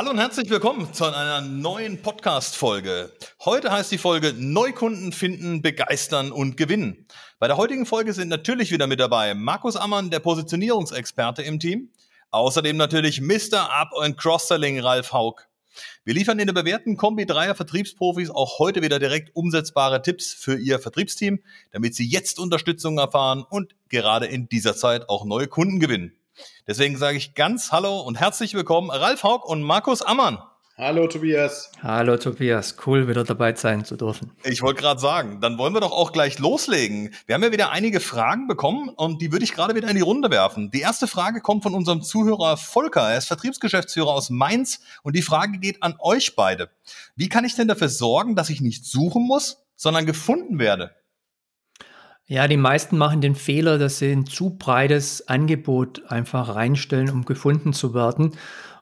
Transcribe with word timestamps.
Hallo 0.00 0.12
und 0.12 0.18
herzlich 0.18 0.48
willkommen 0.48 0.94
zu 0.94 1.04
einer 1.04 1.42
neuen 1.42 2.00
Podcast-Folge. 2.00 3.12
Heute 3.44 3.70
heißt 3.70 3.92
die 3.92 3.98
Folge 3.98 4.32
Neukunden 4.34 5.12
finden, 5.12 5.60
begeistern 5.60 6.32
und 6.32 6.56
gewinnen. 6.56 7.06
Bei 7.38 7.48
der 7.48 7.58
heutigen 7.58 7.84
Folge 7.84 8.14
sind 8.14 8.28
natürlich 8.28 8.72
wieder 8.72 8.86
mit 8.86 8.98
dabei 8.98 9.34
Markus 9.34 9.76
Ammann, 9.76 10.08
der 10.08 10.20
Positionierungsexperte 10.20 11.42
im 11.42 11.60
Team. 11.60 11.90
Außerdem 12.30 12.78
natürlich 12.78 13.20
Mr. 13.20 13.70
Up 13.70 13.90
und 13.92 14.16
Cross-Selling 14.16 14.80
Ralf 14.80 15.12
Haug. 15.12 15.42
Wir 16.04 16.14
liefern 16.14 16.38
in 16.38 16.46
der 16.46 16.54
bewährten 16.54 16.96
Kombi 16.96 17.26
dreier 17.26 17.54
Vertriebsprofis 17.54 18.30
auch 18.30 18.58
heute 18.58 18.80
wieder 18.80 18.98
direkt 18.98 19.36
umsetzbare 19.36 20.00
Tipps 20.00 20.32
für 20.32 20.56
Ihr 20.56 20.78
Vertriebsteam, 20.78 21.40
damit 21.72 21.94
Sie 21.94 22.08
jetzt 22.08 22.38
Unterstützung 22.38 22.96
erfahren 22.96 23.44
und 23.46 23.74
gerade 23.90 24.24
in 24.24 24.48
dieser 24.48 24.74
Zeit 24.74 25.10
auch 25.10 25.26
neue 25.26 25.46
Kunden 25.46 25.78
gewinnen. 25.78 26.14
Deswegen 26.66 26.96
sage 26.96 27.16
ich 27.16 27.34
ganz 27.34 27.72
Hallo 27.72 28.00
und 28.00 28.18
herzlich 28.18 28.54
willkommen, 28.54 28.90
Ralf 28.90 29.22
Haug 29.22 29.44
und 29.44 29.62
Markus 29.62 30.02
Ammann. 30.02 30.38
Hallo 30.80 31.06
Tobias. 31.06 31.70
Hallo 31.82 32.16
Tobias, 32.16 32.74
cool 32.86 33.06
wieder 33.06 33.22
dabei 33.22 33.54
sein 33.54 33.84
zu 33.84 33.96
dürfen. 33.96 34.32
Ich 34.44 34.62
wollte 34.62 34.80
gerade 34.80 34.98
sagen, 34.98 35.42
dann 35.42 35.58
wollen 35.58 35.74
wir 35.74 35.82
doch 35.82 35.92
auch 35.92 36.10
gleich 36.10 36.38
loslegen. 36.38 37.12
Wir 37.26 37.34
haben 37.34 37.42
ja 37.42 37.52
wieder 37.52 37.70
einige 37.70 38.00
Fragen 38.00 38.46
bekommen 38.46 38.88
und 38.88 39.20
die 39.20 39.30
würde 39.30 39.44
ich 39.44 39.52
gerade 39.52 39.74
wieder 39.74 39.90
in 39.90 39.96
die 39.96 40.00
Runde 40.00 40.30
werfen. 40.30 40.70
Die 40.70 40.80
erste 40.80 41.06
Frage 41.06 41.42
kommt 41.42 41.64
von 41.64 41.74
unserem 41.74 42.00
Zuhörer 42.00 42.56
Volker. 42.56 43.10
Er 43.10 43.18
ist 43.18 43.26
Vertriebsgeschäftsführer 43.26 44.08
aus 44.08 44.30
Mainz 44.30 44.80
und 45.02 45.16
die 45.16 45.22
Frage 45.22 45.58
geht 45.58 45.82
an 45.82 45.96
euch 45.98 46.34
beide. 46.34 46.70
Wie 47.14 47.28
kann 47.28 47.44
ich 47.44 47.54
denn 47.54 47.68
dafür 47.68 47.90
sorgen, 47.90 48.34
dass 48.34 48.48
ich 48.48 48.62
nicht 48.62 48.86
suchen 48.86 49.24
muss, 49.24 49.62
sondern 49.76 50.06
gefunden 50.06 50.58
werde? 50.58 50.94
Ja, 52.30 52.46
die 52.46 52.56
meisten 52.56 52.96
machen 52.96 53.20
den 53.20 53.34
Fehler, 53.34 53.76
dass 53.76 53.98
sie 53.98 54.12
ein 54.12 54.24
zu 54.24 54.50
breites 54.50 55.26
Angebot 55.26 56.04
einfach 56.06 56.54
reinstellen, 56.54 57.10
um 57.10 57.24
gefunden 57.24 57.72
zu 57.72 57.92
werden 57.92 58.34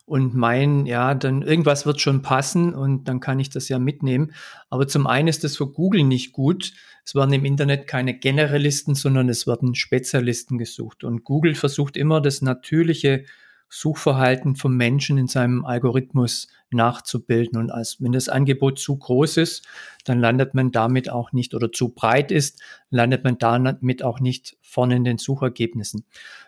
und 0.04 0.34
meinen, 0.34 0.84
ja, 0.84 1.14
dann 1.14 1.40
irgendwas 1.40 1.86
wird 1.86 1.98
schon 1.98 2.20
passen 2.20 2.74
und 2.74 3.08
dann 3.08 3.20
kann 3.20 3.40
ich 3.40 3.48
das 3.48 3.70
ja 3.70 3.78
mitnehmen. 3.78 4.32
Aber 4.68 4.86
zum 4.86 5.06
einen 5.06 5.28
ist 5.28 5.44
das 5.44 5.56
für 5.56 5.66
Google 5.66 6.04
nicht 6.04 6.34
gut. 6.34 6.74
Es 7.06 7.14
werden 7.14 7.32
im 7.32 7.46
Internet 7.46 7.86
keine 7.86 8.12
Generalisten, 8.12 8.94
sondern 8.94 9.30
es 9.30 9.46
werden 9.46 9.74
Spezialisten 9.74 10.58
gesucht. 10.58 11.02
Und 11.02 11.24
Google 11.24 11.54
versucht 11.54 11.96
immer 11.96 12.20
das 12.20 12.42
natürliche 12.42 13.24
Suchverhalten 13.68 14.56
vom 14.56 14.76
Menschen 14.76 15.18
in 15.18 15.26
seinem 15.26 15.64
Algorithmus 15.64 16.48
nachzubilden. 16.70 17.58
Und 17.58 17.70
als, 17.70 18.00
wenn 18.00 18.12
das 18.12 18.28
Angebot 18.28 18.78
zu 18.78 18.96
groß 18.96 19.36
ist, 19.38 19.66
dann 20.04 20.20
landet 20.20 20.54
man 20.54 20.70
damit 20.70 21.10
auch 21.10 21.32
nicht 21.32 21.54
oder 21.54 21.70
zu 21.72 21.90
breit 21.94 22.30
ist, 22.30 22.62
landet 22.90 23.24
man 23.24 23.38
damit 23.38 24.02
auch 24.02 24.20
nicht 24.20 24.56
vorne 24.62 24.96
in 24.96 25.04
den 25.04 25.18
Suchergebnissen. 25.18 26.04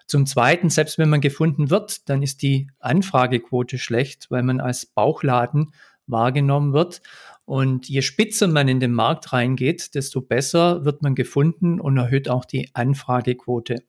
Zum 0.07 0.27
Zweiten, 0.27 0.71
selbst 0.71 0.99
wenn 0.99 1.09
man 1.09 1.21
gefunden 1.21 1.71
wird, 1.71 2.09
dann 2.09 2.23
ist 2.23 2.43
die 2.43 2.69
Anfragequote 2.81 3.79
schlecht, 3.79 4.31
weil 4.31 4.43
man 4.43 4.61
als 4.61 4.87
Bauchladen 4.87 5.73
wahrgenommen 6.07 6.73
wird. 6.73 7.03
Und 7.45 7.89
je 7.89 8.03
spitzer 8.03 8.47
man 8.47 8.69
in 8.69 8.81
den 8.81 8.93
Markt 8.93 9.33
reingeht, 9.33 9.95
desto 9.95 10.21
besser 10.21 10.85
wird 10.85 11.03
man 11.03 11.15
gefunden 11.15 11.81
und 11.81 11.97
erhöht 11.97 12.29
auch 12.29 12.45
die 12.45 12.71
Anfragequote. 12.75 13.85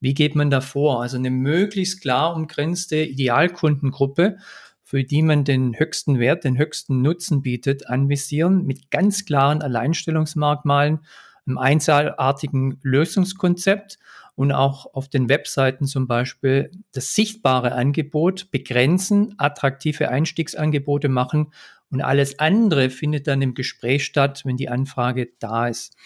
Wie 0.00 0.14
geht 0.14 0.34
man 0.34 0.50
da 0.50 0.60
vor? 0.60 1.02
Also 1.02 1.16
eine 1.16 1.30
möglichst 1.30 2.00
klar 2.00 2.34
umgrenzte 2.34 2.96
Idealkundengruppe, 2.96 4.38
für 4.82 5.04
die 5.04 5.22
man 5.22 5.44
den 5.44 5.78
höchsten 5.78 6.18
Wert, 6.18 6.44
den 6.44 6.56
höchsten 6.56 7.02
Nutzen 7.02 7.42
bietet, 7.42 7.88
anvisieren 7.88 8.64
mit 8.64 8.90
ganz 8.90 9.24
klaren 9.24 9.60
Alleinstellungsmerkmalen, 9.60 11.00
einem 11.46 11.58
einzelartigen 11.58 12.78
Lösungskonzept 12.82 13.98
und 14.34 14.52
auch 14.52 14.94
auf 14.94 15.08
den 15.08 15.28
Webseiten 15.28 15.86
zum 15.86 16.06
Beispiel 16.06 16.70
das 16.92 17.14
sichtbare 17.14 17.72
Angebot 17.72 18.50
begrenzen, 18.50 19.34
attraktive 19.36 20.10
Einstiegsangebote 20.10 21.08
machen 21.08 21.52
und 21.90 22.02
alles 22.02 22.38
andere 22.38 22.90
findet 22.90 23.26
dann 23.26 23.42
im 23.42 23.54
Gespräch 23.54 24.04
statt, 24.04 24.42
wenn 24.44 24.56
die 24.56 24.68
Anfrage 24.68 25.30
da 25.38 25.68
ist 25.68 25.96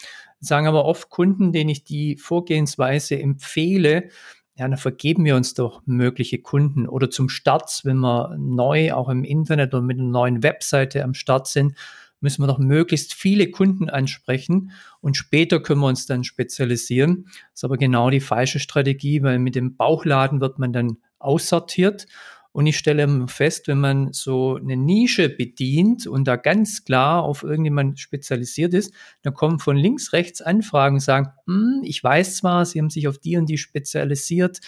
sagen 0.43 0.67
aber 0.67 0.85
oft 0.85 1.09
Kunden, 1.09 1.51
denen 1.51 1.69
ich 1.69 1.83
die 1.83 2.17
Vorgehensweise 2.17 3.19
empfehle, 3.19 4.09
ja, 4.55 4.67
dann 4.67 4.77
vergeben 4.77 5.25
wir 5.25 5.35
uns 5.35 5.55
doch 5.55 5.81
mögliche 5.85 6.39
Kunden. 6.39 6.87
Oder 6.87 7.09
zum 7.09 7.27
Start, 7.27 7.81
wenn 7.83 7.97
wir 7.97 8.35
neu 8.37 8.93
auch 8.93 9.09
im 9.09 9.23
Internet 9.23 9.73
oder 9.73 9.81
mit 9.81 9.99
einer 9.99 10.09
neuen 10.09 10.43
Webseite 10.43 11.03
am 11.03 11.15
Start 11.15 11.47
sind, 11.47 11.75
müssen 12.19 12.41
wir 12.41 12.47
doch 12.47 12.59
möglichst 12.59 13.13
viele 13.13 13.49
Kunden 13.51 13.89
ansprechen 13.89 14.71
und 15.01 15.17
später 15.17 15.59
können 15.59 15.81
wir 15.81 15.87
uns 15.87 16.05
dann 16.05 16.23
spezialisieren. 16.23 17.25
Das 17.25 17.55
ist 17.55 17.63
aber 17.65 17.77
genau 17.77 18.09
die 18.09 18.21
falsche 18.21 18.59
Strategie, 18.59 19.23
weil 19.23 19.39
mit 19.39 19.55
dem 19.55 19.75
Bauchladen 19.75 20.39
wird 20.39 20.57
man 20.57 20.71
dann 20.71 20.97
aussortiert 21.19 22.05
und 22.53 22.67
ich 22.67 22.77
stelle 22.77 23.27
fest, 23.27 23.67
wenn 23.67 23.79
man 23.79 24.13
so 24.13 24.55
eine 24.55 24.77
Nische 24.77 25.27
bedient 25.27 26.05
und 26.05 26.25
da 26.25 26.35
ganz 26.35 26.85
klar 26.85 27.23
auf 27.23 27.43
irgendjemand 27.43 27.99
spezialisiert 27.99 28.75
ist, 28.75 28.93
dann 29.23 29.33
kommen 29.33 29.59
von 29.59 29.75
links, 29.75 30.13
rechts 30.13 30.41
Anfragen 30.41 30.97
und 30.97 31.01
sagen, 31.01 31.29
hm, 31.47 31.81
ich 31.83 32.03
weiß 32.03 32.37
zwar, 32.37 32.65
Sie 32.65 32.79
haben 32.79 32.91
sich 32.91 33.07
auf 33.07 33.17
die 33.17 33.37
und 33.37 33.47
die 33.47 33.57
spezialisiert, 33.57 34.59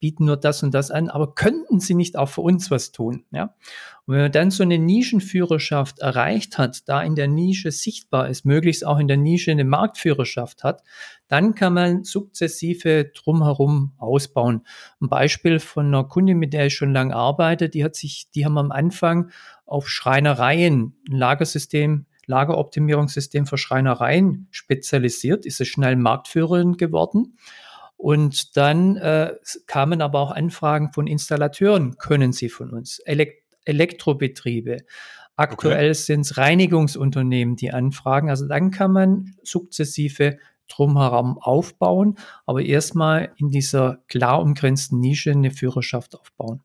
bieten 0.00 0.24
nur 0.24 0.36
das 0.36 0.62
und 0.62 0.72
das 0.72 0.90
an, 0.90 1.08
aber 1.08 1.34
könnten 1.34 1.78
sie 1.78 1.94
nicht 1.94 2.16
auch 2.16 2.28
für 2.28 2.40
uns 2.40 2.70
was 2.70 2.90
tun? 2.90 3.24
Ja? 3.30 3.54
Und 4.06 4.14
wenn 4.14 4.22
man 4.22 4.32
dann 4.32 4.50
so 4.50 4.62
eine 4.62 4.78
Nischenführerschaft 4.78 6.00
erreicht 6.00 6.58
hat, 6.58 6.88
da 6.88 7.02
in 7.02 7.14
der 7.14 7.28
Nische 7.28 7.70
sichtbar 7.70 8.28
ist, 8.28 8.44
möglichst 8.44 8.84
auch 8.84 8.98
in 8.98 9.08
der 9.08 9.18
Nische 9.18 9.50
eine 9.50 9.64
Marktführerschaft 9.64 10.64
hat, 10.64 10.82
dann 11.28 11.54
kann 11.54 11.74
man 11.74 12.02
sukzessive 12.02 13.12
drumherum 13.14 13.92
ausbauen. 13.98 14.62
Ein 15.00 15.08
Beispiel 15.08 15.60
von 15.60 15.86
einer 15.86 16.04
Kundin, 16.04 16.38
mit 16.38 16.54
der 16.54 16.66
ich 16.66 16.74
schon 16.74 16.92
lange 16.92 17.14
arbeite, 17.14 17.68
die 17.68 17.84
hat 17.84 17.94
sich, 17.94 18.30
die 18.34 18.44
haben 18.44 18.58
am 18.58 18.72
Anfang 18.72 19.30
auf 19.66 19.88
Schreinereien 19.88 20.94
ein 21.08 21.16
Lagersystem 21.16 22.06
Lageroptimierungssystem 22.26 23.46
für 23.46 23.58
Schreinereien 23.58 24.46
spezialisiert, 24.52 25.44
ist 25.44 25.60
es 25.60 25.66
schnell 25.66 25.96
Marktführerin 25.96 26.76
geworden 26.76 27.36
und 28.00 28.56
dann 28.56 28.96
äh, 28.96 29.34
kamen 29.66 30.00
aber 30.00 30.20
auch 30.20 30.30
Anfragen 30.30 30.90
von 30.92 31.06
Installateuren, 31.06 31.98
können 31.98 32.32
Sie 32.32 32.48
von 32.48 32.70
uns, 32.70 32.98
Elekt 33.00 33.42
Elektrobetriebe. 33.66 34.78
Aktuell 35.36 35.90
okay. 35.90 35.94
sind 35.94 36.22
es 36.22 36.38
Reinigungsunternehmen, 36.38 37.56
die 37.56 37.72
anfragen. 37.72 38.30
Also 38.30 38.48
dann 38.48 38.70
kann 38.70 38.92
man 38.92 39.34
sukzessive 39.42 40.38
drumherum 40.66 41.38
aufbauen, 41.38 42.16
aber 42.46 42.62
erstmal 42.62 43.32
in 43.36 43.50
dieser 43.50 44.02
klar 44.08 44.40
umgrenzten 44.40 44.98
Nische 44.98 45.32
eine 45.32 45.50
Führerschaft 45.50 46.18
aufbauen. 46.18 46.62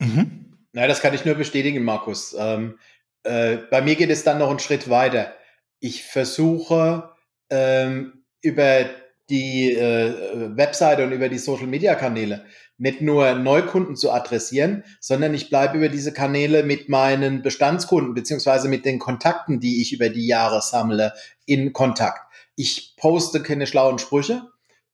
Mhm. 0.00 0.56
Na, 0.72 0.88
das 0.88 1.00
kann 1.00 1.14
ich 1.14 1.24
nur 1.24 1.36
bestätigen, 1.36 1.84
Markus. 1.84 2.34
Ähm, 2.36 2.76
äh, 3.22 3.58
bei 3.70 3.82
mir 3.82 3.94
geht 3.94 4.10
es 4.10 4.24
dann 4.24 4.38
noch 4.38 4.50
einen 4.50 4.58
Schritt 4.58 4.90
weiter. 4.90 5.32
Ich 5.78 6.02
versuche 6.02 7.10
ähm, 7.50 8.24
über 8.42 8.86
die 9.30 9.72
äh, 9.72 10.56
Webseite 10.56 11.04
und 11.04 11.12
über 11.12 11.28
die 11.28 11.38
Social-Media-Kanäle 11.38 12.44
nicht 12.80 13.02
nur 13.02 13.34
Neukunden 13.34 13.94
zu 13.94 14.10
adressieren, 14.10 14.84
sondern 15.00 15.34
ich 15.34 15.50
bleibe 15.50 15.76
über 15.76 15.90
diese 15.90 16.14
Kanäle 16.14 16.62
mit 16.62 16.88
meinen 16.88 17.42
Bestandskunden 17.42 18.14
beziehungsweise 18.14 18.68
mit 18.68 18.86
den 18.86 18.98
Kontakten, 18.98 19.60
die 19.60 19.82
ich 19.82 19.92
über 19.92 20.08
die 20.08 20.26
Jahre 20.26 20.62
sammle, 20.62 21.12
in 21.44 21.74
Kontakt. 21.74 22.20
Ich 22.56 22.94
poste 22.96 23.42
keine 23.42 23.66
schlauen 23.66 23.98
Sprüche, 23.98 24.42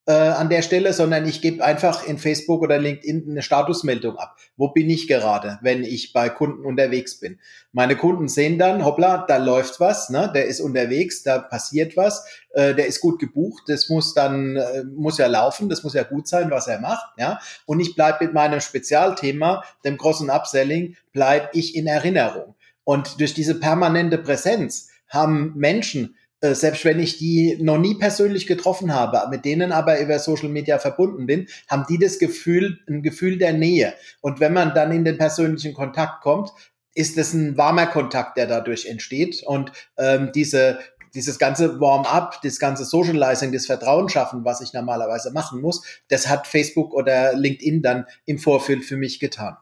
äh, 0.07 0.13
an 0.13 0.49
der 0.49 0.61
Stelle, 0.61 0.93
sondern 0.93 1.27
ich 1.27 1.41
gebe 1.41 1.63
einfach 1.63 2.07
in 2.07 2.17
Facebook 2.17 2.61
oder 2.61 2.79
LinkedIn 2.79 3.25
eine 3.29 3.41
Statusmeldung 3.41 4.17
ab. 4.17 4.37
Wo 4.55 4.69
bin 4.69 4.89
ich 4.89 5.07
gerade, 5.07 5.59
wenn 5.61 5.83
ich 5.83 6.13
bei 6.13 6.29
Kunden 6.29 6.65
unterwegs 6.65 7.19
bin? 7.19 7.39
Meine 7.73 7.97
Kunden 7.97 8.29
sehen 8.29 8.57
dann, 8.57 8.85
hoppla, 8.85 9.25
da 9.27 9.35
läuft 9.35 9.81
was, 9.81 10.09
ne? 10.09 10.31
der 10.33 10.45
ist 10.45 10.61
unterwegs, 10.61 11.23
da 11.23 11.39
passiert 11.39 11.97
was, 11.97 12.25
äh, 12.53 12.73
der 12.73 12.87
ist 12.87 13.01
gut 13.01 13.19
gebucht, 13.19 13.63
das 13.67 13.89
muss 13.89 14.13
dann, 14.13 14.55
äh, 14.55 14.85
muss 14.85 15.17
ja 15.17 15.27
laufen, 15.27 15.67
das 15.67 15.83
muss 15.83 15.93
ja 15.93 16.03
gut 16.03 16.27
sein, 16.27 16.49
was 16.51 16.67
er 16.67 16.79
macht. 16.79 17.05
Ja? 17.17 17.39
Und 17.65 17.81
ich 17.81 17.93
bleibe 17.93 18.23
mit 18.23 18.33
meinem 18.33 18.61
Spezialthema, 18.61 19.63
dem 19.83 19.97
großen 19.97 20.29
Upselling, 20.29 20.95
bleibe 21.11 21.49
ich 21.51 21.75
in 21.75 21.85
Erinnerung. 21.85 22.55
Und 22.85 23.19
durch 23.19 23.33
diese 23.33 23.59
permanente 23.59 24.17
Präsenz 24.17 24.87
haben 25.09 25.53
Menschen 25.57 26.15
äh, 26.41 26.53
selbst 26.53 26.85
wenn 26.85 26.99
ich 26.99 27.17
die 27.17 27.57
noch 27.61 27.77
nie 27.77 27.95
persönlich 27.95 28.47
getroffen 28.47 28.93
habe, 28.93 29.21
mit 29.29 29.45
denen 29.45 29.71
aber 29.71 29.99
über 29.99 30.19
Social 30.19 30.49
Media 30.49 30.79
verbunden 30.79 31.25
bin, 31.25 31.47
haben 31.67 31.85
die 31.89 31.97
das 31.97 32.19
Gefühl, 32.19 32.79
ein 32.87 33.01
Gefühl 33.01 33.37
der 33.37 33.53
Nähe. 33.53 33.93
Und 34.21 34.39
wenn 34.39 34.53
man 34.53 34.73
dann 34.73 34.91
in 34.91 35.03
den 35.05 35.17
persönlichen 35.17 35.73
Kontakt 35.73 36.21
kommt, 36.21 36.51
ist 36.93 37.17
es 37.17 37.33
ein 37.33 37.57
warmer 37.57 37.87
Kontakt, 37.87 38.37
der 38.37 38.47
dadurch 38.47 38.87
entsteht. 38.87 39.43
Und 39.43 39.71
ähm, 39.97 40.31
diese 40.33 40.79
dieses 41.13 41.39
ganze 41.39 41.79
Warm-up, 41.79 42.41
das 42.43 42.59
ganze 42.59 42.85
Socializing, 42.85 43.51
das 43.51 43.65
Vertrauen 43.65 44.07
schaffen, 44.07 44.45
was 44.45 44.61
ich 44.61 44.73
normalerweise 44.73 45.31
machen 45.31 45.61
muss, 45.61 45.81
das 46.09 46.27
hat 46.27 46.45
Facebook 46.45 46.93
oder 46.93 47.33
LinkedIn 47.33 47.81
dann 47.81 48.05
im 48.25 48.37
Vorfeld 48.37 48.85
für 48.85 48.97
mich 48.97 49.19
getan. 49.19 49.57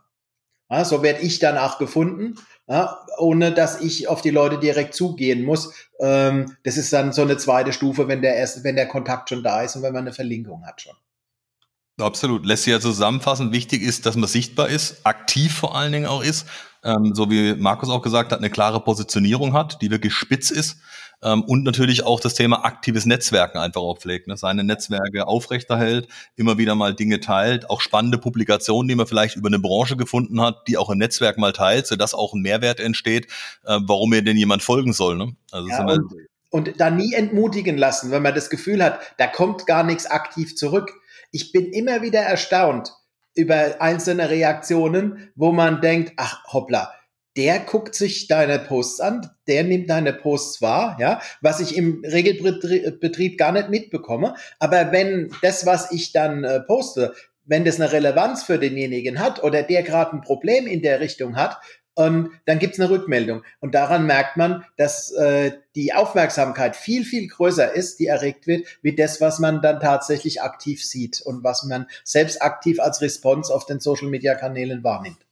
Ja, 0.70 0.84
so 0.84 1.04
werde 1.04 1.22
ich 1.22 1.40
dann 1.40 1.58
auch 1.58 1.78
gefunden, 1.78 2.36
ja, 2.68 3.06
ohne 3.20 3.52
dass 3.54 3.82
ich 3.82 4.08
auf 4.08 4.22
die 4.22 4.32
Leute 4.32 4.58
direkt 4.58 4.96
zugehen 4.96 5.44
muss. 5.44 5.74
Ähm, 6.00 6.58
das 6.64 6.78
ist 6.78 6.92
dann 6.92 7.14
so 7.14 7.22
eine 7.22 7.38
zweite 7.38 7.72
Stufe, 7.72 8.08
wenn 8.08 8.24
der, 8.24 8.36
erst, 8.36 8.64
wenn 8.64 8.76
der 8.76 8.88
Kontakt 8.88 9.30
schon 9.30 9.44
da 9.44 9.62
ist 9.62 9.76
und 9.76 9.84
wenn 9.84 9.94
man 9.94 10.06
eine 10.06 10.14
Verlinkung 10.14 10.66
hat 10.66 10.82
schon. 10.82 10.96
Absolut. 12.00 12.46
Lässt 12.46 12.64
sich 12.64 12.72
ja 12.72 12.80
zusammenfassen. 12.80 13.52
Wichtig 13.52 13.82
ist, 13.82 14.06
dass 14.06 14.16
man 14.16 14.28
sichtbar 14.28 14.68
ist, 14.68 15.06
aktiv 15.06 15.54
vor 15.54 15.76
allen 15.76 15.94
Dingen 15.94 16.08
auch 16.08 16.22
ist, 16.24 16.46
ähm, 16.84 17.16
so 17.16 17.30
wie 17.30 17.56
Markus 17.56 17.90
auch 17.90 18.02
gesagt 18.02 18.32
hat, 18.32 18.40
eine 18.40 18.50
klare 18.50 18.82
Positionierung 18.82 19.54
hat, 19.54 19.82
die 19.82 19.92
wirklich 19.92 20.14
spitz 20.14 20.52
ist 20.52 20.78
ähm, 21.24 21.44
und 21.44 21.64
natürlich 21.64 22.04
auch 22.04 22.20
das 22.20 22.34
Thema 22.34 22.66
aktives 22.66 23.06
Netzwerken 23.06 23.58
einfach 23.58 23.82
auch 23.82 23.98
pflegt, 23.98 24.28
ne? 24.28 24.38
seine 24.38 24.64
Netzwerke 24.64 25.28
aufrechterhält, 25.28 26.08
immer 26.36 26.58
wieder 26.58 26.76
mal 26.76 26.94
Dinge 26.94 27.20
teilt, 27.20 27.70
auch 27.70 27.82
spannende 27.82 28.18
Publikationen, 28.18 28.88
die 28.88 28.96
man 28.96 29.08
vielleicht 29.08 29.36
über 29.36 29.48
eine 29.48 29.60
Branche 29.60 29.98
gefunden 29.98 30.42
hat, 30.42 30.68
die 30.68 30.78
auch 30.78 30.90
im 30.90 30.98
Netzwerk 30.98 31.38
mal 31.38 31.54
teilt, 31.54 31.88
sodass 31.88 32.14
auch 32.14 32.34
ein 32.34 32.42
Mehrwert 32.42 32.80
entsteht, 32.80 33.28
äh, 33.66 33.80
warum 33.82 34.12
mir 34.12 34.22
denn 34.22 34.38
jemand 34.38 34.64
folgen 34.64 34.94
soll. 34.94 35.18
Ne? 35.18 35.36
Also 35.52 35.70
ja, 35.70 35.86
und, 35.86 36.14
und 36.52 36.74
da 36.80 36.90
nie 36.90 37.14
entmutigen 37.14 37.78
lassen, 37.78 38.12
wenn 38.12 38.22
man 38.22 38.36
das 38.36 38.50
Gefühl 38.50 38.84
hat, 38.84 39.00
da 39.18 39.28
kommt 39.28 39.66
gar 39.66 39.84
nichts 39.84 40.06
aktiv 40.06 40.56
zurück. 40.56 40.92
Ich 41.36 41.52
bin 41.52 41.74
immer 41.74 42.02
wieder 42.02 42.22
erstaunt 42.22 42.94
über 43.34 43.82
einzelne 43.82 44.30
Reaktionen, 44.30 45.34
wo 45.36 45.52
man 45.52 45.82
denkt, 45.82 46.14
ach 46.16 46.46
hoppla, 46.54 46.94
der 47.36 47.60
guckt 47.60 47.94
sich 47.94 48.30
deine 48.30 48.58
Posts 48.58 49.02
an, 49.02 49.30
der 49.46 49.66
nimmt 49.66 49.90
deine 49.90 50.14
Posts 50.14 50.62
wahr, 50.62 50.96
ja, 50.98 51.20
was 51.42 51.60
ich 51.60 51.76
im 51.76 52.02
Regelbetrieb 52.06 53.38
gar 53.38 53.52
nicht 53.52 53.68
mitbekomme. 53.68 54.36
Aber 54.60 54.94
wenn 54.94 55.30
das, 55.42 55.66
was 55.66 55.92
ich 55.92 56.14
dann 56.14 56.46
äh, 56.46 56.62
poste, 56.62 57.14
wenn 57.44 57.66
das 57.66 57.82
eine 57.82 57.92
Relevanz 57.92 58.44
für 58.44 58.58
denjenigen 58.58 59.20
hat 59.20 59.44
oder 59.44 59.62
der 59.62 59.84
gerade 59.84 60.14
ein 60.14 60.22
Problem 60.22 60.66
in 60.66 60.82
der 60.82 61.02
Richtung 61.02 61.36
hat, 61.36 61.58
und 61.96 62.32
dann 62.46 62.60
gibt's 62.60 62.80
eine 62.80 62.90
Rückmeldung. 62.90 63.44
Und 63.60 63.74
daran 63.74 64.06
merkt 64.06 64.38
man, 64.38 64.66
dass 64.78 65.12
äh, 65.12 65.54
die 65.76 65.94
Aufmerksamkeit 65.94 66.76
viel, 66.76 67.06
viel 67.06 67.28
größer 67.28 67.74
ist, 67.74 68.00
die 68.00 68.08
erregt 68.08 68.48
wird, 68.48 68.68
wie 68.82 68.96
das, 68.96 69.22
was 69.22 69.40
man 69.40 69.62
dann 69.62 69.80
tatsächlich 69.80 70.42
aktiv 70.42 70.84
sieht 70.84 71.22
und 71.22 71.44
was 71.44 71.64
man 71.64 71.88
selbst 72.04 72.42
aktiv 72.42 72.80
als 72.80 73.02
Response 73.02 73.54
auf 73.54 73.66
den 73.66 73.80
Social-Media-Kanälen 73.80 74.84
wahrnimmt. 74.84 75.25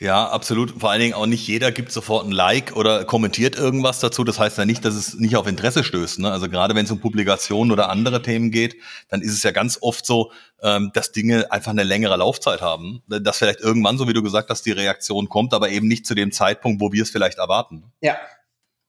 Ja, 0.00 0.28
absolut. 0.28 0.80
Vor 0.80 0.90
allen 0.90 1.00
Dingen 1.00 1.14
auch 1.14 1.26
nicht 1.26 1.46
jeder 1.46 1.72
gibt 1.72 1.92
sofort 1.92 2.26
ein 2.26 2.32
Like 2.32 2.76
oder 2.76 3.04
kommentiert 3.04 3.56
irgendwas 3.56 4.00
dazu. 4.00 4.24
Das 4.24 4.38
heißt 4.38 4.58
ja 4.58 4.64
nicht, 4.64 4.84
dass 4.84 4.94
es 4.94 5.14
nicht 5.14 5.36
auf 5.36 5.46
Interesse 5.46 5.84
stößt. 5.84 6.20
Ne? 6.20 6.30
Also 6.30 6.48
gerade 6.48 6.74
wenn 6.74 6.84
es 6.84 6.90
um 6.90 7.00
Publikationen 7.00 7.72
oder 7.72 7.90
andere 7.90 8.22
Themen 8.22 8.50
geht, 8.50 8.76
dann 9.08 9.22
ist 9.22 9.32
es 9.32 9.42
ja 9.42 9.50
ganz 9.50 9.78
oft 9.80 10.06
so, 10.06 10.32
ähm, 10.62 10.90
dass 10.94 11.12
Dinge 11.12 11.50
einfach 11.52 11.70
eine 11.70 11.84
längere 11.84 12.16
Laufzeit 12.16 12.60
haben. 12.60 13.02
Dass 13.08 13.38
vielleicht 13.38 13.60
irgendwann, 13.60 13.98
so 13.98 14.08
wie 14.08 14.12
du 14.12 14.22
gesagt 14.22 14.50
hast, 14.50 14.66
die 14.66 14.72
Reaktion 14.72 15.28
kommt, 15.28 15.54
aber 15.54 15.70
eben 15.70 15.88
nicht 15.88 16.06
zu 16.06 16.14
dem 16.14 16.32
Zeitpunkt, 16.32 16.80
wo 16.80 16.92
wir 16.92 17.02
es 17.02 17.10
vielleicht 17.10 17.38
erwarten. 17.38 17.84
Ja, 18.00 18.16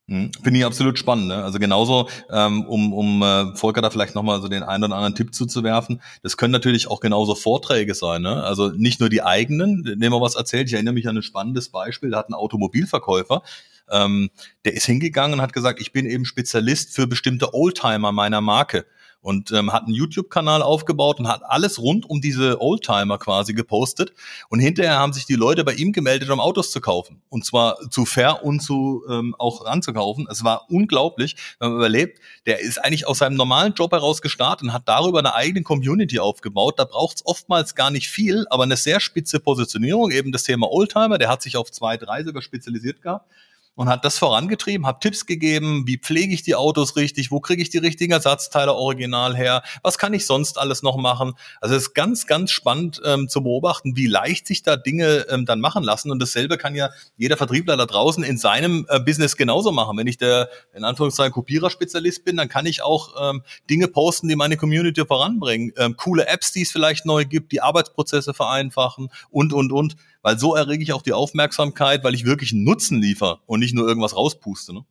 Finde 0.09 0.59
ich 0.59 0.65
absolut 0.65 0.97
spannend. 0.97 1.27
Ne? 1.27 1.44
Also 1.44 1.59
genauso, 1.59 2.09
ähm, 2.31 2.63
um, 2.65 2.94
um 2.94 3.21
äh, 3.21 3.56
Volker 3.56 3.81
da 3.81 3.91
vielleicht 3.91 4.15
nochmal 4.15 4.41
so 4.41 4.47
den 4.47 4.63
einen 4.63 4.83
oder 4.83 4.95
anderen 4.95 5.13
Tipp 5.13 5.35
zuzuwerfen, 5.35 6.01
das 6.23 6.35
können 6.35 6.51
natürlich 6.51 6.89
auch 6.89 7.00
genauso 7.00 7.35
Vorträge 7.35 7.94
sein. 7.94 8.23
Ne? 8.23 8.44
Also 8.44 8.69
nicht 8.69 9.00
nur 9.00 9.09
die 9.09 9.21
eigenen, 9.21 9.81
nehmen 9.81 10.13
wir 10.13 10.21
was 10.21 10.35
erzählt. 10.35 10.67
Ich 10.67 10.73
erinnere 10.73 10.95
mich 10.95 11.07
an 11.07 11.17
ein 11.17 11.23
spannendes 11.23 11.69
Beispiel, 11.69 12.09
da 12.09 12.17
hat 12.17 12.29
ein 12.29 12.33
Automobilverkäufer, 12.33 13.44
ähm, 13.91 14.31
der 14.65 14.73
ist 14.73 14.85
hingegangen 14.85 15.35
und 15.35 15.41
hat 15.41 15.53
gesagt, 15.53 15.79
ich 15.79 15.91
bin 15.91 16.07
eben 16.07 16.25
Spezialist 16.25 16.94
für 16.94 17.06
bestimmte 17.06 17.53
Oldtimer 17.53 18.11
meiner 18.11 18.41
Marke 18.41 18.85
und 19.21 19.51
ähm, 19.51 19.74
hat 19.74 19.83
einen 19.83 19.94
YouTube-Kanal 19.94 20.62
aufgebaut 20.62 21.19
und 21.19 21.27
hat 21.27 21.42
alles 21.44 21.80
rund 21.80 22.10
um 22.10 22.21
diese 22.21 22.62
Oldtimer 22.62 23.18
quasi 23.18 23.54
gepostet. 23.54 24.13
Und 24.50 24.60
hinterher 24.60 24.98
haben 24.98 25.13
sich 25.13 25.25
die 25.25 25.36
Leute 25.36 25.63
bei 25.63 25.74
ihm 25.74 25.92
gemeldet, 25.92 26.30
um 26.30 26.39
Autos 26.39 26.71
zu 26.71 26.80
kaufen. 26.80 27.21
Und 27.30 27.45
zwar 27.45 27.77
zu 27.89 28.06
fair 28.06 28.44
und 28.44 28.62
zu 28.62 29.04
ähm, 29.10 29.36
auch 29.38 29.66
anzukaufen. 29.66 30.27
Es 30.30 30.44
war 30.44 30.69
unglaublich, 30.69 31.36
wenn 31.60 31.69
man 31.69 31.77
überlebt. 31.77 32.19
Der 32.45 32.60
ist 32.62 32.77
eigentlich 32.77 33.07
aus 33.07 33.19
seinem 33.19 33.36
normalen 33.36 33.74
Job 33.74 33.92
heraus 33.92 34.21
gestartet 34.21 34.63
und 34.63 34.74
hat 34.74 34.83
darüber 34.88 35.19
eine 35.19 35.36
eigene 35.36 35.63
Community 35.63 36.19
aufgebaut. 36.19 36.80
Da 36.80 36.86
braucht 36.86 37.18
es 37.18 37.25
oftmals 37.25 37.75
gar 37.75 37.92
nicht 37.92 38.10
viel, 38.10 38.45
aber 38.50 38.63
eine 38.63 38.77
sehr 38.77 39.00
spitze 39.00 39.39
Positionierung, 39.39 40.12
eben 40.12 40.31
das 40.31 40.44
Thema 40.44 40.71
Oldtimer. 40.71 41.18
Der 41.18 41.30
hat 41.30 41.42
sich 41.42 41.57
auf 41.57 41.71
zwei, 41.71 41.98
drei 41.98 42.24
sogar 42.24 42.42
spezialisiert 42.42 43.01
gehabt 43.01 43.30
und 43.75 43.88
hat 43.88 44.04
das 44.04 44.18
vorangetrieben, 44.18 44.86
habe 44.86 45.00
Tipps 45.00 45.25
gegeben, 45.25 45.83
wie 45.86 45.98
pflege 45.98 46.33
ich 46.33 46.44
die 46.44 46.56
Autos 46.56 46.95
richtig, 46.95 47.31
wo 47.31 47.39
kriege 47.39 47.62
ich 47.62 47.69
die 47.69 47.77
richtigen 47.77 48.12
Ersatzteile 48.12 48.74
original 48.74 49.38
her, 49.38 49.63
was 49.83 49.98
kann 49.98 50.13
ich 50.13 50.25
sonst 50.25 50.60
alles 50.60 50.83
noch 50.83 50.98
machen. 50.98 51.33
Also 51.62 51.75
es 51.75 51.83
ist 51.83 51.94
ganz, 51.94 52.27
ganz 52.27 52.51
spannend 52.51 53.01
ähm, 53.06 53.30
zu 53.30 53.42
beobachten, 53.42 53.95
wie 53.95 54.07
leicht 54.07 54.48
sich 54.48 54.63
da 54.63 54.75
Dinge 54.75 55.25
ähm, 55.30 55.45
dann 55.45 55.62
machen 55.62 55.83
lassen. 55.83 56.12
Und 56.12 56.19
dasselbe 56.21 56.57
kann 56.57 56.75
ja 56.75 56.89
jeder 57.16 57.38
Vertriebler 57.38 57.77
da 57.77 57.86
draußen 57.86 58.24
in 58.24 58.38
seinem 58.38 58.86
äh, 58.89 59.00
Business 59.00 59.38
genauso 59.38 59.71
machen. 59.71 59.98
Wenn 59.98 60.07
ich 60.07 60.18
der 60.18 60.50
in 60.74 60.83
Anführungszeichen 60.83 61.31
Kopiererspezialist 61.31 62.25
bin, 62.25 62.38
dann 62.38 62.50
kann 62.50 62.66
ich 62.66 62.81
auch 62.81 63.30
ähm, 63.30 63.44
Dinge 63.69 63.88
posten, 63.88 64.27
die 64.27 64.36
meine 64.36 64.57
Community 64.57 65.06
voranbringen. 65.06 65.71
Ähm, 65.77 65.95
coole 65.95 66.27
Apps, 66.27 66.51
die 66.51 66.63
es 66.63 66.71
vielleicht 66.71 67.06
neu 67.06 67.25
gibt, 67.25 67.51
die 67.51 67.62
Arbeitsprozesse 67.62 68.33
vereinfachen 68.33 69.10
und, 69.30 69.54
und, 69.54 69.71
und 69.71 69.95
weil 70.21 70.38
so 70.38 70.56
errege 70.56 70.83
ich 70.83 70.94
auch 70.94 71.01
die 71.01 71.13
Aufmerksamkeit, 71.13 72.04
weil 72.04 72.16
ich 72.16 72.25
wirklich 72.25 72.51
einen 72.51 72.63
Nutzen 72.63 73.01
liefere 73.01 73.39
und 73.45 73.60
nicht 73.60 73.74
nur 73.74 73.88
irgendwas 73.88 74.16
rauspuste. 74.16 74.74
Ne? 74.74 74.86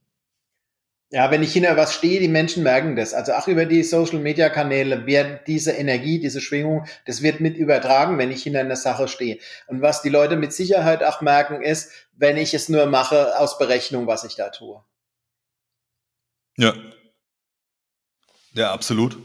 Ja, 1.10 1.30
wenn 1.30 1.42
ich 1.42 1.54
hinter 1.54 1.76
was 1.78 1.94
stehe, 1.94 2.20
die 2.20 2.28
Menschen 2.28 2.62
merken 2.62 2.94
das. 2.94 3.14
Also 3.14 3.32
auch 3.32 3.48
über 3.48 3.64
die 3.64 3.82
Social 3.82 4.18
Media 4.18 4.50
Kanäle 4.50 5.06
wird 5.06 5.46
diese 5.46 5.72
Energie, 5.72 6.20
diese 6.20 6.42
Schwingung, 6.42 6.84
das 7.06 7.22
wird 7.22 7.40
mit 7.40 7.56
übertragen, 7.56 8.18
wenn 8.18 8.30
ich 8.30 8.42
hinter 8.42 8.60
einer 8.60 8.76
Sache 8.76 9.08
stehe. 9.08 9.38
Und 9.68 9.80
was 9.80 10.02
die 10.02 10.10
Leute 10.10 10.36
mit 10.36 10.52
Sicherheit 10.52 11.02
auch 11.02 11.22
merken, 11.22 11.62
ist, 11.62 11.92
wenn 12.12 12.36
ich 12.36 12.52
es 12.52 12.68
nur 12.68 12.84
mache 12.86 13.38
aus 13.38 13.56
Berechnung, 13.56 14.06
was 14.06 14.24
ich 14.24 14.36
da 14.36 14.50
tue. 14.50 14.82
Ja. 16.58 16.74
Ja, 18.52 18.72
absolut. 18.72 19.16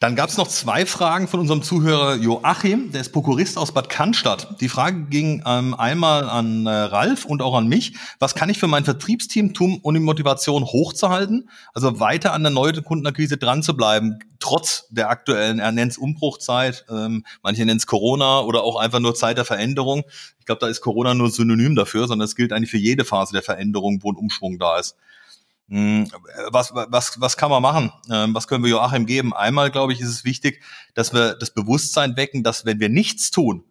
Dann 0.00 0.14
gab 0.14 0.28
es 0.28 0.36
noch 0.36 0.46
zwei 0.46 0.86
Fragen 0.86 1.26
von 1.26 1.40
unserem 1.40 1.60
Zuhörer 1.60 2.14
Joachim, 2.14 2.92
der 2.92 3.00
ist 3.00 3.12
Prokurist 3.12 3.58
aus 3.58 3.72
Bad 3.72 3.88
Cannstatt. 3.88 4.60
Die 4.60 4.68
Frage 4.68 5.06
ging 5.06 5.42
ähm, 5.44 5.74
einmal 5.74 6.28
an 6.28 6.66
äh, 6.66 6.70
Ralf 6.70 7.24
und 7.24 7.42
auch 7.42 7.56
an 7.56 7.66
mich. 7.66 7.94
Was 8.20 8.36
kann 8.36 8.48
ich 8.48 8.60
für 8.60 8.68
mein 8.68 8.84
Vertriebsteam 8.84 9.54
tun, 9.54 9.80
um 9.82 9.94
die 9.94 10.00
Motivation 10.00 10.62
hochzuhalten? 10.62 11.50
Also 11.74 11.98
weiter 11.98 12.32
an 12.32 12.44
der 12.44 12.52
neuen 12.52 12.84
Kundenakquise 12.84 13.38
dran 13.38 13.64
zu 13.64 13.76
bleiben, 13.76 14.20
trotz 14.38 14.86
der 14.90 15.10
aktuellen, 15.10 15.58
er 15.58 15.72
nennt 15.72 15.98
Umbruchzeit, 15.98 16.84
ähm, 16.88 17.24
manche 17.42 17.64
nennen 17.64 17.78
es 17.78 17.86
Corona 17.88 18.42
oder 18.42 18.62
auch 18.62 18.76
einfach 18.76 19.00
nur 19.00 19.16
Zeit 19.16 19.36
der 19.36 19.44
Veränderung. 19.44 20.04
Ich 20.38 20.46
glaube, 20.46 20.60
da 20.60 20.68
ist 20.68 20.80
Corona 20.80 21.12
nur 21.14 21.32
Synonym 21.32 21.74
dafür, 21.74 22.06
sondern 22.06 22.26
es 22.26 22.36
gilt 22.36 22.52
eigentlich 22.52 22.70
für 22.70 22.78
jede 22.78 23.04
Phase 23.04 23.32
der 23.32 23.42
Veränderung, 23.42 23.98
wo 24.04 24.12
ein 24.12 24.16
Umschwung 24.16 24.60
da 24.60 24.78
ist. 24.78 24.94
Hm, 25.68 26.10
was, 26.50 26.72
was, 26.72 27.20
was 27.20 27.36
kann 27.36 27.50
man 27.50 27.62
machen? 27.62 27.92
Ähm, 28.10 28.34
was 28.34 28.48
können 28.48 28.64
wir 28.64 28.70
Joachim 28.70 29.04
geben? 29.04 29.34
Einmal, 29.34 29.70
glaube 29.70 29.92
ich, 29.92 30.00
ist 30.00 30.08
es 30.08 30.24
wichtig, 30.24 30.62
dass 30.94 31.12
wir 31.12 31.34
das 31.34 31.52
Bewusstsein 31.52 32.16
wecken, 32.16 32.42
dass 32.42 32.64
wenn 32.64 32.80
wir 32.80 32.88
nichts 32.88 33.30
tun, 33.30 33.64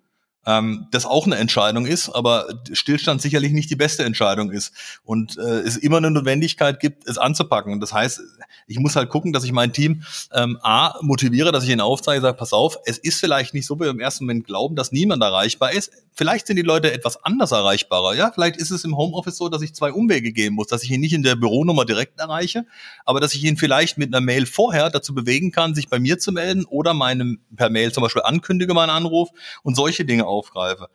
ähm, 0.48 0.88
das 0.92 1.06
auch 1.06 1.26
eine 1.26 1.36
Entscheidung 1.36 1.86
ist, 1.86 2.10
aber 2.10 2.48
Stillstand 2.72 3.22
sicherlich 3.22 3.52
nicht 3.52 3.70
die 3.70 3.76
beste 3.76 4.06
Entscheidung 4.06 4.50
ist 4.50 4.72
und 5.04 5.38
äh, 5.38 5.42
es 5.42 5.76
immer 5.76 5.98
eine 5.98 6.10
Notwendigkeit 6.10 6.80
gibt, 6.80 7.08
es 7.08 7.18
anzupacken. 7.18 7.80
Das 7.82 7.94
heißt, 7.94 8.22
ich 8.66 8.80
muss 8.80 8.96
halt 8.96 9.10
gucken, 9.10 9.34
dass 9.34 9.44
ich 9.44 9.52
mein 9.52 9.74
Team 9.74 10.04
ähm, 10.34 10.58
A 10.62 10.96
motiviere, 11.02 11.52
dass 11.52 11.66
ich 11.66 11.70
ihnen 11.70 11.82
aufzeige, 11.82 12.22
sage, 12.22 12.38
pass 12.38 12.54
auf, 12.54 12.78
es 12.86 12.98
ist 12.98 13.20
vielleicht 13.20 13.54
nicht 13.54 13.66
so, 13.66 13.76
wie 13.76 13.82
wir 13.82 13.90
im 13.90 14.00
ersten 14.00 14.24
Moment 14.24 14.46
glauben, 14.46 14.76
dass 14.76 14.92
niemand 14.92 15.22
erreichbar 15.22 15.74
ist. 15.74 15.92
Vielleicht 16.14 16.48
sind 16.48 16.56
die 16.56 16.64
Leute 16.64 16.92
etwas 16.92 17.24
anders 17.24 17.52
erreichbarer. 17.52 18.16
Ja, 18.16 18.32
vielleicht 18.34 18.58
ist 18.58 18.72
es 18.72 18.84
im 18.86 18.98
Homeoffice 18.98 19.38
so, 19.38 19.50
dass 19.50 19.62
ich 19.62 19.76
zwei 19.76 19.92
Umwege 19.92 20.32
gehen 20.32 20.54
muss, 20.54 20.68
dass 20.68 20.82
ich 20.82 20.90
ihn 20.90 21.02
nicht 21.02 21.14
in 21.14 21.24
der 21.24 21.36
Büronummer 21.36 21.86
direkt 21.86 22.20
erreiche, 22.20 22.66
aber 23.06 23.20
dass 23.20 23.34
ich 23.34 23.44
ihn 23.44 23.58
vielleicht 23.58 23.98
mit 23.98 24.14
einer 24.14 24.22
Mail 24.22 24.46
vorher 24.46 24.90
dazu 24.90 25.14
bewegen 25.14 25.52
kann, 25.52 25.76
sich 25.76 25.90
bei 25.90 26.00
mir 26.00 26.18
zu 26.18 26.32
melden 26.32 26.66
oder 26.66 26.94
meinem 26.94 27.40
per 27.56 27.70
Mail 27.70 27.92
zum 27.92 28.02
Beispiel 28.02 28.24
ankündige 28.24 28.74
meinen 28.74 28.90
Anruf 28.90 29.30
und 29.64 29.76
solche 29.76 30.06
Dinge 30.06 30.26
aufgreife. 30.38 30.90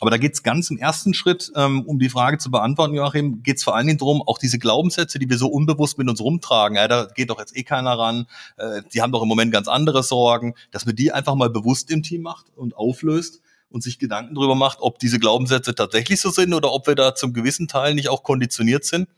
Aber 0.00 0.10
da 0.10 0.18
geht 0.18 0.34
es 0.34 0.42
ganz 0.42 0.70
im 0.70 0.78
ersten 0.78 1.14
Schritt, 1.14 1.52
ähm, 1.56 1.82
um 1.82 1.98
die 1.98 2.08
Frage 2.08 2.38
zu 2.38 2.50
beantworten, 2.50 2.94
Joachim, 2.94 3.42
geht 3.42 3.58
es 3.58 3.64
vor 3.64 3.76
allen 3.76 3.86
Dingen 3.86 3.98
darum, 3.98 4.22
auch 4.22 4.38
diese 4.38 4.58
Glaubenssätze, 4.58 5.18
die 5.18 5.30
wir 5.30 5.38
so 5.38 5.48
unbewusst 5.48 5.98
mit 5.98 6.08
uns 6.08 6.20
rumtragen, 6.20 6.76
ja, 6.76 6.88
da 6.88 7.06
geht 7.06 7.30
doch 7.30 7.38
jetzt 7.38 7.56
eh 7.56 7.62
keiner 7.62 7.98
ran, 7.98 8.26
äh, 8.56 8.82
die 8.92 9.02
haben 9.02 9.12
doch 9.12 9.22
im 9.22 9.28
Moment 9.28 9.52
ganz 9.52 9.68
andere 9.68 10.02
Sorgen, 10.02 10.54
dass 10.72 10.84
man 10.84 10.96
die 10.96 11.12
einfach 11.12 11.34
mal 11.36 11.50
bewusst 11.50 11.90
im 11.90 12.02
Team 12.02 12.22
macht 12.22 12.46
und 12.56 12.76
auflöst 12.76 13.40
und 13.70 13.82
sich 13.82 13.98
Gedanken 13.98 14.34
darüber 14.34 14.54
macht, 14.54 14.78
ob 14.80 14.98
diese 14.98 15.18
Glaubenssätze 15.18 15.74
tatsächlich 15.74 16.20
so 16.20 16.30
sind 16.30 16.54
oder 16.54 16.72
ob 16.72 16.86
wir 16.86 16.94
da 16.94 17.14
zum 17.14 17.32
gewissen 17.32 17.68
Teil 17.68 17.94
nicht 17.94 18.08
auch 18.08 18.22
konditioniert 18.22 18.84
sind 18.84 19.08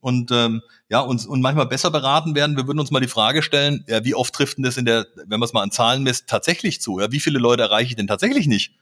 und 0.00 0.30
ähm, 0.30 0.62
ja 0.88 1.00
uns 1.00 1.26
und 1.26 1.40
manchmal 1.40 1.66
besser 1.66 1.90
beraten 1.90 2.34
werden. 2.34 2.56
Wir 2.56 2.66
würden 2.66 2.78
uns 2.78 2.90
mal 2.90 3.00
die 3.00 3.08
Frage 3.08 3.42
stellen, 3.42 3.84
ja, 3.88 4.04
wie 4.04 4.14
oft 4.14 4.34
trifft 4.34 4.58
denn 4.58 4.64
das 4.64 4.76
in 4.76 4.84
der, 4.84 5.06
wenn 5.16 5.40
man 5.40 5.42
es 5.42 5.52
mal 5.52 5.62
an 5.62 5.70
Zahlen 5.70 6.02
misst, 6.02 6.28
tatsächlich 6.28 6.80
zu? 6.80 7.00
Ja, 7.00 7.10
wie 7.10 7.20
viele 7.20 7.38
Leute 7.38 7.64
erreiche 7.64 7.90
ich 7.90 7.96
denn 7.96 8.06
tatsächlich 8.06 8.46
nicht? 8.46 8.72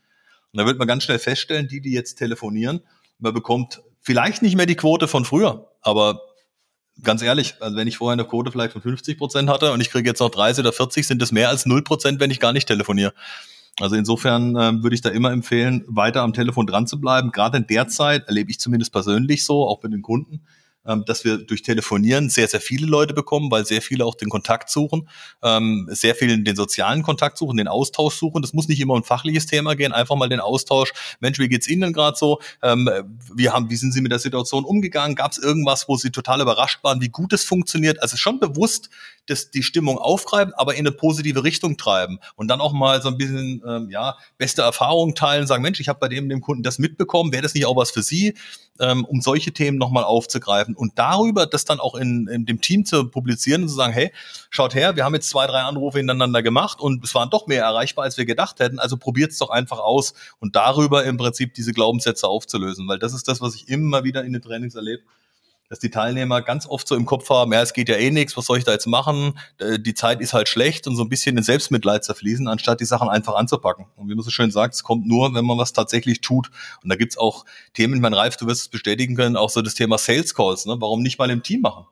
Und 0.54 0.60
da 0.60 0.66
wird 0.66 0.78
man 0.78 0.86
ganz 0.86 1.02
schnell 1.02 1.18
feststellen, 1.18 1.66
die, 1.66 1.80
die 1.80 1.90
jetzt 1.90 2.14
telefonieren, 2.14 2.80
man 3.18 3.34
bekommt 3.34 3.82
vielleicht 4.00 4.40
nicht 4.40 4.54
mehr 4.54 4.66
die 4.66 4.76
Quote 4.76 5.08
von 5.08 5.24
früher, 5.24 5.68
aber 5.80 6.20
ganz 7.02 7.22
ehrlich, 7.22 7.56
also 7.58 7.76
wenn 7.76 7.88
ich 7.88 7.96
vorher 7.96 8.12
eine 8.12 8.24
Quote 8.24 8.52
vielleicht 8.52 8.72
von 8.72 8.80
50 8.80 9.18
Prozent 9.18 9.50
hatte 9.50 9.72
und 9.72 9.80
ich 9.80 9.90
kriege 9.90 10.08
jetzt 10.08 10.20
noch 10.20 10.30
30 10.30 10.60
oder 10.60 10.72
40, 10.72 11.08
sind 11.08 11.20
das 11.20 11.32
mehr 11.32 11.48
als 11.48 11.66
0 11.66 11.82
Prozent, 11.82 12.20
wenn 12.20 12.30
ich 12.30 12.38
gar 12.38 12.52
nicht 12.52 12.68
telefoniere. 12.68 13.12
Also 13.80 13.96
insofern 13.96 14.54
äh, 14.54 14.80
würde 14.80 14.94
ich 14.94 15.00
da 15.00 15.08
immer 15.08 15.32
empfehlen, 15.32 15.82
weiter 15.88 16.22
am 16.22 16.32
Telefon 16.32 16.68
dran 16.68 16.86
zu 16.86 17.00
bleiben. 17.00 17.32
Gerade 17.32 17.56
in 17.56 17.66
der 17.66 17.88
Zeit 17.88 18.28
erlebe 18.28 18.52
ich 18.52 18.60
zumindest 18.60 18.92
persönlich 18.92 19.44
so, 19.44 19.66
auch 19.66 19.82
mit 19.82 19.92
den 19.92 20.02
Kunden, 20.02 20.46
ähm, 20.86 21.04
dass 21.06 21.24
wir 21.24 21.38
durch 21.38 21.62
Telefonieren 21.62 22.30
sehr, 22.30 22.48
sehr 22.48 22.60
viele 22.60 22.86
Leute 22.86 23.14
bekommen, 23.14 23.50
weil 23.50 23.64
sehr 23.64 23.82
viele 23.82 24.04
auch 24.04 24.14
den 24.14 24.28
Kontakt 24.28 24.70
suchen, 24.70 25.08
ähm, 25.42 25.88
sehr 25.90 26.14
viel 26.14 26.42
den 26.42 26.56
sozialen 26.56 27.02
Kontakt 27.02 27.38
suchen, 27.38 27.56
den 27.56 27.68
Austausch 27.68 28.16
suchen. 28.16 28.42
Das 28.42 28.52
muss 28.52 28.68
nicht 28.68 28.80
immer 28.80 28.96
ein 28.96 29.04
fachliches 29.04 29.46
Thema 29.46 29.74
gehen, 29.74 29.92
einfach 29.92 30.16
mal 30.16 30.28
den 30.28 30.40
Austausch. 30.40 30.92
Mensch, 31.20 31.38
wie 31.38 31.48
geht's 31.48 31.68
Ihnen 31.68 31.92
gerade 31.92 32.16
so? 32.16 32.40
Ähm, 32.62 32.90
wie, 33.34 33.50
haben, 33.50 33.70
wie 33.70 33.76
sind 33.76 33.92
Sie 33.92 34.00
mit 34.00 34.12
der 34.12 34.18
Situation 34.18 34.64
umgegangen? 34.64 35.16
Gab 35.16 35.32
es 35.32 35.38
irgendwas, 35.38 35.88
wo 35.88 35.96
Sie 35.96 36.10
total 36.10 36.40
überrascht 36.40 36.82
waren, 36.82 37.00
wie 37.00 37.08
gut 37.08 37.32
es 37.32 37.44
funktioniert? 37.44 38.02
Also 38.02 38.16
schon 38.16 38.40
bewusst 38.40 38.90
das, 39.26 39.50
die 39.50 39.62
Stimmung 39.62 39.98
aufgreifen, 39.98 40.52
aber 40.54 40.74
in 40.74 40.80
eine 40.80 40.92
positive 40.92 41.44
Richtung 41.44 41.76
treiben 41.76 42.18
und 42.36 42.48
dann 42.48 42.60
auch 42.60 42.72
mal 42.72 43.00
so 43.00 43.08
ein 43.08 43.16
bisschen 43.16 43.62
ähm, 43.66 43.88
ja 43.90 44.16
beste 44.38 44.62
Erfahrungen 44.62 45.14
teilen, 45.14 45.46
sagen 45.46 45.62
Mensch, 45.62 45.80
ich 45.80 45.88
habe 45.88 45.98
bei 45.98 46.08
dem 46.08 46.28
dem 46.28 46.40
Kunden 46.40 46.62
das 46.62 46.78
mitbekommen, 46.78 47.32
wäre 47.32 47.42
das 47.42 47.54
nicht 47.54 47.66
auch 47.66 47.76
was 47.76 47.90
für 47.90 48.02
Sie, 48.02 48.34
ähm, 48.80 49.04
um 49.04 49.20
solche 49.20 49.52
Themen 49.52 49.78
nochmal 49.78 50.04
aufzugreifen 50.04 50.73
und 50.74 50.98
darüber 50.98 51.46
das 51.46 51.64
dann 51.64 51.80
auch 51.80 51.94
in, 51.94 52.26
in 52.28 52.46
dem 52.46 52.60
Team 52.60 52.84
zu 52.84 53.08
publizieren 53.08 53.62
und 53.62 53.68
zu 53.68 53.74
sagen, 53.74 53.92
hey, 53.92 54.12
schaut 54.50 54.74
her, 54.74 54.96
wir 54.96 55.04
haben 55.04 55.14
jetzt 55.14 55.28
zwei, 55.28 55.46
drei 55.46 55.60
Anrufe 55.60 55.98
hintereinander 55.98 56.42
gemacht 56.42 56.80
und 56.80 57.04
es 57.04 57.14
waren 57.14 57.30
doch 57.30 57.46
mehr 57.46 57.62
erreichbar, 57.62 58.04
als 58.04 58.16
wir 58.18 58.24
gedacht 58.24 58.60
hätten, 58.60 58.78
also 58.78 58.96
probiert 58.96 59.32
es 59.32 59.38
doch 59.38 59.50
einfach 59.50 59.78
aus 59.78 60.14
und 60.40 60.56
darüber 60.56 61.04
im 61.04 61.16
Prinzip 61.16 61.54
diese 61.54 61.72
Glaubenssätze 61.72 62.28
aufzulösen, 62.28 62.88
weil 62.88 62.98
das 62.98 63.14
ist 63.14 63.28
das, 63.28 63.40
was 63.40 63.54
ich 63.54 63.68
immer 63.68 64.04
wieder 64.04 64.24
in 64.24 64.32
den 64.32 64.42
Trainings 64.42 64.74
erlebe 64.74 65.02
dass 65.74 65.80
die 65.80 65.90
Teilnehmer 65.90 66.40
ganz 66.40 66.68
oft 66.68 66.86
so 66.86 66.94
im 66.94 67.04
Kopf 67.04 67.28
haben, 67.30 67.52
ja, 67.52 67.60
es 67.60 67.72
geht 67.72 67.88
ja 67.88 67.96
eh 67.96 68.12
nichts, 68.12 68.36
was 68.36 68.46
soll 68.46 68.58
ich 68.58 68.64
da 68.64 68.70
jetzt 68.70 68.86
machen? 68.86 69.36
Äh, 69.58 69.80
die 69.80 69.94
Zeit 69.94 70.20
ist 70.20 70.32
halt 70.32 70.48
schlecht 70.48 70.86
und 70.86 70.94
so 70.94 71.02
ein 71.02 71.08
bisschen 71.08 71.36
in 71.36 71.42
Selbstmitleid 71.42 72.04
zerfließen, 72.04 72.46
anstatt 72.46 72.78
die 72.78 72.84
Sachen 72.84 73.08
einfach 73.08 73.34
anzupacken. 73.34 73.86
Und 73.96 74.08
wie 74.08 74.14
man 74.14 74.22
so 74.22 74.30
schön 74.30 74.52
sagt, 74.52 74.74
es 74.74 74.84
kommt 74.84 75.04
nur, 75.04 75.34
wenn 75.34 75.44
man 75.44 75.58
was 75.58 75.72
tatsächlich 75.72 76.20
tut. 76.20 76.52
Und 76.84 76.90
da 76.90 76.94
gibt's 76.94 77.18
auch 77.18 77.44
Themen, 77.72 78.00
mein 78.00 78.14
Reif, 78.14 78.36
du 78.36 78.46
wirst 78.46 78.60
es 78.60 78.68
bestätigen 78.68 79.16
können, 79.16 79.36
auch 79.36 79.50
so 79.50 79.62
das 79.62 79.74
Thema 79.74 79.98
Sales 79.98 80.32
Calls. 80.32 80.64
Ne? 80.64 80.76
Warum 80.78 81.02
nicht 81.02 81.18
mal 81.18 81.28
im 81.28 81.42
Team 81.42 81.62
machen? 81.62 81.86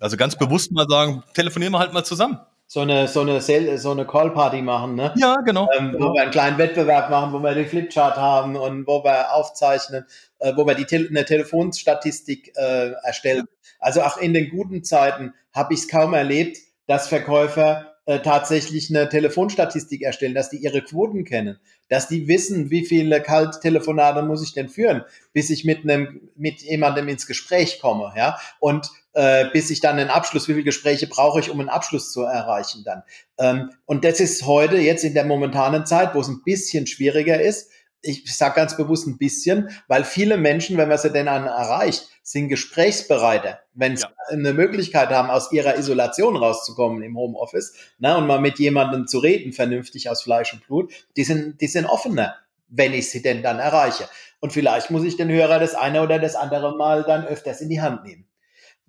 Also 0.00 0.16
ganz 0.16 0.36
bewusst 0.36 0.72
mal 0.72 0.88
sagen, 0.88 1.22
telefonieren 1.34 1.72
wir 1.72 1.78
halt 1.78 1.92
mal 1.92 2.04
zusammen 2.04 2.40
so 2.72 2.82
eine, 2.82 3.08
so 3.08 3.22
eine, 3.22 3.40
so 3.40 3.90
eine 3.90 4.06
Call-Party 4.06 4.62
machen, 4.62 4.94
ne? 4.94 5.12
Ja, 5.16 5.34
genau. 5.44 5.68
Ähm, 5.76 5.96
wo 5.98 6.14
wir 6.14 6.22
einen 6.22 6.30
kleinen 6.30 6.56
Wettbewerb 6.56 7.10
machen, 7.10 7.32
wo 7.32 7.40
wir 7.40 7.52
den 7.52 7.66
Flipchart 7.66 8.16
haben 8.16 8.54
und 8.54 8.86
wo 8.86 9.02
wir 9.02 9.34
aufzeichnen, 9.34 10.06
äh, 10.38 10.52
wo 10.54 10.64
wir 10.64 10.76
die 10.76 10.84
Te 10.84 11.04
eine 11.10 11.24
Telefonstatistik 11.24 12.52
äh, 12.56 12.92
erstellen. 13.02 13.48
Also 13.80 14.02
auch 14.02 14.18
in 14.18 14.34
den 14.34 14.50
guten 14.50 14.84
Zeiten 14.84 15.34
habe 15.52 15.74
ich 15.74 15.80
es 15.80 15.88
kaum 15.88 16.14
erlebt, 16.14 16.58
dass 16.86 17.08
Verkäufer 17.08 17.96
äh, 18.06 18.20
tatsächlich 18.20 18.88
eine 18.88 19.08
Telefonstatistik 19.08 20.02
erstellen, 20.02 20.34
dass 20.34 20.50
die 20.50 20.58
ihre 20.58 20.82
Quoten 20.82 21.24
kennen, 21.24 21.58
dass 21.88 22.06
die 22.06 22.28
wissen, 22.28 22.70
wie 22.70 22.86
viele 22.86 23.20
Kalttelefonate 23.20 24.22
muss 24.22 24.44
ich 24.44 24.52
denn 24.52 24.68
führen, 24.68 25.02
bis 25.32 25.50
ich 25.50 25.64
mit 25.64 25.82
einem 25.82 26.30
mit 26.36 26.62
jemandem 26.62 27.08
ins 27.08 27.26
Gespräch 27.26 27.80
komme, 27.80 28.12
ja? 28.16 28.38
Und 28.60 28.92
äh, 29.12 29.46
bis 29.52 29.70
ich 29.70 29.80
dann 29.80 29.98
einen 29.98 30.10
Abschluss, 30.10 30.48
wie 30.48 30.52
viele 30.52 30.64
Gespräche 30.64 31.06
brauche 31.06 31.40
ich, 31.40 31.50
um 31.50 31.60
einen 31.60 31.68
Abschluss 31.68 32.12
zu 32.12 32.22
erreichen 32.22 32.82
dann. 32.84 33.02
Ähm, 33.38 33.70
und 33.86 34.04
das 34.04 34.20
ist 34.20 34.46
heute, 34.46 34.76
jetzt 34.76 35.04
in 35.04 35.14
der 35.14 35.24
momentanen 35.24 35.86
Zeit, 35.86 36.14
wo 36.14 36.20
es 36.20 36.28
ein 36.28 36.42
bisschen 36.44 36.86
schwieriger 36.86 37.40
ist, 37.40 37.70
ich 38.02 38.34
sage 38.34 38.54
ganz 38.54 38.76
bewusst 38.76 39.06
ein 39.06 39.18
bisschen, 39.18 39.70
weil 39.88 40.04
viele 40.04 40.36
Menschen, 40.36 40.78
wenn 40.78 40.88
man 40.88 40.98
sie 40.98 41.10
denn 41.10 41.26
dann 41.26 41.46
erreicht, 41.46 42.08
sind 42.22 42.48
gesprächsbereiter, 42.48 43.60
wenn 43.74 43.96
sie 43.96 44.04
ja. 44.04 44.10
eine 44.28 44.52
Möglichkeit 44.52 45.10
haben, 45.10 45.30
aus 45.30 45.52
ihrer 45.52 45.76
Isolation 45.76 46.36
rauszukommen 46.36 47.02
im 47.02 47.16
Homeoffice 47.16 47.74
ne, 47.98 48.16
und 48.16 48.26
mal 48.26 48.40
mit 48.40 48.58
jemandem 48.58 49.06
zu 49.06 49.18
reden, 49.18 49.52
vernünftig 49.52 50.08
aus 50.08 50.22
Fleisch 50.22 50.52
und 50.52 50.66
Blut, 50.66 50.92
die 51.16 51.24
sind, 51.24 51.60
die 51.60 51.66
sind 51.66 51.86
offener, 51.86 52.36
wenn 52.68 52.94
ich 52.94 53.10
sie 53.10 53.22
denn 53.22 53.42
dann 53.42 53.58
erreiche. 53.58 54.08
Und 54.38 54.52
vielleicht 54.52 54.90
muss 54.90 55.04
ich 55.04 55.16
den 55.16 55.28
Hörer 55.28 55.58
das 55.58 55.74
eine 55.74 56.02
oder 56.02 56.18
das 56.18 56.36
andere 56.36 56.76
Mal 56.76 57.02
dann 57.02 57.26
öfters 57.26 57.60
in 57.60 57.68
die 57.68 57.82
Hand 57.82 58.04
nehmen. 58.04 58.29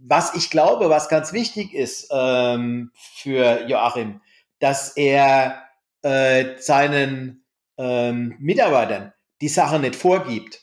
Was 0.04 0.36
ich 0.36 0.50
glaube, 0.50 0.90
was 0.90 1.10
ganz 1.10 1.32
wichtig 1.32 1.74
ist 1.74 2.10
ähm, 2.12 2.92
für 2.94 3.68
Joachim, 3.68 4.22
dass 4.60 4.96
er 4.98 5.64
äh, 6.02 6.58
seinen 6.58 7.46
ähm, 7.78 8.36
Mitarbeitern 8.40 9.14
die 9.42 9.48
Sache 9.48 9.80
nicht 9.80 9.96
vorgibt. 9.96 10.62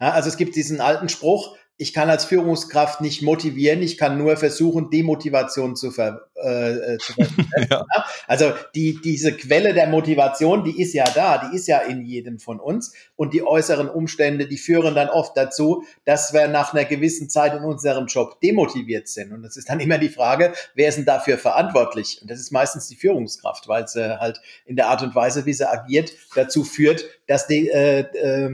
Ja, 0.00 0.10
also 0.10 0.28
es 0.28 0.36
gibt 0.36 0.56
diesen 0.56 0.80
alten 0.80 1.08
Spruch, 1.08 1.56
ich 1.80 1.94
kann 1.94 2.10
als 2.10 2.26
Führungskraft 2.26 3.00
nicht 3.00 3.22
motivieren, 3.22 3.80
ich 3.80 3.96
kann 3.96 4.18
nur 4.18 4.36
versuchen, 4.36 4.90
Demotivation 4.90 5.76
zu, 5.76 5.90
ver, 5.90 6.28
äh, 6.36 6.72
äh 6.72 6.98
zu 6.98 7.14
ja. 7.70 7.86
Also 8.26 8.52
die, 8.74 9.00
diese 9.02 9.32
Quelle 9.32 9.72
der 9.72 9.86
Motivation, 9.86 10.62
die 10.62 10.78
ist 10.78 10.92
ja 10.92 11.04
da, 11.14 11.38
die 11.38 11.56
ist 11.56 11.68
ja 11.68 11.78
in 11.78 12.04
jedem 12.04 12.38
von 12.38 12.60
uns. 12.60 12.92
Und 13.16 13.32
die 13.32 13.42
äußeren 13.42 13.88
Umstände, 13.88 14.46
die 14.46 14.58
führen 14.58 14.94
dann 14.94 15.08
oft 15.08 15.34
dazu, 15.38 15.84
dass 16.04 16.34
wir 16.34 16.48
nach 16.48 16.74
einer 16.74 16.84
gewissen 16.84 17.30
Zeit 17.30 17.54
in 17.54 17.64
unserem 17.64 18.08
Job 18.08 18.42
demotiviert 18.42 19.08
sind. 19.08 19.32
Und 19.32 19.42
es 19.46 19.56
ist 19.56 19.70
dann 19.70 19.80
immer 19.80 19.96
die 19.96 20.10
Frage, 20.10 20.52
wer 20.74 20.90
ist 20.90 20.98
denn 20.98 21.06
dafür 21.06 21.38
verantwortlich? 21.38 22.18
Und 22.20 22.30
das 22.30 22.40
ist 22.40 22.52
meistens 22.52 22.88
die 22.88 22.96
Führungskraft, 22.96 23.68
weil 23.68 23.88
sie 23.88 24.20
halt 24.20 24.42
in 24.66 24.76
der 24.76 24.88
Art 24.88 25.02
und 25.02 25.14
Weise, 25.14 25.46
wie 25.46 25.54
sie 25.54 25.66
agiert, 25.66 26.12
dazu 26.34 26.62
führt, 26.62 27.06
dass 27.26 27.46
die, 27.46 27.70
äh, 27.70 28.00
äh, 28.00 28.50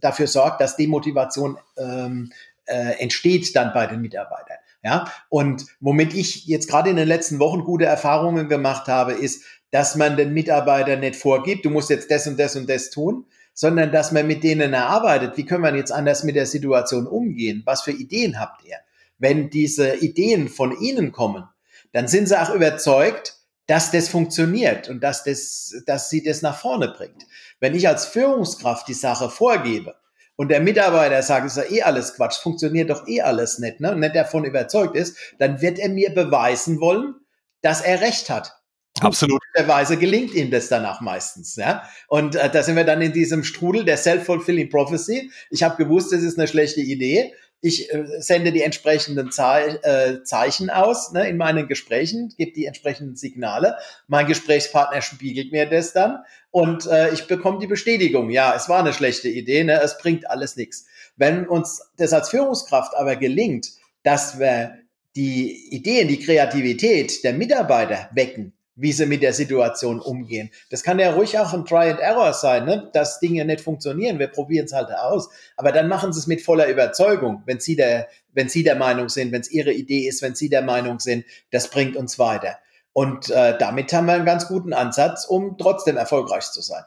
dafür 0.00 0.26
sorgt, 0.26 0.60
dass 0.60 0.76
Demotivation 0.76 1.58
ähm, 1.76 2.32
äh, 2.66 2.98
entsteht 2.98 3.54
dann 3.54 3.72
bei 3.72 3.86
den 3.86 4.00
Mitarbeitern. 4.00 4.58
Ja, 4.82 5.10
und 5.28 5.66
womit 5.80 6.14
ich 6.14 6.46
jetzt 6.46 6.68
gerade 6.68 6.90
in 6.90 6.96
den 6.96 7.08
letzten 7.08 7.40
Wochen 7.40 7.64
gute 7.64 7.86
Erfahrungen 7.86 8.48
gemacht 8.48 8.86
habe, 8.86 9.12
ist, 9.12 9.42
dass 9.72 9.96
man 9.96 10.16
den 10.16 10.32
Mitarbeitern 10.32 11.00
nicht 11.00 11.16
vorgibt, 11.16 11.64
du 11.64 11.70
musst 11.70 11.90
jetzt 11.90 12.10
das 12.10 12.26
und 12.26 12.38
das 12.38 12.54
und 12.54 12.68
das 12.68 12.90
tun, 12.90 13.26
sondern 13.52 13.90
dass 13.90 14.12
man 14.12 14.26
mit 14.26 14.44
denen 14.44 14.74
erarbeitet, 14.74 15.36
wie 15.36 15.44
können 15.44 15.64
wir 15.64 15.74
jetzt 15.74 15.90
anders 15.90 16.22
mit 16.22 16.36
der 16.36 16.46
Situation 16.46 17.06
umgehen? 17.06 17.62
Was 17.64 17.82
für 17.82 17.90
Ideen 17.90 18.38
habt 18.38 18.64
ihr? 18.64 18.76
Wenn 19.18 19.50
diese 19.50 19.96
Ideen 19.96 20.48
von 20.48 20.78
ihnen 20.78 21.10
kommen, 21.10 21.44
dann 21.92 22.06
sind 22.06 22.28
sie 22.28 22.40
auch 22.40 22.54
überzeugt, 22.54 23.35
dass 23.66 23.90
das 23.90 24.08
funktioniert 24.08 24.88
und 24.88 25.02
dass, 25.02 25.24
das, 25.24 25.82
dass 25.86 26.10
sie 26.10 26.22
das 26.22 26.42
nach 26.42 26.58
vorne 26.58 26.88
bringt. 26.88 27.26
Wenn 27.60 27.74
ich 27.74 27.88
als 27.88 28.06
Führungskraft 28.06 28.86
die 28.88 28.94
Sache 28.94 29.28
vorgebe 29.28 29.96
und 30.36 30.48
der 30.48 30.60
Mitarbeiter 30.60 31.22
sagt, 31.22 31.46
ist 31.46 31.56
ja 31.56 31.64
eh 31.68 31.82
alles 31.82 32.14
Quatsch, 32.14 32.40
funktioniert 32.40 32.90
doch 32.90 33.08
eh 33.08 33.22
alles 33.22 33.58
nicht, 33.58 33.80
ne, 33.80 33.92
und 33.92 34.00
nicht 34.00 34.14
davon 34.14 34.44
überzeugt 34.44 34.96
ist, 34.96 35.16
dann 35.38 35.60
wird 35.60 35.78
er 35.78 35.88
mir 35.88 36.14
beweisen 36.14 36.80
wollen, 36.80 37.14
dass 37.62 37.80
er 37.80 38.00
recht 38.00 38.30
hat. 38.30 38.52
Absolut. 39.00 39.42
Weise 39.66 39.98
gelingt 39.98 40.32
ihm 40.34 40.50
das 40.50 40.68
danach 40.68 41.00
meistens. 41.00 41.56
Ja? 41.56 41.82
Und 42.08 42.34
äh, 42.36 42.48
da 42.48 42.62
sind 42.62 42.76
wir 42.76 42.84
dann 42.84 43.02
in 43.02 43.12
diesem 43.12 43.44
Strudel 43.44 43.84
der 43.84 43.98
Self-Fulfilling 43.98 44.70
Prophecy. 44.70 45.30
Ich 45.50 45.62
habe 45.62 45.76
gewusst, 45.76 46.12
das 46.12 46.22
ist 46.22 46.38
eine 46.38 46.48
schlechte 46.48 46.80
Idee 46.80 47.34
ich 47.60 47.92
äh, 47.92 48.04
sende 48.20 48.52
die 48.52 48.62
entsprechenden 48.62 49.28
äh, 49.28 50.22
Zeichen 50.22 50.70
aus 50.70 51.12
ne, 51.12 51.28
in 51.28 51.36
meinen 51.36 51.68
Gesprächen, 51.68 52.32
gebe 52.36 52.52
die 52.52 52.66
entsprechenden 52.66 53.16
Signale. 53.16 53.76
Mein 54.06 54.26
Gesprächspartner 54.26 55.02
spiegelt 55.02 55.52
mir 55.52 55.66
das 55.66 55.92
dann 55.92 56.18
und 56.50 56.86
äh, 56.86 57.12
ich 57.12 57.26
bekomme 57.26 57.58
die 57.58 57.66
Bestätigung. 57.66 58.30
Ja, 58.30 58.54
es 58.54 58.68
war 58.68 58.80
eine 58.80 58.92
schlechte 58.92 59.28
Idee, 59.28 59.64
ne, 59.64 59.80
es 59.80 59.98
bringt 59.98 60.30
alles 60.30 60.56
nichts. 60.56 60.86
Wenn 61.16 61.46
uns 61.46 61.82
das 61.96 62.12
als 62.12 62.28
Führungskraft 62.28 62.94
aber 62.94 63.16
gelingt, 63.16 63.68
dass 64.02 64.38
wir 64.38 64.78
die 65.16 65.74
Ideen, 65.74 66.08
die 66.08 66.20
Kreativität 66.20 67.24
der 67.24 67.32
Mitarbeiter 67.32 68.10
wecken, 68.12 68.52
wie 68.76 68.92
sie 68.92 69.06
mit 69.06 69.22
der 69.22 69.32
Situation 69.32 70.00
umgehen. 70.00 70.50
Das 70.70 70.82
kann 70.82 70.98
ja 70.98 71.12
ruhig 71.12 71.38
auch 71.38 71.52
ein 71.52 71.64
Try 71.64 71.90
and 71.90 71.98
Error 71.98 72.32
sein, 72.34 72.66
ne? 72.66 72.90
dass 72.92 73.18
Dinge 73.18 73.44
nicht 73.44 73.62
funktionieren. 73.62 74.18
Wir 74.18 74.28
probieren 74.28 74.66
es 74.66 74.72
halt 74.72 74.90
aus. 74.90 75.28
Aber 75.56 75.72
dann 75.72 75.88
machen 75.88 76.12
sie 76.12 76.20
es 76.20 76.26
mit 76.26 76.42
voller 76.42 76.68
Überzeugung, 76.68 77.42
wenn 77.46 77.58
sie 77.58 77.74
der, 77.74 78.08
wenn 78.34 78.48
sie 78.48 78.62
der 78.62 78.76
Meinung 78.76 79.08
sind, 79.08 79.32
wenn 79.32 79.40
es 79.40 79.50
ihre 79.50 79.72
Idee 79.72 80.06
ist, 80.06 80.22
wenn 80.22 80.34
sie 80.34 80.50
der 80.50 80.62
Meinung 80.62 81.00
sind, 81.00 81.24
das 81.50 81.70
bringt 81.70 81.96
uns 81.96 82.18
weiter. 82.18 82.58
Und 82.92 83.30
äh, 83.30 83.58
damit 83.58 83.92
haben 83.92 84.06
wir 84.06 84.14
einen 84.14 84.24
ganz 84.24 84.46
guten 84.48 84.72
Ansatz, 84.72 85.24
um 85.26 85.58
trotzdem 85.58 85.96
erfolgreich 85.96 86.44
zu 86.44 86.62
sein. 86.62 86.82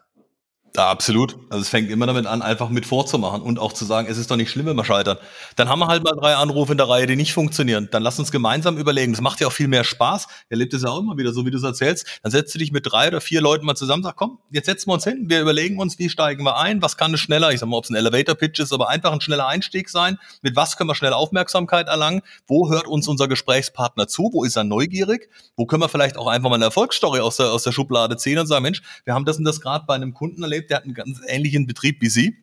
Ja, 0.75 0.89
absolut. 0.89 1.35
Also 1.49 1.61
es 1.63 1.69
fängt 1.69 1.89
immer 1.89 2.05
damit 2.05 2.25
an, 2.27 2.41
einfach 2.41 2.69
mit 2.69 2.85
vorzumachen 2.85 3.41
und 3.41 3.59
auch 3.59 3.73
zu 3.73 3.85
sagen, 3.85 4.07
es 4.09 4.17
ist 4.17 4.29
doch 4.29 4.35
nicht 4.35 4.51
schlimm, 4.51 4.67
wenn 4.67 4.75
wir 4.75 4.85
scheitern. 4.85 5.17
Dann 5.55 5.67
haben 5.67 5.79
wir 5.79 5.87
halt 5.87 6.03
mal 6.03 6.13
drei 6.13 6.35
Anrufe 6.35 6.71
in 6.73 6.77
der 6.77 6.87
Reihe, 6.87 7.07
die 7.07 7.15
nicht 7.15 7.33
funktionieren. 7.33 7.89
Dann 7.91 8.03
lass 8.03 8.19
uns 8.19 8.31
gemeinsam 8.31 8.77
überlegen. 8.77 9.11
Das 9.13 9.21
macht 9.21 9.39
ja 9.41 9.47
auch 9.47 9.51
viel 9.51 9.67
mehr 9.67 9.83
Spaß. 9.83 10.27
Erlebt 10.47 10.73
es 10.73 10.83
ja 10.83 10.89
auch 10.89 10.99
immer 10.99 11.17
wieder, 11.17 11.33
so 11.33 11.45
wie 11.45 11.51
du 11.51 11.57
es 11.57 11.63
erzählst. 11.63 12.05
Dann 12.21 12.31
setzt 12.31 12.53
du 12.53 12.59
dich 12.59 12.71
mit 12.71 12.85
drei 12.85 13.07
oder 13.07 13.19
vier 13.19 13.41
Leuten 13.41 13.65
mal 13.65 13.75
zusammen, 13.75 14.03
sag, 14.03 14.15
komm, 14.15 14.39
jetzt 14.51 14.67
setzen 14.67 14.89
wir 14.89 14.93
uns 14.93 15.03
hin, 15.03 15.25
wir 15.27 15.41
überlegen 15.41 15.79
uns, 15.79 15.97
wie 15.97 16.07
steigen 16.07 16.43
wir 16.43 16.57
ein, 16.57 16.81
was 16.81 16.97
kann 16.97 17.13
es 17.13 17.19
schneller, 17.19 17.51
ich 17.51 17.59
sag 17.59 17.67
mal, 17.67 17.77
ob 17.77 17.85
es 17.85 17.89
ein 17.89 17.95
Elevator-Pitch 17.95 18.59
ist, 18.59 18.71
aber 18.71 18.89
einfach 18.89 19.11
ein 19.11 19.21
schneller 19.21 19.47
Einstieg 19.47 19.89
sein. 19.89 20.19
Mit 20.43 20.55
was 20.55 20.77
können 20.77 20.89
wir 20.89 20.95
schnell 20.95 21.13
Aufmerksamkeit 21.13 21.87
erlangen? 21.87 22.21
Wo 22.47 22.69
hört 22.69 22.87
uns 22.87 23.07
unser 23.07 23.27
Gesprächspartner 23.27 24.07
zu? 24.07 24.29
Wo 24.33 24.43
ist 24.43 24.55
er 24.55 24.63
neugierig? 24.63 25.29
Wo 25.55 25.65
können 25.65 25.81
wir 25.81 25.89
vielleicht 25.89 26.15
auch 26.15 26.27
einfach 26.27 26.49
mal 26.49 26.55
eine 26.55 26.65
Erfolgsstory 26.65 27.21
aus 27.21 27.37
der, 27.37 27.51
aus 27.51 27.63
der 27.63 27.71
Schublade 27.71 28.17
ziehen 28.17 28.37
und 28.37 28.47
sagen, 28.47 28.63
Mensch, 28.63 28.83
wir 29.05 29.15
haben 29.15 29.25
das 29.25 29.37
und 29.37 29.45
das 29.45 29.59
gerade 29.61 29.85
bei 29.87 29.95
einem 29.95 30.13
Kunden 30.13 30.43
erlebt, 30.43 30.58
der 30.67 30.77
hat 30.77 30.83
einen 30.83 30.93
ganz 30.93 31.19
ähnlichen 31.27 31.67
Betrieb 31.67 32.01
wie 32.01 32.09
Sie. 32.09 32.37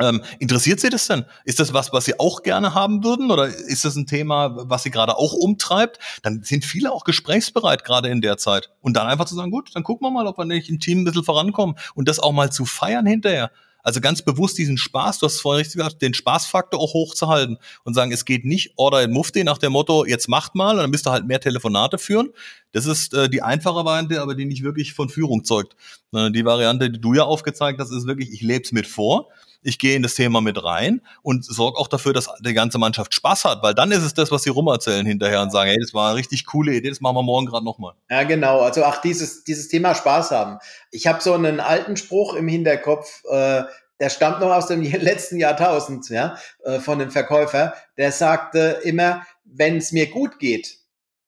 Ähm, 0.00 0.22
interessiert 0.38 0.80
Sie 0.80 0.88
das 0.88 1.06
denn? 1.06 1.24
Ist 1.44 1.60
das 1.60 1.74
was, 1.74 1.92
was 1.92 2.06
Sie 2.06 2.18
auch 2.18 2.42
gerne 2.42 2.74
haben 2.74 3.04
würden 3.04 3.30
oder 3.30 3.46
ist 3.46 3.84
das 3.84 3.96
ein 3.96 4.06
Thema, 4.06 4.68
was 4.68 4.82
Sie 4.82 4.90
gerade 4.90 5.16
auch 5.16 5.34
umtreibt? 5.34 5.98
Dann 6.22 6.42
sind 6.42 6.64
viele 6.64 6.92
auch 6.92 7.04
gesprächsbereit 7.04 7.84
gerade 7.84 8.08
in 8.08 8.20
der 8.20 8.38
Zeit. 8.38 8.70
Und 8.80 8.96
dann 8.96 9.06
einfach 9.06 9.26
zu 9.26 9.34
sagen, 9.34 9.50
gut, 9.50 9.70
dann 9.74 9.82
gucken 9.82 10.06
wir 10.06 10.10
mal, 10.10 10.26
ob 10.26 10.38
wir 10.38 10.46
nicht 10.46 10.70
im 10.70 10.80
Team 10.80 11.00
ein 11.00 11.04
bisschen 11.04 11.24
vorankommen 11.24 11.76
und 11.94 12.08
das 12.08 12.18
auch 12.18 12.32
mal 12.32 12.50
zu 12.50 12.64
feiern 12.64 13.06
hinterher. 13.06 13.50
Also 13.82 14.00
ganz 14.00 14.22
bewusst 14.22 14.58
diesen 14.58 14.78
Spaß, 14.78 15.18
du 15.18 15.26
hast 15.26 15.34
es 15.34 15.40
vorhin 15.40 15.60
richtig 15.60 15.78
gesagt, 15.78 16.02
den 16.02 16.14
Spaßfaktor 16.14 16.80
auch 16.80 16.94
hochzuhalten 16.94 17.58
und 17.84 17.94
sagen, 17.94 18.12
es 18.12 18.24
geht 18.24 18.44
nicht 18.44 18.72
Order 18.76 19.02
in 19.02 19.10
Mufti 19.10 19.44
nach 19.44 19.58
dem 19.58 19.72
Motto, 19.72 20.04
jetzt 20.04 20.28
macht 20.28 20.54
mal, 20.54 20.72
und 20.72 20.78
dann 20.78 20.90
müsst 20.90 21.06
ihr 21.06 21.12
halt 21.12 21.26
mehr 21.26 21.40
Telefonate 21.40 21.98
führen. 21.98 22.30
Das 22.72 22.86
ist 22.86 23.14
äh, 23.14 23.28
die 23.28 23.42
einfache 23.42 23.84
Variante, 23.84 24.20
aber 24.20 24.34
die 24.34 24.44
nicht 24.44 24.62
wirklich 24.62 24.92
von 24.94 25.08
Führung 25.08 25.44
zeugt. 25.44 25.74
Äh, 26.12 26.30
die 26.30 26.44
Variante, 26.44 26.90
die 26.90 27.00
du 27.00 27.14
ja 27.14 27.24
aufgezeigt 27.24 27.80
hast, 27.80 27.90
ist 27.90 28.06
wirklich, 28.06 28.32
ich 28.32 28.42
lebe 28.42 28.64
es 28.64 28.72
mit 28.72 28.86
vor 28.86 29.28
ich 29.62 29.78
gehe 29.78 29.96
in 29.96 30.02
das 30.02 30.14
Thema 30.14 30.40
mit 30.40 30.62
rein 30.62 31.02
und 31.22 31.44
sorge 31.44 31.78
auch 31.78 31.88
dafür, 31.88 32.12
dass 32.12 32.28
die 32.40 32.54
ganze 32.54 32.78
Mannschaft 32.78 33.14
Spaß 33.14 33.44
hat, 33.44 33.62
weil 33.62 33.74
dann 33.74 33.92
ist 33.92 34.02
es 34.02 34.14
das, 34.14 34.30
was 34.30 34.42
sie 34.42 34.50
rumerzählen 34.50 35.04
hinterher 35.06 35.42
und 35.42 35.50
sagen, 35.50 35.70
hey, 35.70 35.78
das 35.80 35.92
war 35.94 36.10
eine 36.10 36.18
richtig 36.18 36.46
coole 36.46 36.74
Idee, 36.74 36.88
das 36.88 37.00
machen 37.00 37.16
wir 37.16 37.22
morgen 37.22 37.46
gerade 37.46 37.64
nochmal. 37.64 37.94
Ja, 38.08 38.22
genau. 38.22 38.60
Also 38.60 38.84
auch 38.84 38.98
dieses, 38.98 39.44
dieses 39.44 39.68
Thema 39.68 39.94
Spaß 39.94 40.30
haben. 40.30 40.58
Ich 40.90 41.06
habe 41.06 41.20
so 41.20 41.34
einen 41.34 41.60
alten 41.60 41.96
Spruch 41.96 42.34
im 42.34 42.48
Hinterkopf, 42.48 43.22
äh, 43.30 43.64
der 44.00 44.08
stammt 44.08 44.40
noch 44.40 44.50
aus 44.50 44.66
dem 44.66 44.82
letzten 44.82 45.36
Jahrtausend, 45.38 46.08
ja, 46.08 46.36
äh, 46.64 46.80
von 46.80 47.00
einem 47.00 47.10
Verkäufer, 47.10 47.74
der 47.98 48.12
sagte 48.12 48.80
immer, 48.84 49.26
wenn 49.44 49.76
es 49.76 49.92
mir 49.92 50.10
gut 50.10 50.38
geht, 50.38 50.78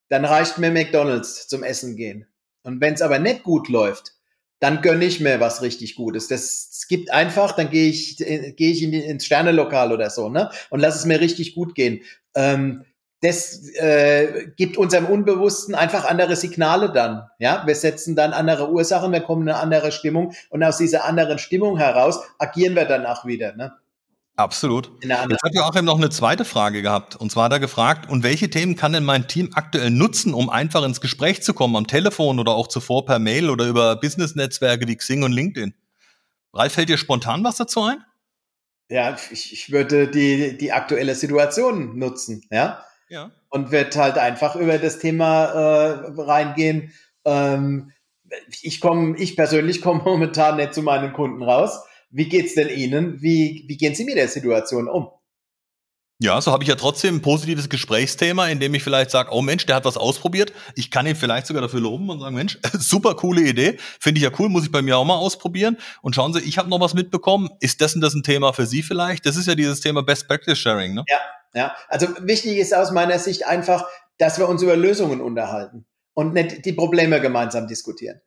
dann 0.09 0.25
reicht 0.25 0.59
mir 0.59 0.71
McDonalds 0.71 1.49
zum 1.49 1.62
Essen 1.62 1.97
gehen. 1.97 2.27
Und 2.65 2.81
wenn 2.81 2.95
es 2.95 3.03
aber 3.03 3.19
nicht 3.19 3.43
gut 3.43 3.69
läuft, 3.69 4.12
dann 4.62 4.81
gönne 4.81 5.04
ich 5.04 5.19
mir 5.19 5.40
was 5.40 5.61
richtig 5.61 5.97
Gutes. 5.97 6.28
Das, 6.28 6.69
das 6.71 6.87
gibt 6.87 7.11
einfach, 7.11 7.50
dann 7.50 7.69
gehe 7.69 7.90
ich, 7.90 8.21
äh, 8.21 8.52
gehe 8.52 8.71
ich 8.71 8.81
in 8.85 8.92
die, 8.92 9.00
ins 9.00 9.26
Sternelokal 9.26 9.92
oder 9.92 10.09
so, 10.09 10.28
ne? 10.28 10.50
Und 10.71 10.78
lass 10.78 10.95
es 10.95 11.04
mir 11.04 11.19
richtig 11.19 11.57
gut 11.57 11.75
gehen. 11.75 12.02
Ähm, 12.37 12.85
das 13.23 13.69
äh, 13.75 14.50
gibt 14.57 14.76
unserem 14.76 15.07
Unbewussten 15.07 15.75
einfach 15.75 16.04
andere 16.04 16.37
Signale 16.37 16.92
dann. 16.92 17.28
Ja, 17.40 17.64
wir 17.66 17.75
setzen 17.75 18.14
dann 18.14 18.33
andere 18.33 18.71
Ursachen, 18.71 19.11
wir 19.11 19.21
kommen 19.21 19.42
in 19.42 19.49
eine 19.49 19.59
andere 19.59 19.90
Stimmung 19.90 20.33
und 20.49 20.62
aus 20.62 20.78
dieser 20.78 21.07
anderen 21.07 21.38
Stimmung 21.38 21.76
heraus 21.76 22.21
agieren 22.38 22.76
wir 22.76 22.85
dann 22.85 23.04
auch 23.04 23.25
wieder. 23.25 23.57
Ne? 23.57 23.73
Absolut. 24.37 24.91
Jetzt 25.03 25.43
hat 25.43 25.55
Joachim 25.55 25.85
noch 25.85 25.99
eine 25.99 26.09
zweite 26.09 26.47
Frage 26.47 26.81
gehabt. 26.81 27.17
Und 27.17 27.31
zwar 27.31 27.45
hat 27.45 27.53
er 27.53 27.61
gefragt, 27.61 28.09
und 28.09 28.23
welche 28.23 28.49
Themen 28.49 28.77
kann 28.77 28.95
denn 28.95 29.05
mein 29.05 29.29
Team 29.29 29.51
aktuell 29.55 29.91
nutzen, 29.91 30.33
um 30.33 30.49
einfach 30.49 30.83
ins 30.85 31.03
Gespräch 31.03 31.43
zu 31.43 31.53
kommen, 31.53 31.77
am 31.77 31.87
Telefon 31.87 32.41
oder 32.41 32.53
auch 32.53 32.67
zuvor 32.69 33.05
per 33.05 33.19
Mail 33.19 33.51
oder 33.51 33.67
über 33.67 33.97
Business-Netzwerke 33.97 34.89
wie 34.89 34.97
Xing 34.97 35.23
und 35.23 35.33
LinkedIn? 35.33 35.75
Ralf, 36.55 36.73
fällt 36.73 36.89
dir 36.89 36.97
spontan 36.97 37.45
was 37.45 37.57
dazu 37.57 37.83
ein? 37.83 38.03
Ja, 38.89 39.17
ich, 39.31 39.53
ich 39.53 39.71
würde 39.71 40.09
die, 40.09 40.57
die 40.57 40.73
aktuelle 40.73 41.15
Situation 41.15 41.99
nutzen, 41.99 42.43
ja. 42.51 42.85
Ja. 43.11 43.31
Und 43.51 43.71
wird 43.71 43.95
halt 43.97 44.17
einfach 44.17 44.57
über 44.57 44.79
das 44.79 44.99
Thema 44.99 45.45
äh, 45.45 46.11
reingehen. 46.17 46.93
Ähm, 47.27 47.93
ich 48.62 48.81
komme, 48.81 49.17
ich 49.19 49.37
persönlich 49.37 49.83
komme 49.83 50.03
momentan 50.05 50.57
nicht 50.57 50.73
zu 50.73 50.81
meinen 50.81 51.12
Kunden 51.12 51.43
raus 51.43 51.83
wie 52.12 52.28
geht's 52.28 52.54
denn 52.54 52.69
Ihnen? 52.69 53.21
Wie, 53.23 53.64
wie 53.66 53.76
gehen 53.76 53.95
Sie 53.95 54.04
mit 54.04 54.16
der 54.16 54.28
Situation 54.28 54.88
um? 54.88 55.09
Ja, 56.21 56.40
so 56.40 56.52
habe 56.52 56.62
ich 56.62 56.69
ja 56.69 56.76
trotzdem 56.76 57.16
ein 57.16 57.23
positives 57.23 57.69
Gesprächsthema, 57.69 58.47
in 58.47 58.61
dem 58.61 58.73
ich 58.75 58.85
vielleicht 58.85 59.11
sage, 59.11 59.31
oh 59.33 59.42
Mensch, 59.42 59.66
der 59.66 59.75
hat 59.75 59.85
was 59.85 59.97
ausprobiert. 59.97 60.52
Ich 60.76 60.92
kann 60.92 61.04
ihn 61.04 61.16
vielleicht 61.16 61.49
sogar 61.49 61.62
dafür 61.62 61.81
loben 61.81 62.09
und 62.11 62.21
sagen, 62.21 62.37
Mensch, 62.37 62.61
super 62.75 63.16
coole 63.16 63.40
Idee, 63.40 63.76
finde 63.99 64.19
ich 64.19 64.25
ja 64.25 64.31
cool, 64.38 64.49
muss 64.49 64.62
ich 64.62 64.71
bei 64.71 64.83
mir 64.83 64.99
auch 64.99 65.04
mal 65.04 65.16
ausprobieren. 65.16 65.78
Und 66.00 66.14
schauen 66.14 66.33
Sie, 66.33 66.38
ich 66.40 66.59
habe 66.59 66.71
noch 66.71 66.78
was 66.78 66.95
mitbekommen. 66.95 67.50
Ist 67.59 67.81
das 67.81 67.95
denn 67.95 68.00
das 68.00 68.14
ein 68.14 68.23
Thema 68.23 68.52
für 68.52 68.66
Sie 68.66 68.85
vielleicht? 68.85 69.26
Das 69.26 69.37
ist 69.37 69.49
ja 69.49 69.57
dieses 69.57 69.81
Thema 69.81 70.04
Best 70.04 70.28
Practice 70.28 70.59
Sharing, 70.59 70.95
ne? 70.95 71.04
Ja, 71.09 71.19
ja. 71.54 71.76
Also 71.88 72.07
wichtig 72.21 72.59
ist 72.59 72.73
aus 72.73 72.92
meiner 72.92 73.19
Sicht 73.19 73.45
einfach, 73.45 73.85
dass 74.19 74.38
wir 74.38 74.49
uns 74.49 74.62
über 74.62 74.76
Lösungen 74.76 75.21
unterhalten 75.21 75.87
und 76.14 76.35
nicht 76.35 76.64
die 76.64 76.73
Probleme 76.73 77.21
gemeinsam 77.21 77.66
diskutieren. 77.66 78.21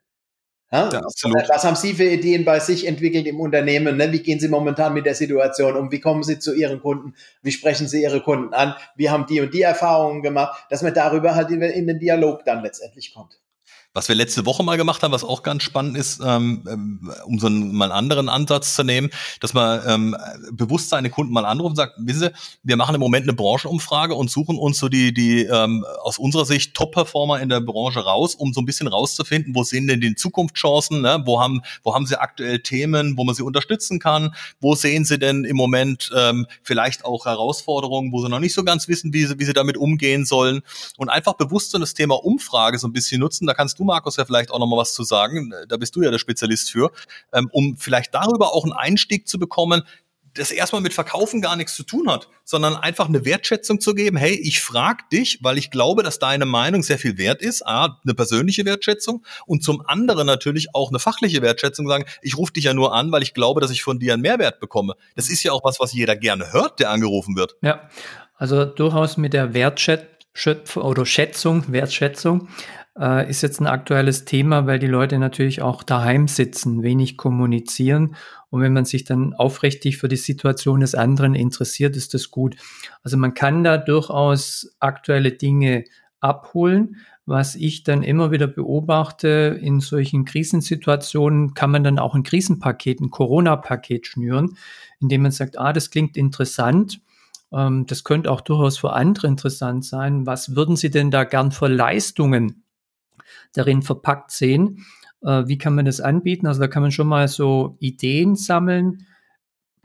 Ja. 0.71 0.89
Was 0.91 1.63
haben 1.63 1.75
Sie 1.75 1.93
für 1.93 2.05
Ideen 2.05 2.43
bei 2.43 2.59
sich 2.59 2.87
entwickelt 2.87 3.27
im 3.27 3.39
Unternehmen? 3.39 3.97
Ne? 3.97 4.11
Wie 4.11 4.19
gehen 4.19 4.39
Sie 4.39 4.47
momentan 4.47 4.93
mit 4.93 5.05
der 5.05 5.15
Situation 5.15 5.75
um? 5.75 5.91
Wie 5.91 5.99
kommen 5.99 6.23
Sie 6.23 6.39
zu 6.39 6.53
Ihren 6.53 6.81
Kunden? 6.81 7.13
Wie 7.43 7.51
sprechen 7.51 7.87
Sie 7.87 8.01
Ihre 8.01 8.21
Kunden 8.21 8.53
an? 8.53 8.75
Wie 8.95 9.09
haben 9.09 9.25
die 9.27 9.41
und 9.41 9.53
die 9.53 9.61
Erfahrungen 9.61 10.21
gemacht? 10.21 10.65
Dass 10.69 10.81
man 10.81 10.93
darüber 10.93 11.35
halt 11.35 11.51
in, 11.51 11.61
in 11.61 11.87
den 11.87 11.99
Dialog 11.99 12.43
dann 12.45 12.63
letztendlich 12.63 13.13
kommt. 13.13 13.39
Was 13.95 14.09
wir 14.09 14.15
letzte 14.15 14.45
Woche 14.45 14.61
mal 14.61 14.75
gemacht 14.75 15.01
haben, 15.03 15.13
was 15.13 15.23
auch 15.23 15.41
ganz 15.41 15.63
spannend 15.63 15.97
ist, 15.97 16.19
ähm, 16.21 16.63
ähm, 16.69 17.13
um 17.25 17.39
so 17.39 17.47
einen 17.47 17.73
mal 17.73 17.85
einen 17.85 17.93
anderen 17.93 18.27
Ansatz 18.27 18.75
zu 18.75 18.83
nehmen, 18.83 19.09
dass 19.39 19.53
man 19.53 19.81
ähm, 19.87 20.17
bewusst 20.51 20.89
seine 20.89 21.09
Kunden 21.09 21.31
mal 21.31 21.45
anruft 21.45 21.69
und 21.69 21.75
sagt, 21.77 21.93
wissen 21.99 22.19
Sie, 22.19 22.31
wir 22.61 22.75
machen 22.75 22.93
im 22.93 22.99
Moment 22.99 23.23
eine 23.23 23.31
Branchenumfrage 23.31 24.13
und 24.13 24.29
suchen 24.29 24.57
uns 24.57 24.79
so 24.79 24.89
die, 24.89 25.13
die 25.13 25.45
ähm, 25.45 25.85
aus 26.03 26.17
unserer 26.17 26.43
Sicht 26.43 26.73
Top-Performer 26.73 27.39
in 27.39 27.47
der 27.47 27.61
Branche 27.61 28.01
raus, 28.01 28.35
um 28.35 28.51
so 28.51 28.59
ein 28.59 28.65
bisschen 28.65 28.87
rauszufinden, 28.87 29.55
wo 29.55 29.63
sehen 29.63 29.87
denn 29.87 30.01
die 30.01 30.13
Zukunftschancen, 30.13 30.99
ne? 30.99 31.23
wo, 31.25 31.39
haben, 31.39 31.61
wo 31.83 31.95
haben 31.95 32.05
sie 32.05 32.19
aktuell 32.19 32.59
Themen, 32.59 33.17
wo 33.17 33.23
man 33.23 33.33
sie 33.33 33.43
unterstützen 33.43 33.99
kann, 33.99 34.35
wo 34.59 34.75
sehen 34.75 35.05
sie 35.05 35.17
denn 35.17 35.45
im 35.45 35.55
Moment 35.55 36.11
ähm, 36.13 36.47
vielleicht 36.63 37.05
auch 37.05 37.25
Herausforderungen, 37.25 38.11
wo 38.11 38.21
sie 38.21 38.27
noch 38.27 38.41
nicht 38.41 38.55
so 38.55 38.65
ganz 38.65 38.89
wissen, 38.89 39.13
wie 39.13 39.23
sie, 39.23 39.39
wie 39.39 39.45
sie 39.45 39.53
damit 39.53 39.77
umgehen 39.77 40.25
sollen 40.25 40.63
und 40.97 41.07
einfach 41.07 41.35
bewusst 41.35 41.71
so 41.71 41.79
das 41.79 41.93
Thema 41.93 42.15
Umfrage 42.15 42.77
so 42.77 42.89
ein 42.89 42.93
bisschen 42.93 43.21
nutzen. 43.21 43.47
Da 43.47 43.53
kannst 43.53 43.79
du 43.79 43.84
Markus, 43.85 44.17
ja 44.17 44.25
vielleicht 44.25 44.51
auch 44.51 44.59
noch 44.59 44.67
mal 44.67 44.77
was 44.77 44.93
zu 44.93 45.03
sagen. 45.03 45.53
Da 45.67 45.77
bist 45.77 45.95
du 45.95 46.01
ja 46.01 46.11
der 46.11 46.19
Spezialist 46.19 46.71
für, 46.71 46.91
ähm, 47.33 47.49
um 47.51 47.77
vielleicht 47.77 48.13
darüber 48.13 48.53
auch 48.53 48.63
einen 48.63 48.73
Einstieg 48.73 49.27
zu 49.27 49.39
bekommen, 49.39 49.83
das 50.35 50.51
erstmal 50.51 50.81
mit 50.81 50.93
Verkaufen 50.93 51.41
gar 51.41 51.55
nichts 51.55 51.75
zu 51.75 51.83
tun 51.83 52.11
hat, 52.11 52.27
sondern 52.43 52.75
einfach 52.75 53.07
eine 53.07 53.25
Wertschätzung 53.25 53.79
zu 53.79 53.93
geben. 53.93 54.17
Hey, 54.17 54.33
ich 54.33 54.61
frage 54.61 55.03
dich, 55.11 55.39
weil 55.41 55.57
ich 55.57 55.71
glaube, 55.71 56.03
dass 56.03 56.19
deine 56.19 56.45
Meinung 56.45 56.83
sehr 56.83 56.99
viel 56.99 57.17
wert 57.17 57.41
ist. 57.41 57.65
A, 57.65 57.99
eine 58.03 58.13
persönliche 58.13 58.65
Wertschätzung 58.65 59.25
und 59.45 59.63
zum 59.63 59.81
anderen 59.87 60.27
natürlich 60.27 60.75
auch 60.75 60.89
eine 60.89 60.99
fachliche 60.99 61.41
Wertschätzung. 61.41 61.87
Sagen, 61.87 62.05
ich 62.21 62.37
rufe 62.37 62.53
dich 62.53 62.65
ja 62.65 62.73
nur 62.73 62.93
an, 62.93 63.11
weil 63.11 63.23
ich 63.23 63.33
glaube, 63.33 63.61
dass 63.61 63.71
ich 63.71 63.83
von 63.83 63.99
dir 63.99 64.13
einen 64.13 64.21
Mehrwert 64.21 64.59
bekomme. 64.59 64.95
Das 65.15 65.29
ist 65.29 65.43
ja 65.43 65.53
auch 65.53 65.63
was, 65.63 65.79
was 65.79 65.93
jeder 65.93 66.15
gerne 66.15 66.51
hört, 66.51 66.79
der 66.79 66.91
angerufen 66.91 67.35
wird. 67.35 67.55
Ja, 67.61 67.89
also 68.35 68.65
durchaus 68.65 69.17
mit 69.17 69.33
der 69.33 69.53
Wertschätzung 69.53 70.09
oder 70.75 71.05
Schätzung, 71.05 71.63
Wertschätzung 71.71 72.49
äh, 72.99 73.29
ist 73.29 73.41
jetzt 73.41 73.59
ein 73.59 73.67
aktuelles 73.67 74.25
Thema, 74.25 74.67
weil 74.67 74.79
die 74.79 74.87
Leute 74.87 75.19
natürlich 75.19 75.61
auch 75.61 75.83
daheim 75.83 76.27
sitzen, 76.27 76.83
wenig 76.83 77.17
kommunizieren. 77.17 78.15
Und 78.49 78.61
wenn 78.61 78.73
man 78.73 78.85
sich 78.85 79.03
dann 79.03 79.33
aufrichtig 79.33 79.97
für 79.97 80.07
die 80.07 80.15
Situation 80.15 80.79
des 80.79 80.95
anderen 80.95 81.35
interessiert, 81.35 81.95
ist 81.95 82.13
das 82.13 82.31
gut. 82.31 82.55
Also 83.03 83.17
man 83.17 83.33
kann 83.33 83.63
da 83.63 83.77
durchaus 83.77 84.75
aktuelle 84.79 85.31
Dinge 85.31 85.83
abholen. 86.21 86.97
Was 87.27 87.55
ich 87.55 87.83
dann 87.83 88.03
immer 88.03 88.31
wieder 88.31 88.45
beobachte, 88.45 89.59
in 89.59 89.79
solchen 89.79 90.25
Krisensituationen 90.25 91.55
kann 91.55 91.71
man 91.71 91.83
dann 91.83 91.97
auch 91.97 92.13
ein 92.13 92.21
Krisenpaket, 92.21 93.01
ein 93.01 93.09
Corona-Paket 93.09 94.05
schnüren, 94.05 94.57
indem 95.01 95.23
man 95.23 95.31
sagt, 95.31 95.57
ah, 95.57 95.73
das 95.73 95.89
klingt 95.89 96.17
interessant. 96.17 97.01
Ähm, 97.51 97.87
das 97.87 98.03
könnte 98.03 98.31
auch 98.31 98.41
durchaus 98.41 98.77
für 98.77 98.93
andere 98.93 99.27
interessant 99.27 99.85
sein. 99.85 100.27
Was 100.27 100.55
würden 100.55 100.75
Sie 100.75 100.91
denn 100.91 101.09
da 101.09 101.23
gern 101.23 101.51
für 101.51 101.67
Leistungen 101.67 102.64
darin 103.55 103.81
verpackt 103.81 104.31
sehen. 104.31 104.85
Äh, 105.21 105.47
wie 105.47 105.57
kann 105.57 105.75
man 105.75 105.85
das 105.85 106.01
anbieten? 106.01 106.47
Also 106.47 106.61
da 106.61 106.67
kann 106.67 106.83
man 106.83 106.91
schon 106.91 107.07
mal 107.07 107.27
so 107.27 107.77
Ideen 107.79 108.35
sammeln, 108.35 109.07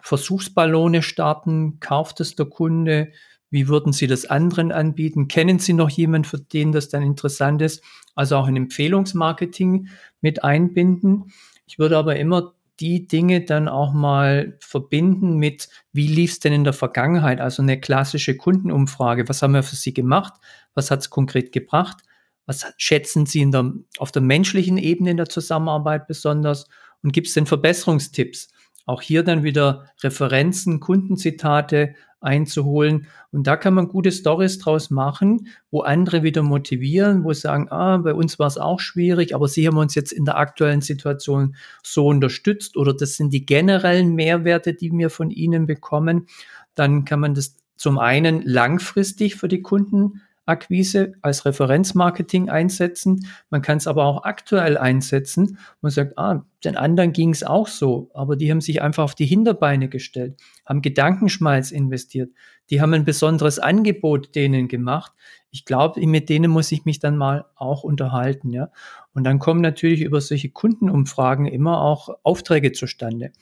Versuchsballone 0.01 1.03
starten, 1.03 1.79
kauft 1.81 2.21
es 2.21 2.35
der 2.35 2.47
Kunde, 2.47 3.13
wie 3.51 3.67
würden 3.67 3.93
Sie 3.93 4.07
das 4.07 4.27
anderen 4.27 4.71
anbieten? 4.71 5.27
Kennen 5.27 5.59
Sie 5.59 5.73
noch 5.73 5.91
jemanden, 5.91 6.25
für 6.25 6.39
den 6.39 6.71
das 6.71 6.89
dann 6.89 7.03
interessant 7.03 7.61
ist? 7.63 7.83
Also 8.15 8.37
auch 8.37 8.47
ein 8.47 8.57
Empfehlungsmarketing 8.57 9.89
mit 10.21 10.45
einbinden. 10.45 11.33
Ich 11.67 11.79
würde 11.79 11.99
aber 11.99 12.17
immer 12.17 12.55
die 12.79 13.07
Dinge 13.07 13.43
dann 13.43 13.69
auch 13.69 13.93
mal 13.93 14.57
verbinden 14.61 15.37
mit, 15.37 15.69
wie 15.93 16.07
lief 16.07 16.33
es 16.33 16.39
denn 16.41 16.53
in 16.53 16.65
der 16.65 16.73
Vergangenheit? 16.73 17.41
Also 17.41 17.63
eine 17.63 17.79
klassische 17.79 18.37
Kundenumfrage. 18.37 19.29
Was 19.29 19.43
haben 19.43 19.55
wir 19.55 19.63
für 19.63 19.77
Sie 19.77 19.93
gemacht? 19.93 20.35
Was 20.75 20.91
hat 20.91 21.01
es 21.01 21.11
konkret 21.11 21.53
gebracht? 21.53 21.99
Was 22.47 22.67
schätzen 22.77 23.27
Sie 23.27 23.49
der, 23.51 23.73
auf 23.99 24.13
der 24.13 24.23
menschlichen 24.23 24.79
Ebene 24.79 25.13
in 25.13 25.17
der 25.17 25.29
Zusammenarbeit 25.29 26.07
besonders? 26.07 26.67
Und 27.03 27.13
gibt 27.13 27.29
es 27.29 27.35
denn 27.35 27.47
Verbesserungstipps? 27.47 28.49
Auch 28.87 29.03
hier 29.03 29.23
dann 29.23 29.45
wieder 29.45 29.87
Referenzen, 30.03 30.81
Kundenzitate 30.81 31.95
einzuholen. 32.21 33.07
Und 33.33 33.47
da 33.47 33.57
kann 33.57 33.75
man 33.75 33.89
gute 33.89 34.13
Stories 34.13 34.59
draus 34.59 34.91
machen, 34.91 35.49
wo 35.71 35.81
andere 35.81 36.23
wieder 36.23 36.43
motivieren, 36.43 37.25
wo 37.25 37.33
sagen, 37.33 37.69
ah, 37.71 37.99
bei 37.99 38.15
uns 38.15 38.39
war 38.39 38.47
es 38.47 38.59
auch 38.59 38.81
schwierig, 38.81 39.35
aber 39.35 39.49
Sie 39.49 39.67
haben 39.67 39.79
uns 39.79 39.95
jetzt 39.95 40.13
in 40.13 40.25
der 40.25 40.37
aktuellen 40.37 40.83
Situation 40.83 41.57
so 41.83 42.07
unterstützt 42.07 42.77
oder 42.77 42.95
das 42.95 43.17
sind 43.17 43.33
die 43.33 43.47
generellen 43.47 44.15
Mehrwerte, 44.15 44.75
die 44.75 44.93
wir 44.93 45.11
von 45.11 45.31
Ihnen 45.31 45.67
bekommen. 45.67 46.27
Dann 46.75 47.05
kann 47.05 47.21
man 47.21 47.35
das 47.35 47.57
zum 47.77 47.99
einen 47.99 48.43
langfristig 48.43 49.37
für 49.37 49.49
die 49.49 49.63
Kunden 49.63 50.21
Akquise 50.47 51.13
als 51.23 51.45
Referenzmarketing 51.45 52.49
einsetzen. 52.49 53.27
Man 53.51 53.63
kann 53.63 53.79
es 53.79 53.87
aber 53.87 54.05
auch 54.05 54.25
aktuell 54.25 54.77
einsetzen. 54.77 55.59
Man 55.81 55.93
sagt, 55.93 56.19
ah, 56.19 56.45
den 56.65 56.77
anderen 56.77 57.13
ging 57.13 57.31
es 57.31 57.43
auch 57.43 57.69
so, 57.69 58.11
aber 58.15 58.37
die 58.37 58.51
haben 58.51 58.61
sich 58.61 58.83
einfach 58.83 59.05
auf 59.05 59.15
die 59.15 59.27
Hinterbeine 59.27 59.89
gestellt, 59.89 60.41
haben 60.67 60.83
Gedankenschmalz 60.83 61.71
investiert, 61.71 62.31
die 62.69 62.81
haben 62.81 62.95
ein 62.95 63.05
besonderes 63.05 63.59
Angebot 63.59 64.35
denen 64.35 64.69
gemacht. 64.69 65.13
Ich 65.51 65.65
glaube, 65.65 66.07
mit 66.07 66.29
denen 66.29 66.51
muss 66.51 66.71
ich 66.71 66.85
mich 66.85 67.01
dann 67.01 67.17
mal 67.17 67.47
auch 67.57 67.83
unterhalten, 67.83 68.51
ja. 68.51 68.71
Und 69.13 69.25
dann 69.25 69.41
kommen 69.41 69.61
natürlich 69.61 70.03
über 70.03 70.21
solche 70.21 70.51
Kundenumfragen 70.51 71.47
immer 71.47 71.81
auch 71.81 72.11
Aufträge 72.23 72.73
zustande. 72.73 73.33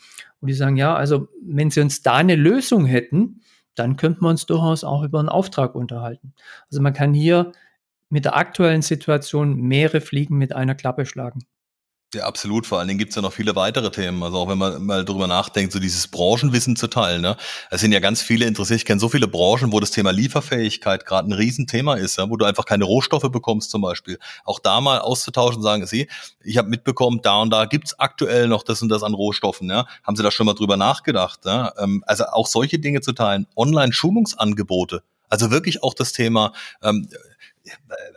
Und 0.40 0.48
die 0.48 0.54
sagen, 0.54 0.76
ja, 0.76 0.94
also 0.94 1.28
wenn 1.42 1.70
sie 1.70 1.80
uns 1.80 2.02
da 2.02 2.14
eine 2.14 2.36
Lösung 2.36 2.86
hätten, 2.86 3.42
dann 3.78 3.96
könnten 3.96 4.22
wir 4.22 4.28
uns 4.30 4.46
durchaus 4.46 4.84
auch 4.84 5.02
über 5.02 5.18
einen 5.18 5.28
Auftrag 5.28 5.74
unterhalten. 5.74 6.34
Also 6.70 6.82
man 6.82 6.92
kann 6.92 7.14
hier 7.14 7.52
mit 8.10 8.24
der 8.24 8.36
aktuellen 8.36 8.82
Situation 8.82 9.56
mehrere 9.56 10.00
Fliegen 10.00 10.38
mit 10.38 10.54
einer 10.54 10.74
Klappe 10.74 11.06
schlagen. 11.06 11.40
Ja, 12.14 12.24
absolut. 12.24 12.66
Vor 12.66 12.78
allen 12.78 12.88
Dingen 12.88 12.98
gibt's 12.98 13.16
ja 13.16 13.22
noch 13.22 13.34
viele 13.34 13.54
weitere 13.54 13.90
Themen. 13.90 14.22
Also 14.22 14.38
auch 14.38 14.48
wenn 14.48 14.56
man 14.56 14.82
mal 14.82 15.04
drüber 15.04 15.26
nachdenkt, 15.26 15.74
so 15.74 15.78
dieses 15.78 16.08
Branchenwissen 16.08 16.74
zu 16.74 16.86
teilen. 16.86 17.20
Ne? 17.20 17.36
Es 17.70 17.82
sind 17.82 17.92
ja 17.92 18.00
ganz 18.00 18.22
viele 18.22 18.46
interessiert. 18.46 18.78
Ich 18.78 18.86
kenne 18.86 18.98
so 18.98 19.10
viele 19.10 19.28
Branchen, 19.28 19.72
wo 19.72 19.80
das 19.80 19.90
Thema 19.90 20.10
Lieferfähigkeit 20.10 21.04
gerade 21.04 21.28
ein 21.28 21.34
Riesenthema 21.34 21.96
ist, 21.96 22.16
ja? 22.16 22.30
wo 22.30 22.38
du 22.38 22.46
einfach 22.46 22.64
keine 22.64 22.84
Rohstoffe 22.84 23.30
bekommst 23.30 23.70
zum 23.70 23.82
Beispiel. 23.82 24.18
Auch 24.44 24.58
da 24.58 24.80
mal 24.80 25.00
auszutauschen, 25.00 25.60
sagen 25.60 25.84
Sie, 25.84 26.08
ich 26.42 26.56
habe 26.56 26.70
mitbekommen, 26.70 27.20
da 27.22 27.42
und 27.42 27.50
da 27.50 27.66
gibt's 27.66 27.98
aktuell 27.98 28.48
noch 28.48 28.62
das 28.62 28.80
und 28.80 28.88
das 28.88 29.02
an 29.02 29.12
Rohstoffen. 29.12 29.68
Ja? 29.68 29.86
Haben 30.02 30.16
Sie 30.16 30.22
da 30.22 30.30
schon 30.30 30.46
mal 30.46 30.54
drüber 30.54 30.78
nachgedacht? 30.78 31.40
Ja? 31.44 31.74
Ähm, 31.78 32.02
also 32.06 32.24
auch 32.24 32.46
solche 32.46 32.78
Dinge 32.78 33.02
zu 33.02 33.12
teilen. 33.12 33.46
Online-Schulungsangebote. 33.54 35.02
Also 35.28 35.50
wirklich 35.50 35.82
auch 35.82 35.92
das 35.92 36.12
Thema, 36.12 36.54
ähm, 36.82 37.08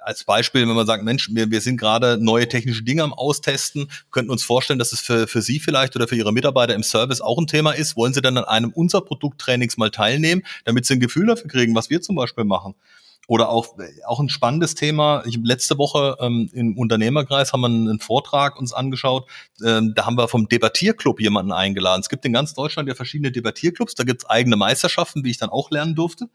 als 0.04 0.24
Beispiel, 0.24 0.68
wenn 0.68 0.76
man 0.76 0.86
sagt, 0.86 1.04
Mensch, 1.04 1.30
wir, 1.32 1.50
wir 1.52 1.62
sind 1.62 1.78
gerade 1.78 2.18
neue 2.18 2.48
technische 2.48 2.84
Dinge 2.84 3.04
am 3.04 3.14
Austesten, 3.14 3.90
könnten 4.12 4.32
uns 4.32 4.44
vorstellen, 4.44 4.80
dass 4.80 4.92
es 4.92 5.00
für, 5.02 5.28
für 5.28 5.42
Sie 5.42 5.60
vielleicht 5.60 5.96
oder 5.96 6.08
für 6.08 6.16
Ihre 6.16 6.34
Mitarbeiter 6.34 6.76
im 6.76 6.84
Service 6.84 7.22
auch 7.22 7.38
ein 7.38 7.48
Thema 7.48 7.72
ist. 7.72 7.96
Wollen 7.96 8.14
Sie 8.14 8.22
dann 8.22 8.38
an 8.38 8.46
einem 8.46 8.72
unserer 8.72 9.02
Produkttrainings 9.02 9.78
mal 9.78 9.92
teilnehmen, 9.92 10.44
damit 10.66 10.86
Sie 10.86 10.94
ein 10.94 11.00
Gefühl 11.00 11.28
dafür 11.28 11.50
kriegen, 11.50 11.76
was 11.76 11.90
wir 11.90 12.02
zum 12.02 12.16
Beispiel 12.16 12.44
machen? 12.44 12.76
Oder 13.28 13.50
auch, 13.50 13.78
auch 14.08 14.20
ein 14.20 14.30
spannendes 14.30 14.76
Thema. 14.76 15.24
Ich, 15.26 15.40
letzte 15.42 15.78
Woche 15.78 16.18
ähm, 16.20 16.50
im 16.54 16.78
Unternehmerkreis 16.78 17.54
haben 17.54 17.62
wir 17.62 17.68
einen, 17.68 18.00
Vortrag 18.00 18.60
uns 18.60 18.74
angeschaut. 18.74 19.30
Ähm, 19.64 19.94
da 19.96 20.06
haben 20.06 20.18
wir 20.18 20.28
vom 20.28 20.50
Debattierclub 20.50 21.22
jemanden 21.22 21.52
eingeladen. 21.52 22.02
Es 22.02 22.10
gibt 22.10 22.26
in 22.26 22.34
ganz 22.34 22.54
Deutschland 22.54 22.90
ja 22.90 22.96
verschiedene 22.96 23.32
Debattierclubs. 23.32 23.96
Da 23.96 24.04
gibt 24.04 24.24
es 24.24 24.30
eigene 24.30 24.58
Meisterschaften, 24.58 25.24
wie 25.24 25.30
ich 25.30 25.38
dann 25.38 25.50
auch 25.50 25.72
lernen 25.72 25.96
durfte 25.96 26.28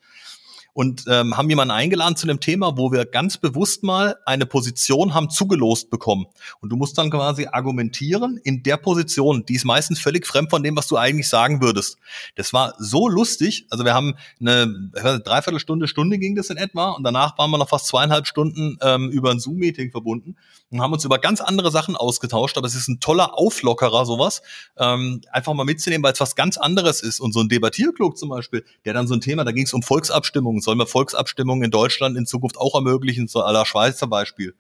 und 0.77 1.05
ähm, 1.09 1.39
haben 1.39 1.49
jemanden 1.49 1.73
eingeladen 1.73 2.17
zu 2.17 2.27
einem 2.29 2.39
Thema, 2.39 2.77
wo 2.77 2.93
wir 2.93 3.07
ganz 3.07 3.39
bewusst 3.39 3.83
mal 3.83 4.17
eine 4.27 4.45
Position 4.45 5.15
haben 5.15 5.31
zugelost 5.31 5.89
bekommen. 5.89 6.27
Und 6.61 6.69
du 6.69 6.77
musst 6.77 6.99
dann 6.99 7.11
quasi 7.11 7.47
argumentieren 7.51 8.39
in 8.45 8.63
der 8.63 8.77
Position, 8.77 9.47
die 9.47 9.55
ist 9.55 9.65
meistens 9.65 9.99
völlig 9.99 10.27
fremd 10.27 10.51
von 10.51 10.63
dem, 10.63 10.77
was 10.77 10.87
du 10.87 10.99
eigentlich 10.99 11.31
sagen 11.31 11.63
würdest. 11.63 11.97
Das 12.35 12.53
war 12.53 12.75
so 12.79 13.09
lustig. 13.09 13.67
Also 13.71 13.87
wir 13.87 13.95
haben 13.95 14.17
eine 14.39 14.91
Dreiviertelstunde, 15.25 15.89
Stunde 15.89 16.19
ging 16.19 16.37
das 16.37 16.51
in 16.51 16.59
etwa 16.59 16.91
und 16.91 17.05
danach 17.05 17.39
waren 17.39 17.51
wir 17.51 17.57
noch 17.57 17.71
fast 17.71 17.87
zweieinhalb 17.87 18.27
Stunden 18.27 18.77
ähm, 18.83 19.09
über 19.09 19.31
ein 19.31 19.41
Zoom-Meeting 19.41 19.93
verbunden 19.93 20.37
und 20.71 20.83
haben 20.83 20.93
uns 20.93 21.07
über 21.07 21.19
ganz 21.19 21.41
andere 21.41 21.71
Sachen 21.71 21.97
ausgetauscht. 21.97 22.59
Aber 22.59 22.67
es 22.67 22.75
ist 22.75 22.89
ein 22.89 23.01
toller 23.01 23.39
Auflockerer, 23.39 24.05
sowas. 24.05 24.43
Ähm, 24.77 25.23
einfach 25.33 25.55
mal 25.55 25.65
mitzunehmen, 25.65 26.05
weil 26.05 26.13
es 26.13 26.21
was 26.21 26.37
ganz 26.37 26.59
anderes 26.59 27.03
ist. 27.03 27.19
Und 27.19 27.33
so 27.33 27.41
ein 27.41 27.49
Debattierklug 27.49 28.19
zum 28.19 28.29
Beispiel, 28.29 28.63
der 28.85 28.93
dann 28.93 29.07
so 29.07 29.15
ein 29.15 29.23
Thema, 29.23 29.45
da 29.45 29.53
ging 29.53 29.65
es 29.65 29.73
um 29.73 29.83
Volksabstimmungen 29.83 30.61
sollen 30.67 30.79
wir 30.79 30.87
Volksabstimmungen 30.87 31.65
in 31.65 31.71
Deutschland 31.71 32.19
in 32.19 32.27
Zukunft 32.27 32.59
auch 32.59 32.75
ermöglichen, 32.75 33.29
so 33.29 33.41
aller 33.41 33.65
Schweizer 33.65 34.07
Beispiel. 34.07 34.55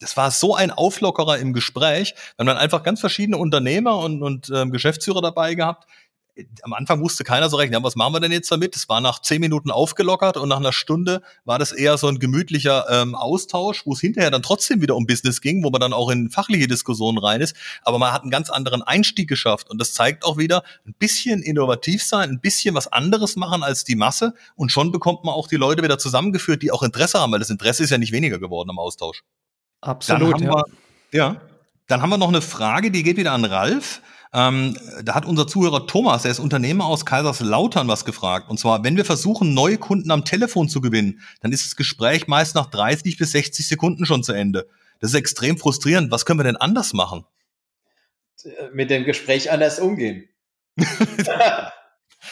Das 0.00 0.16
war 0.16 0.32
so 0.32 0.56
ein 0.56 0.72
Auflockerer 0.72 1.38
im 1.38 1.52
Gespräch. 1.52 2.14
Haben 2.36 2.48
dann 2.48 2.56
einfach 2.56 2.82
ganz 2.82 2.98
verschiedene 2.98 3.36
Unternehmer 3.36 3.98
und, 3.98 4.22
und 4.22 4.50
ähm, 4.52 4.72
Geschäftsführer 4.72 5.22
dabei 5.22 5.54
gehabt, 5.54 5.86
am 6.62 6.72
Anfang 6.72 7.00
wusste 7.00 7.24
keiner 7.24 7.50
so 7.50 7.56
recht, 7.56 7.72
ja, 7.72 7.82
was 7.82 7.96
machen 7.96 8.14
wir 8.14 8.20
denn 8.20 8.32
jetzt 8.32 8.50
damit? 8.50 8.74
Es 8.74 8.88
war 8.88 9.00
nach 9.00 9.20
zehn 9.20 9.40
Minuten 9.40 9.70
aufgelockert 9.70 10.36
und 10.36 10.48
nach 10.48 10.58
einer 10.58 10.72
Stunde 10.72 11.22
war 11.44 11.58
das 11.58 11.72
eher 11.72 11.98
so 11.98 12.08
ein 12.08 12.18
gemütlicher 12.18 12.86
ähm, 12.90 13.14
Austausch, 13.14 13.84
wo 13.84 13.92
es 13.92 14.00
hinterher 14.00 14.30
dann 14.30 14.42
trotzdem 14.42 14.80
wieder 14.80 14.96
um 14.96 15.06
Business 15.06 15.40
ging, 15.40 15.62
wo 15.62 15.70
man 15.70 15.80
dann 15.80 15.92
auch 15.92 16.10
in 16.10 16.30
fachliche 16.30 16.66
Diskussionen 16.66 17.18
rein 17.18 17.40
ist. 17.40 17.54
Aber 17.82 17.98
man 17.98 18.12
hat 18.12 18.22
einen 18.22 18.30
ganz 18.30 18.48
anderen 18.48 18.82
Einstieg 18.82 19.28
geschafft 19.28 19.70
und 19.70 19.78
das 19.78 19.92
zeigt 19.92 20.24
auch 20.24 20.38
wieder 20.38 20.62
ein 20.86 20.94
bisschen 20.98 21.42
innovativ 21.42 22.02
sein, 22.02 22.30
ein 22.30 22.40
bisschen 22.40 22.74
was 22.74 22.88
anderes 22.88 23.36
machen 23.36 23.62
als 23.62 23.84
die 23.84 23.96
Masse 23.96 24.34
und 24.56 24.72
schon 24.72 24.90
bekommt 24.90 25.24
man 25.24 25.34
auch 25.34 25.48
die 25.48 25.56
Leute 25.56 25.82
wieder 25.82 25.98
zusammengeführt, 25.98 26.62
die 26.62 26.70
auch 26.70 26.82
Interesse 26.82 27.20
haben, 27.20 27.32
weil 27.32 27.40
das 27.40 27.50
Interesse 27.50 27.82
ist 27.82 27.90
ja 27.90 27.98
nicht 27.98 28.12
weniger 28.12 28.38
geworden 28.38 28.70
am 28.70 28.78
Austausch. 28.78 29.22
Absolut. 29.82 30.40
ja. 30.40 30.50
Wir, 30.50 30.64
ja. 31.12 31.40
Dann 31.88 32.00
haben 32.00 32.10
wir 32.10 32.18
noch 32.18 32.28
eine 32.28 32.40
Frage, 32.40 32.90
die 32.90 33.02
geht 33.02 33.18
wieder 33.18 33.32
an 33.32 33.44
Ralf. 33.44 34.00
Ähm, 34.34 34.78
da 35.02 35.14
hat 35.14 35.26
unser 35.26 35.46
Zuhörer 35.46 35.86
Thomas, 35.86 36.22
der 36.22 36.30
ist 36.30 36.38
Unternehmer 36.38 36.86
aus 36.86 37.04
Kaiserslautern, 37.04 37.86
was 37.86 38.04
gefragt. 38.06 38.48
Und 38.48 38.58
zwar, 38.58 38.82
wenn 38.82 38.96
wir 38.96 39.04
versuchen, 39.04 39.52
neue 39.52 39.76
Kunden 39.76 40.10
am 40.10 40.24
Telefon 40.24 40.68
zu 40.68 40.80
gewinnen, 40.80 41.20
dann 41.40 41.52
ist 41.52 41.66
das 41.66 41.76
Gespräch 41.76 42.28
meist 42.28 42.54
nach 42.54 42.66
30 42.66 43.18
bis 43.18 43.32
60 43.32 43.68
Sekunden 43.68 44.06
schon 44.06 44.22
zu 44.22 44.32
Ende. 44.32 44.68
Das 45.00 45.10
ist 45.10 45.16
extrem 45.16 45.58
frustrierend. 45.58 46.10
Was 46.10 46.24
können 46.24 46.40
wir 46.40 46.44
denn 46.44 46.56
anders 46.56 46.94
machen? 46.94 47.26
Mit 48.72 48.90
dem 48.90 49.04
Gespräch 49.04 49.50
anders 49.50 49.78
umgehen. 49.78 50.28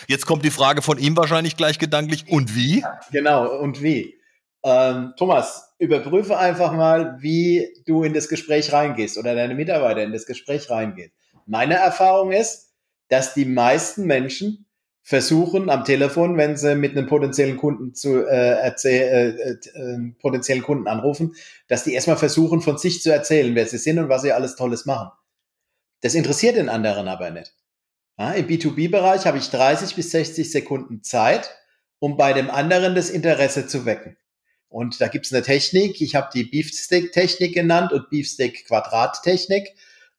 Jetzt 0.07 0.25
kommt 0.25 0.45
die 0.45 0.51
Frage 0.51 0.81
von 0.81 0.97
ihm 0.97 1.17
wahrscheinlich 1.17 1.57
gleich 1.57 1.79
gedanklich. 1.79 2.29
Und 2.29 2.55
wie? 2.57 2.85
Genau, 3.13 3.47
und 3.59 3.83
wie? 3.83 4.19
Ähm, 4.63 5.13
Thomas, 5.19 5.75
überprüfe 5.79 6.39
einfach 6.39 6.73
mal, 6.73 7.17
wie 7.21 7.69
du 7.87 8.05
in 8.05 8.15
das 8.15 8.29
Gespräch 8.29 8.73
reingehst 8.73 9.19
oder 9.19 9.35
deine 9.35 9.55
Mitarbeiter 9.55 10.03
in 10.03 10.13
das 10.13 10.27
Gespräch 10.27 10.71
reingehen. 10.71 11.13
Meine 11.47 11.75
Erfahrung 11.75 12.33
ist, 12.33 12.71
dass 13.09 13.35
die 13.35 13.45
meisten 13.45 14.05
Menschen 14.05 14.67
versuchen 15.03 15.71
am 15.71 15.85
Telefon, 15.85 16.37
wenn 16.37 16.57
sie 16.57 16.77
mit 16.77 16.97
einem 16.97 17.07
potenziellen 17.07 17.57
Kunden 17.57 17.95
zu 17.95 18.25
äh, 18.25 18.61
erzähl, 18.61 19.59
äh, 19.65 19.79
äh, 19.79 20.13
potenziellen 20.21 20.63
Kunden 20.63 20.87
anrufen, 20.87 21.35
dass 21.69 21.85
die 21.85 21.95
erstmal 21.95 22.17
versuchen, 22.17 22.61
von 22.61 22.79
sich 22.79 23.03
zu 23.03 23.11
erzählen, 23.13 23.55
wer 23.55 23.67
sie 23.67 23.79
sind 23.79 23.99
und 23.99 24.09
was 24.09 24.23
sie 24.23 24.33
alles 24.33 24.57
Tolles 24.57 24.87
machen. 24.87 25.11
Das 26.03 26.15
interessiert 26.15 26.57
den 26.57 26.69
anderen 26.69 27.09
aber 27.09 27.31
nicht. 27.31 27.55
Ja, 28.19 28.33
Im 28.33 28.47
B2B-Bereich 28.47 29.27
habe 29.27 29.39
ich 29.39 29.51
30 29.51 29.97
bis 29.97 30.11
60 30.11 30.51
Sekunden 30.51 31.03
Zeit, 31.03 31.51
um 31.99 32.17
bei 32.17 32.33
dem 32.33 32.51
anderen 32.51 32.95
das 32.95 33.11
Interesse 33.11 33.67
zu 33.67 33.87
wecken. 33.87 34.17
Und 34.69 35.01
da 35.01 35.09
gibt 35.09 35.27
es 35.27 35.33
eine 35.33 35.43
Technik, 35.43 36.01
ich 36.01 36.15
habe 36.15 36.31
die 36.33 36.45
Beefsteak-Technik 36.45 37.55
genannt 37.55 37.93
und 37.93 38.09
Beefsteak-Quadrat-Technik. 38.11 39.75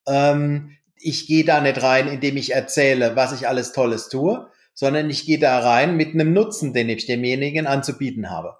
Ähm, 0.06 0.76
ich 1.02 1.28
gehe 1.28 1.44
da 1.44 1.62
nicht 1.62 1.82
rein, 1.82 2.08
indem 2.08 2.38
ich 2.38 2.54
erzähle, 2.54 3.16
was 3.16 3.34
ich 3.34 3.48
alles 3.48 3.74
Tolles 3.74 4.10
tue, 4.10 4.48
sondern 4.74 5.10
ich 5.10 5.26
gehe 5.26 5.40
da 5.40 5.60
rein 5.60 5.98
mit 5.98 6.14
einem 6.14 6.34
Nutzen, 6.34 6.74
den 6.74 6.90
ich 6.90 7.06
demjenigen 7.06 7.68
anzubieten 7.68 8.30
habe. 8.30 8.58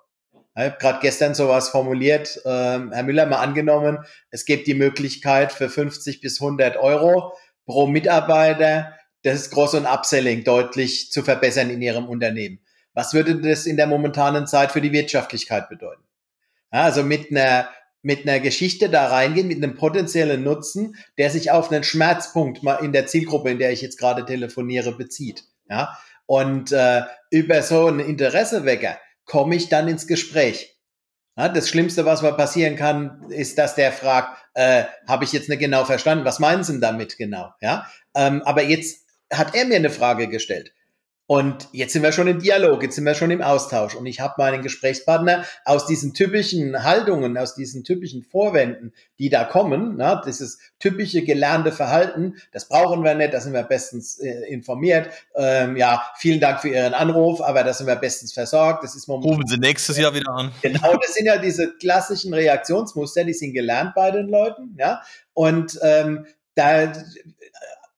Ich 0.56 0.64
habe 0.64 0.78
gerade 0.80 1.00
gestern 1.02 1.34
sowas 1.34 1.70
formuliert, 1.70 2.42
ähm, 2.46 2.92
Herr 2.92 3.04
Müller, 3.04 3.26
mal 3.26 3.40
angenommen, 3.40 4.00
es 4.32 4.46
gibt 4.46 4.68
die 4.68 4.74
Möglichkeit 4.74 5.54
für 5.54 5.70
50 5.70 6.20
bis 6.20 6.42
100 6.42 6.76
Euro 6.76 7.34
pro 7.66 7.88
Mitarbeiter 7.88 8.94
das 9.24 9.50
Gross- 9.50 9.76
und 9.76 9.86
Upselling 9.86 10.44
deutlich 10.44 11.12
zu 11.12 11.24
verbessern 11.24 11.70
in 11.70 11.82
Ihrem 11.82 12.08
Unternehmen. 12.08 12.60
Was 12.94 13.14
würde 13.14 13.40
das 13.40 13.66
in 13.66 13.78
der 13.78 13.88
momentanen 13.88 14.48
Zeit 14.48 14.72
für 14.72 14.82
die 14.82 14.92
Wirtschaftlichkeit 14.92 15.70
bedeuten? 15.70 16.04
Ja, 16.74 16.84
also 16.84 17.04
mit 17.04 17.32
einer 17.32 17.70
mit 18.02 18.28
einer 18.28 18.40
Geschichte 18.40 18.90
da 18.90 19.08
reingehen, 19.08 19.48
mit 19.48 19.64
einem 19.64 19.76
potenziellen 19.76 20.44
Nutzen, 20.44 20.96
der 21.18 21.30
sich 21.30 21.52
auf 21.52 21.72
einen 21.72 21.84
Schmerzpunkt 21.84 22.64
mal 22.64 22.76
in 22.76 22.94
der 22.94 23.06
Zielgruppe, 23.06 23.52
in 23.52 23.60
der 23.60 23.72
ich 23.72 23.82
jetzt 23.82 24.00
gerade 24.00 24.26
telefoniere, 24.26 24.92
bezieht. 24.92 25.44
Ja? 25.70 25.98
Und 26.26 26.72
äh, 26.72 27.02
über 27.30 27.62
so 27.62 27.88
einen 27.88 28.00
Interessewecker 28.00 28.98
komme 29.26 29.56
ich 29.56 29.70
dann 29.70 29.88
ins 29.88 30.08
Gespräch. 30.08 30.78
Ja, 31.38 31.48
das 31.48 31.70
Schlimmste, 31.70 32.06
was 32.06 32.22
mal 32.22 32.36
passieren 32.36 32.76
kann, 32.76 33.26
ist, 33.30 33.58
dass 33.58 33.76
der 33.76 33.92
fragt, 33.92 34.38
äh, 34.54 34.84
habe 35.08 35.24
ich 35.24 35.32
jetzt 35.32 35.48
nicht 35.48 35.60
genau 35.60 35.86
verstanden, 35.86 36.26
was 36.26 36.40
meinen 36.40 36.64
Sie 36.64 36.80
damit 36.80 37.18
genau? 37.18 37.52
Ja? 37.62 37.88
Ähm, 38.16 38.42
aber 38.44 38.64
jetzt 38.64 39.06
hat 39.32 39.56
er 39.56 39.66
mir 39.66 39.78
eine 39.78 39.90
Frage 39.90 40.28
gestellt. 40.28 40.74
Und 41.32 41.70
jetzt 41.72 41.94
sind 41.94 42.04
wir 42.04 42.12
schon 42.12 42.28
im 42.28 42.40
Dialog, 42.40 42.84
jetzt 42.84 42.96
sind 42.96 43.06
wir 43.06 43.16
schon 43.16 43.32
im 43.32 43.42
Austausch. 43.42 43.96
Und 43.96 44.06
ich 44.06 44.20
habe 44.20 44.34
meinen 44.38 44.62
Gesprächspartner 44.64 45.46
aus 45.64 45.86
diesen 45.86 46.14
typischen 46.14 46.84
Haltungen, 46.84 47.38
aus 47.38 47.56
diesen 47.56 47.86
typischen 47.86 48.22
Vorwänden, 48.22 48.94
die 49.18 49.30
da 49.30 49.46
kommen, 49.46 49.94
na, 49.96 50.22
dieses 50.22 50.60
typische 50.78 51.22
gelernte 51.22 51.72
Verhalten, 51.72 52.36
das 52.52 52.68
brauchen 52.68 53.06
wir 53.06 53.16
nicht, 53.16 53.34
da 53.34 53.40
sind 53.40 53.54
wir 53.54 53.64
bestens 53.64 54.20
äh, 54.20 54.52
informiert. 54.52 55.10
Ähm, 55.34 55.78
ja, 55.78 56.04
vielen 56.18 56.42
Dank 56.42 56.60
für 56.60 56.68
Ihren 56.68 56.94
Anruf, 56.94 57.40
aber 57.40 57.64
da 57.64 57.74
sind 57.74 57.88
wir 57.88 57.96
bestens 57.96 58.34
versorgt. 58.34 58.84
Das 58.84 58.94
ist 58.96 59.08
momentan. 59.08 59.36
Rufen 59.36 59.48
Sie 59.48 59.58
nächstes 59.58 59.98
Jahr 59.98 60.14
wieder 60.14 60.34
an. 60.34 60.52
Genau, 60.62 60.98
das 60.98 61.14
sind 61.14 61.28
ja 61.28 61.38
diese 61.38 61.78
klassischen 61.78 62.34
Reaktionsmuster, 62.34 63.24
die 63.24 63.34
sind 63.34 63.54
gelernt 63.54 63.96
bei 63.96 64.12
den 64.12 64.28
Leuten, 64.28 64.76
ja. 64.78 65.02
Und 65.34 65.80
ähm, 65.82 66.26
da 66.56 66.92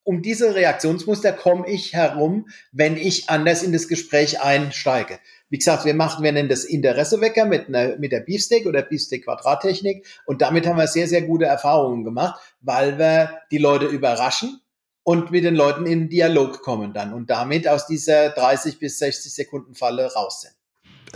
um 0.04 0.22
diese 0.22 0.54
Reaktionsmuster 0.54 1.32
komme 1.32 1.68
ich 1.68 1.94
herum, 1.94 2.48
wenn 2.72 2.96
ich 2.96 3.30
anders 3.30 3.62
in 3.62 3.72
das 3.72 3.88
Gespräch 3.88 4.40
einsteige. 4.40 5.18
Wie 5.48 5.58
gesagt, 5.58 5.84
wir 5.84 5.94
machen, 5.94 6.22
wir 6.22 6.32
nennen 6.32 6.48
das 6.48 6.64
Interessewecker 6.64 7.46
mit, 7.46 7.68
einer, 7.68 7.96
mit 7.96 8.12
der 8.12 8.20
Beefsteak 8.20 8.66
oder 8.66 8.82
Beefsteak-Quadrattechnik. 8.82 10.06
Und 10.26 10.42
damit 10.42 10.66
haben 10.66 10.78
wir 10.78 10.86
sehr, 10.86 11.08
sehr 11.08 11.22
gute 11.22 11.46
Erfahrungen 11.46 12.04
gemacht, 12.04 12.40
weil 12.60 12.98
wir 12.98 13.40
die 13.50 13.58
Leute 13.58 13.86
überraschen 13.86 14.60
und 15.02 15.30
mit 15.30 15.44
den 15.44 15.54
Leuten 15.54 15.86
in 15.86 16.08
Dialog 16.08 16.62
kommen 16.62 16.92
dann 16.92 17.12
und 17.12 17.30
damit 17.30 17.68
aus 17.68 17.86
dieser 17.86 18.30
30 18.30 18.78
bis 18.78 18.98
60 18.98 19.34
Sekunden 19.34 19.74
Falle 19.74 20.12
raus 20.12 20.42
sind. 20.42 20.54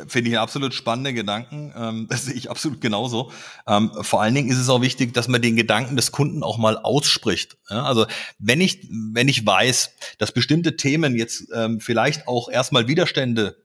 Finde 0.07 0.31
ich 0.31 0.37
einen 0.37 0.43
absolut 0.43 0.75
spannenden 0.75 1.15
Gedanken. 1.15 1.73
Ähm, 1.77 2.07
das 2.11 2.27
sehe 2.27 2.35
ich 2.35 2.51
absolut 2.51 2.81
genauso. 2.81 3.33
Ähm, 3.67 3.91
vor 4.03 4.23
allen 4.23 4.35
Dingen 4.35 4.51
ist 4.51 4.59
es 4.59 4.69
auch 4.69 4.81
wichtig, 4.81 5.15
dass 5.15 5.29
man 5.29 5.43
den 5.43 5.57
Gedanken 5.57 5.97
des 5.97 6.13
Kunden 6.13 6.43
auch 6.43 6.59
mal 6.59 6.77
ausspricht. 6.79 7.57
Also 7.69 8.07
wenn 8.39 8.61
ich, 8.61 8.89
wenn 8.91 9.29
ich 9.29 9.45
weiß, 9.45 9.91
dass 10.19 10.33
bestimmte 10.33 10.77
Themen 10.77 11.17
jetzt 11.17 11.49
ähm, 11.55 11.81
vielleicht 11.81 12.27
auch 12.27 12.49
erstmal 12.49 12.89
Widerstände 12.89 13.57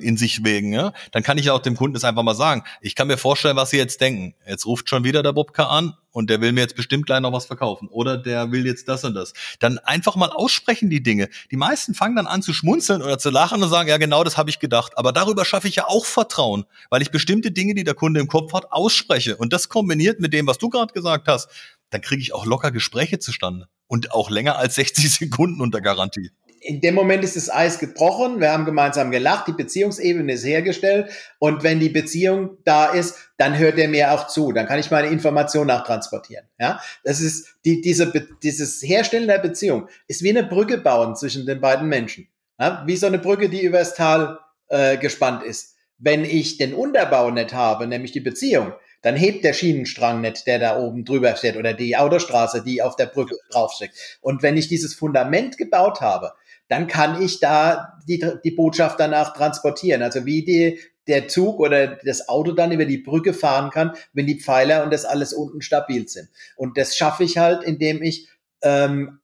in 0.00 0.16
sich 0.16 0.42
wägen, 0.42 0.72
ja, 0.72 0.94
dann 1.12 1.22
kann 1.22 1.36
ich 1.36 1.50
auch 1.50 1.60
dem 1.60 1.76
Kunden 1.76 1.92
das 1.92 2.02
einfach 2.02 2.22
mal 2.22 2.34
sagen. 2.34 2.64
Ich 2.80 2.96
kann 2.96 3.06
mir 3.06 3.18
vorstellen, 3.18 3.56
was 3.56 3.70
Sie 3.70 3.76
jetzt 3.76 4.00
denken. 4.00 4.34
Jetzt 4.48 4.64
ruft 4.64 4.88
schon 4.88 5.04
wieder 5.04 5.22
der 5.22 5.32
Bobka 5.32 5.64
an 5.64 5.94
und 6.12 6.30
der 6.30 6.40
will 6.40 6.52
mir 6.52 6.60
jetzt 6.60 6.76
bestimmt 6.76 7.06
gleich 7.06 7.20
noch 7.20 7.32
was 7.32 7.46
verkaufen 7.46 7.88
oder 7.88 8.16
der 8.16 8.52
will 8.52 8.66
jetzt 8.66 8.88
das 8.88 9.04
und 9.04 9.14
das. 9.14 9.32
Dann 9.58 9.78
einfach 9.78 10.16
mal 10.16 10.30
aussprechen 10.30 10.90
die 10.90 11.02
Dinge. 11.02 11.28
Die 11.50 11.56
meisten 11.56 11.94
fangen 11.94 12.16
dann 12.16 12.26
an 12.26 12.42
zu 12.42 12.52
schmunzeln 12.52 13.02
oder 13.02 13.18
zu 13.18 13.30
lachen 13.30 13.62
und 13.62 13.68
sagen, 13.68 13.88
ja 13.88 13.98
genau, 13.98 14.24
das 14.24 14.36
habe 14.36 14.50
ich 14.50 14.58
gedacht. 14.58 14.96
Aber 14.96 15.12
darüber 15.12 15.44
schaffe 15.44 15.68
ich 15.68 15.76
ja 15.76 15.86
auch 15.86 16.04
Vertrauen, 16.04 16.64
weil 16.88 17.02
ich 17.02 17.10
bestimmte 17.10 17.50
Dinge, 17.50 17.74
die 17.74 17.84
der 17.84 17.94
Kunde 17.94 18.20
im 18.20 18.28
Kopf 18.28 18.52
hat, 18.52 18.72
ausspreche. 18.72 19.36
Und 19.36 19.52
das 19.52 19.68
kombiniert 19.68 20.20
mit 20.20 20.32
dem, 20.32 20.46
was 20.46 20.58
du 20.58 20.68
gerade 20.68 20.92
gesagt 20.92 21.28
hast, 21.28 21.48
dann 21.90 22.00
kriege 22.00 22.22
ich 22.22 22.34
auch 22.34 22.46
locker 22.46 22.70
Gespräche 22.70 23.18
zustande. 23.18 23.68
Und 23.86 24.12
auch 24.12 24.30
länger 24.30 24.56
als 24.56 24.76
60 24.76 25.10
Sekunden 25.18 25.60
unter 25.60 25.80
Garantie 25.80 26.30
in 26.60 26.80
dem 26.80 26.94
Moment 26.94 27.24
ist 27.24 27.36
das 27.36 27.50
Eis 27.50 27.78
gebrochen, 27.78 28.40
wir 28.40 28.52
haben 28.52 28.66
gemeinsam 28.66 29.10
gelacht, 29.10 29.48
die 29.48 29.52
Beziehungsebene 29.52 30.34
ist 30.34 30.44
hergestellt 30.44 31.10
und 31.38 31.62
wenn 31.62 31.80
die 31.80 31.88
Beziehung 31.88 32.58
da 32.64 32.86
ist, 32.86 33.16
dann 33.38 33.56
hört 33.56 33.78
er 33.78 33.88
mir 33.88 34.12
auch 34.12 34.26
zu, 34.26 34.52
dann 34.52 34.66
kann 34.66 34.78
ich 34.78 34.90
meine 34.90 35.08
Information 35.08 35.66
nachtransportieren. 35.66 36.46
Ja, 36.58 36.80
das 37.02 37.20
ist 37.20 37.56
die, 37.64 37.80
diese, 37.80 38.12
dieses 38.42 38.82
Herstellen 38.82 39.26
der 39.26 39.38
Beziehung 39.38 39.88
ist 40.06 40.22
wie 40.22 40.30
eine 40.30 40.44
Brücke 40.44 40.78
bauen 40.78 41.16
zwischen 41.16 41.46
den 41.46 41.60
beiden 41.60 41.88
Menschen, 41.88 42.28
ja? 42.58 42.82
wie 42.86 42.96
so 42.96 43.06
eine 43.06 43.18
Brücke, 43.18 43.48
die 43.48 43.62
übers 43.62 43.94
Tal 43.94 44.38
äh, 44.68 44.98
gespannt 44.98 45.42
ist. 45.42 45.76
Wenn 45.98 46.24
ich 46.24 46.58
den 46.58 46.74
Unterbau 46.74 47.30
nicht 47.30 47.54
habe, 47.54 47.86
nämlich 47.86 48.12
die 48.12 48.20
Beziehung, 48.20 48.72
dann 49.02 49.16
hebt 49.16 49.44
der 49.44 49.54
Schienenstrang 49.54 50.20
nicht, 50.20 50.46
der 50.46 50.58
da 50.58 50.78
oben 50.78 51.04
drüber 51.04 51.34
steht 51.36 51.56
oder 51.56 51.72
die 51.72 51.96
Autostraße, 51.96 52.62
die 52.62 52.82
auf 52.82 52.96
der 52.96 53.06
Brücke 53.06 53.36
draufsteckt. 53.50 54.18
Und 54.20 54.42
wenn 54.42 54.56
ich 54.56 54.68
dieses 54.68 54.94
Fundament 54.94 55.56
gebaut 55.56 56.00
habe, 56.00 56.32
dann 56.70 56.86
kann 56.86 57.20
ich 57.20 57.40
da 57.40 57.98
die, 58.08 58.24
die 58.44 58.52
Botschaft 58.52 58.98
danach 59.00 59.34
transportieren. 59.34 60.02
Also 60.02 60.24
wie 60.24 60.44
die, 60.44 60.80
der 61.08 61.28
Zug 61.28 61.58
oder 61.58 61.98
das 62.04 62.28
Auto 62.28 62.52
dann 62.52 62.70
über 62.70 62.84
die 62.84 62.98
Brücke 62.98 63.34
fahren 63.34 63.70
kann, 63.70 63.92
wenn 64.12 64.26
die 64.26 64.40
Pfeiler 64.40 64.84
und 64.84 64.92
das 64.92 65.04
alles 65.04 65.32
unten 65.32 65.60
stabil 65.60 66.08
sind. 66.08 66.28
Und 66.56 66.78
das 66.78 66.96
schaffe 66.96 67.24
ich 67.24 67.38
halt, 67.38 67.64
indem 67.64 68.02
ich 68.02 68.28
ähm, 68.62 69.20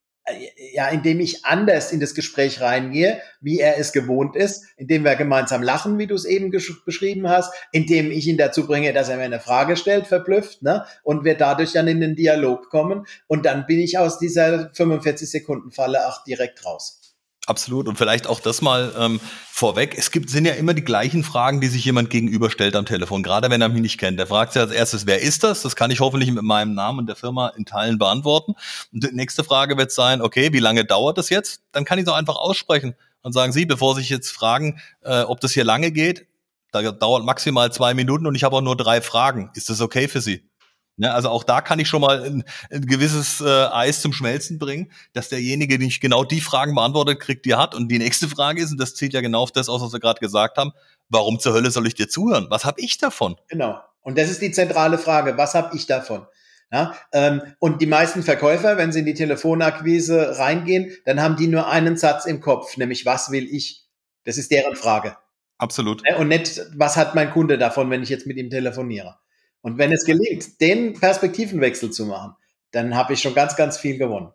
ja, 0.72 0.88
indem 0.88 1.20
ich 1.20 1.44
anders 1.44 1.92
in 1.92 2.00
das 2.00 2.14
Gespräch 2.14 2.60
reingehe, 2.60 3.20
wie 3.40 3.60
er 3.60 3.78
es 3.78 3.92
gewohnt 3.92 4.34
ist, 4.34 4.64
indem 4.76 5.04
wir 5.04 5.14
gemeinsam 5.14 5.62
lachen, 5.62 5.98
wie 5.98 6.08
du 6.08 6.16
es 6.16 6.24
eben 6.24 6.50
beschrieben 6.50 7.28
hast, 7.28 7.54
indem 7.70 8.10
ich 8.10 8.26
ihn 8.26 8.36
dazu 8.36 8.66
bringe, 8.66 8.92
dass 8.92 9.08
er 9.08 9.18
mir 9.18 9.22
eine 9.22 9.38
Frage 9.38 9.76
stellt, 9.76 10.08
verblüfft, 10.08 10.62
ne, 10.62 10.84
und 11.04 11.24
wir 11.24 11.36
dadurch 11.36 11.72
dann 11.72 11.86
in 11.86 12.00
den 12.00 12.16
Dialog 12.16 12.70
kommen 12.70 13.06
und 13.28 13.46
dann 13.46 13.66
bin 13.66 13.78
ich 13.78 13.98
aus 13.98 14.18
dieser 14.18 14.70
45 14.74 15.30
Sekunden 15.30 15.70
Falle 15.70 16.08
auch 16.08 16.24
direkt 16.24 16.64
raus. 16.64 17.05
Absolut. 17.46 17.86
Und 17.86 17.96
vielleicht 17.96 18.26
auch 18.26 18.40
das 18.40 18.60
mal 18.60 18.92
ähm, 18.98 19.20
vorweg. 19.48 19.94
Es 19.96 20.10
gibt, 20.10 20.30
sind 20.30 20.46
ja 20.46 20.54
immer 20.54 20.74
die 20.74 20.84
gleichen 20.84 21.22
Fragen, 21.22 21.60
die 21.60 21.68
sich 21.68 21.84
jemand 21.84 22.10
gegenüberstellt 22.10 22.74
am 22.74 22.86
Telefon, 22.86 23.22
gerade 23.22 23.48
wenn 23.50 23.62
er 23.62 23.68
mich 23.68 23.80
nicht 23.80 23.98
kennt. 23.98 24.18
Der 24.18 24.26
fragt 24.26 24.52
sich 24.52 24.60
als 24.60 24.72
erstes, 24.72 25.06
wer 25.06 25.22
ist 25.22 25.44
das? 25.44 25.62
Das 25.62 25.76
kann 25.76 25.92
ich 25.92 26.00
hoffentlich 26.00 26.32
mit 26.32 26.42
meinem 26.42 26.74
Namen 26.74 26.98
und 26.98 27.06
der 27.06 27.14
Firma 27.14 27.48
in 27.56 27.64
Teilen 27.64 27.98
beantworten. 27.98 28.54
Und 28.92 29.04
die 29.04 29.14
nächste 29.14 29.44
Frage 29.44 29.78
wird 29.78 29.92
sein, 29.92 30.22
okay, 30.22 30.52
wie 30.52 30.58
lange 30.58 30.84
dauert 30.84 31.18
das 31.18 31.30
jetzt? 31.30 31.62
Dann 31.70 31.84
kann 31.84 32.00
ich 32.00 32.06
es 32.06 32.08
auch 32.10 32.16
einfach 32.16 32.36
aussprechen 32.36 32.96
und 33.22 33.32
sagen 33.32 33.52
Sie, 33.52 33.64
bevor 33.64 33.94
Sie 33.94 34.00
sich 34.00 34.10
jetzt 34.10 34.30
fragen, 34.30 34.80
äh, 35.02 35.22
ob 35.22 35.40
das 35.40 35.52
hier 35.52 35.64
lange 35.64 35.92
geht, 35.92 36.26
da 36.72 36.90
dauert 36.90 37.24
maximal 37.24 37.72
zwei 37.72 37.94
Minuten 37.94 38.26
und 38.26 38.34
ich 38.34 38.42
habe 38.42 38.56
auch 38.56 38.60
nur 38.60 38.76
drei 38.76 39.00
Fragen. 39.00 39.50
Ist 39.54 39.70
das 39.70 39.80
okay 39.80 40.08
für 40.08 40.20
Sie? 40.20 40.42
Ja, 40.98 41.12
also 41.12 41.28
auch 41.28 41.44
da 41.44 41.60
kann 41.60 41.78
ich 41.78 41.88
schon 41.88 42.00
mal 42.00 42.22
ein, 42.22 42.44
ein 42.70 42.86
gewisses 42.86 43.42
äh, 43.42 43.66
Eis 43.66 44.00
zum 44.00 44.14
Schmelzen 44.14 44.58
bringen, 44.58 44.90
dass 45.12 45.28
derjenige 45.28 45.78
nicht 45.78 46.00
genau 46.00 46.24
die 46.24 46.40
Fragen 46.40 46.74
beantwortet 46.74 47.20
kriegt, 47.20 47.44
die 47.44 47.50
er 47.50 47.58
hat. 47.58 47.74
Und 47.74 47.88
die 47.88 47.98
nächste 47.98 48.28
Frage 48.28 48.62
ist, 48.62 48.72
und 48.72 48.80
das 48.80 48.94
zieht 48.94 49.12
ja 49.12 49.20
genau 49.20 49.42
auf 49.42 49.52
das 49.52 49.68
aus, 49.68 49.82
was 49.82 49.92
wir 49.92 50.00
gerade 50.00 50.20
gesagt 50.20 50.56
haben, 50.56 50.72
warum 51.10 51.38
zur 51.38 51.52
Hölle 51.52 51.70
soll 51.70 51.86
ich 51.86 51.94
dir 51.94 52.08
zuhören? 52.08 52.46
Was 52.48 52.64
habe 52.64 52.80
ich 52.80 52.96
davon? 52.96 53.36
Genau. 53.48 53.78
Und 54.00 54.16
das 54.16 54.30
ist 54.30 54.40
die 54.40 54.52
zentrale 54.52 54.96
Frage. 54.96 55.36
Was 55.36 55.54
habe 55.54 55.76
ich 55.76 55.86
davon? 55.86 56.26
Ja, 56.72 56.96
ähm, 57.12 57.42
und 57.60 57.80
die 57.80 57.86
meisten 57.86 58.22
Verkäufer, 58.22 58.76
wenn 58.76 58.90
sie 58.90 59.00
in 59.00 59.06
die 59.06 59.14
Telefonakquise 59.14 60.38
reingehen, 60.38 60.90
dann 61.04 61.22
haben 61.22 61.36
die 61.36 61.46
nur 61.46 61.68
einen 61.68 61.96
Satz 61.96 62.26
im 62.26 62.40
Kopf, 62.40 62.76
nämlich 62.76 63.06
was 63.06 63.30
will 63.30 63.44
ich? 63.44 63.84
Das 64.24 64.36
ist 64.36 64.50
deren 64.50 64.74
Frage. 64.74 65.16
Absolut. 65.58 66.02
Und 66.18 66.28
nicht, 66.28 66.60
was 66.74 66.96
hat 66.96 67.14
mein 67.14 67.30
Kunde 67.30 67.56
davon, 67.56 67.88
wenn 67.90 68.02
ich 68.02 68.08
jetzt 68.08 68.26
mit 68.26 68.36
ihm 68.36 68.50
telefoniere? 68.50 69.16
Und 69.66 69.78
wenn 69.78 69.90
es 69.90 70.04
gelingt, 70.04 70.60
den 70.60 70.92
Perspektivenwechsel 70.92 71.90
zu 71.90 72.06
machen, 72.06 72.36
dann 72.70 72.94
habe 72.94 73.14
ich 73.14 73.20
schon 73.20 73.34
ganz, 73.34 73.56
ganz 73.56 73.76
viel 73.76 73.98
gewonnen. 73.98 74.30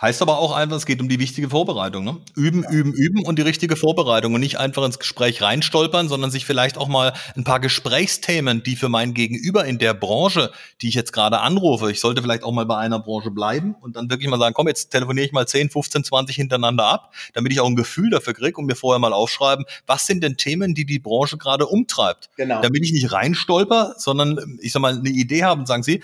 Heißt 0.00 0.20
aber 0.20 0.38
auch 0.38 0.52
einfach, 0.52 0.76
es 0.76 0.84
geht 0.84 1.00
um 1.00 1.08
die 1.08 1.18
wichtige 1.18 1.48
Vorbereitung. 1.48 2.04
Ne? 2.04 2.18
Üben, 2.34 2.64
üben, 2.64 2.92
üben 2.92 3.24
und 3.24 3.38
die 3.38 3.42
richtige 3.42 3.76
Vorbereitung 3.76 4.34
und 4.34 4.40
nicht 4.40 4.58
einfach 4.58 4.84
ins 4.84 4.98
Gespräch 4.98 5.40
reinstolpern, 5.40 6.08
sondern 6.08 6.30
sich 6.30 6.44
vielleicht 6.44 6.76
auch 6.76 6.88
mal 6.88 7.14
ein 7.34 7.44
paar 7.44 7.60
Gesprächsthemen, 7.60 8.62
die 8.62 8.76
für 8.76 8.90
mein 8.90 9.14
Gegenüber 9.14 9.64
in 9.64 9.78
der 9.78 9.94
Branche, 9.94 10.50
die 10.82 10.88
ich 10.88 10.94
jetzt 10.94 11.12
gerade 11.12 11.40
anrufe, 11.40 11.90
ich 11.90 12.00
sollte 12.00 12.20
vielleicht 12.20 12.42
auch 12.42 12.52
mal 12.52 12.66
bei 12.66 12.76
einer 12.76 12.98
Branche 12.98 13.30
bleiben 13.30 13.74
und 13.80 13.96
dann 13.96 14.10
wirklich 14.10 14.28
mal 14.28 14.38
sagen, 14.38 14.54
komm, 14.54 14.68
jetzt 14.68 14.90
telefoniere 14.90 15.24
ich 15.26 15.32
mal 15.32 15.48
10, 15.48 15.70
15, 15.70 16.04
20 16.04 16.36
hintereinander 16.36 16.84
ab, 16.84 17.14
damit 17.32 17.52
ich 17.52 17.60
auch 17.60 17.66
ein 17.66 17.76
Gefühl 17.76 18.10
dafür 18.10 18.34
kriege 18.34 18.58
und 18.58 18.66
mir 18.66 18.76
vorher 18.76 18.98
mal 18.98 19.14
aufschreiben, 19.14 19.64
was 19.86 20.06
sind 20.06 20.22
denn 20.22 20.36
Themen, 20.36 20.74
die 20.74 20.84
die 20.84 20.98
Branche 20.98 21.38
gerade 21.38 21.66
umtreibt. 21.66 22.28
Genau. 22.36 22.60
Damit 22.60 22.84
ich 22.84 22.92
nicht 22.92 23.12
reinstolper, 23.12 23.94
sondern 23.96 24.58
ich 24.60 24.72
sag 24.72 24.80
mal 24.80 24.98
eine 24.98 25.08
Idee 25.08 25.44
habe 25.44 25.60
und 25.60 25.66
sagen 25.66 25.82
Sie, 25.82 26.02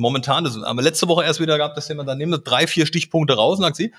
momentan, 0.00 0.44
das 0.44 0.56
haben 0.56 0.78
wir 0.78 0.82
letzte 0.82 1.08
Woche 1.08 1.24
erst 1.24 1.40
wieder 1.40 1.56
gehabt, 1.56 1.76
das 1.76 1.86
Thema, 1.86 2.04
dann 2.04 2.18
nehmen 2.18 2.32
wir 2.32 2.38
drei, 2.38 2.66
vier 2.66 2.86
Stichpunkte 2.86 3.34
raus 3.34 3.58
und 3.58 3.64
sagt 3.64 3.76
sie, 3.76 3.92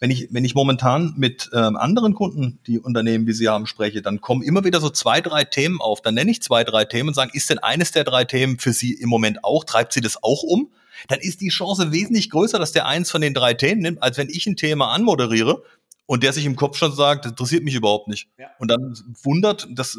wenn 0.00 0.10
ich, 0.10 0.28
wenn 0.30 0.44
ich 0.44 0.54
momentan 0.54 1.12
mit 1.16 1.50
ähm, 1.52 1.76
anderen 1.76 2.14
Kunden, 2.14 2.58
die 2.66 2.78
Unternehmen, 2.78 3.26
wie 3.26 3.34
sie 3.34 3.48
haben, 3.48 3.66
spreche, 3.66 4.00
dann 4.00 4.22
kommen 4.22 4.42
immer 4.42 4.64
wieder 4.64 4.80
so 4.80 4.88
zwei, 4.88 5.20
drei 5.20 5.44
Themen 5.44 5.80
auf. 5.80 6.00
Dann 6.00 6.14
nenne 6.14 6.30
ich 6.30 6.42
zwei, 6.42 6.64
drei 6.64 6.86
Themen 6.86 7.10
und 7.10 7.14
sagen, 7.14 7.30
ist 7.34 7.50
denn 7.50 7.58
eines 7.58 7.92
der 7.92 8.04
drei 8.04 8.24
Themen 8.24 8.58
für 8.58 8.72
Sie 8.72 8.94
im 8.94 9.10
Moment 9.10 9.44
auch? 9.44 9.64
Treibt 9.64 9.92
Sie 9.92 10.00
das 10.00 10.22
auch 10.22 10.42
um? 10.42 10.72
Dann 11.08 11.20
ist 11.20 11.42
die 11.42 11.48
Chance 11.48 11.92
wesentlich 11.92 12.30
größer, 12.30 12.58
dass 12.58 12.72
der 12.72 12.86
eins 12.86 13.10
von 13.10 13.20
den 13.20 13.34
drei 13.34 13.52
Themen 13.52 13.82
nimmt, 13.82 14.02
als 14.02 14.16
wenn 14.16 14.30
ich 14.30 14.46
ein 14.46 14.56
Thema 14.56 14.90
anmoderiere 14.90 15.62
und 16.10 16.24
der 16.24 16.32
sich 16.32 16.44
im 16.44 16.56
Kopf 16.56 16.76
schon 16.76 16.92
sagt, 16.92 17.24
das 17.24 17.30
interessiert 17.30 17.62
mich 17.62 17.76
überhaupt 17.76 18.08
nicht. 18.08 18.28
Ja. 18.36 18.48
Und 18.58 18.68
dann 18.68 18.98
wundert, 19.22 19.68
das 19.70 19.96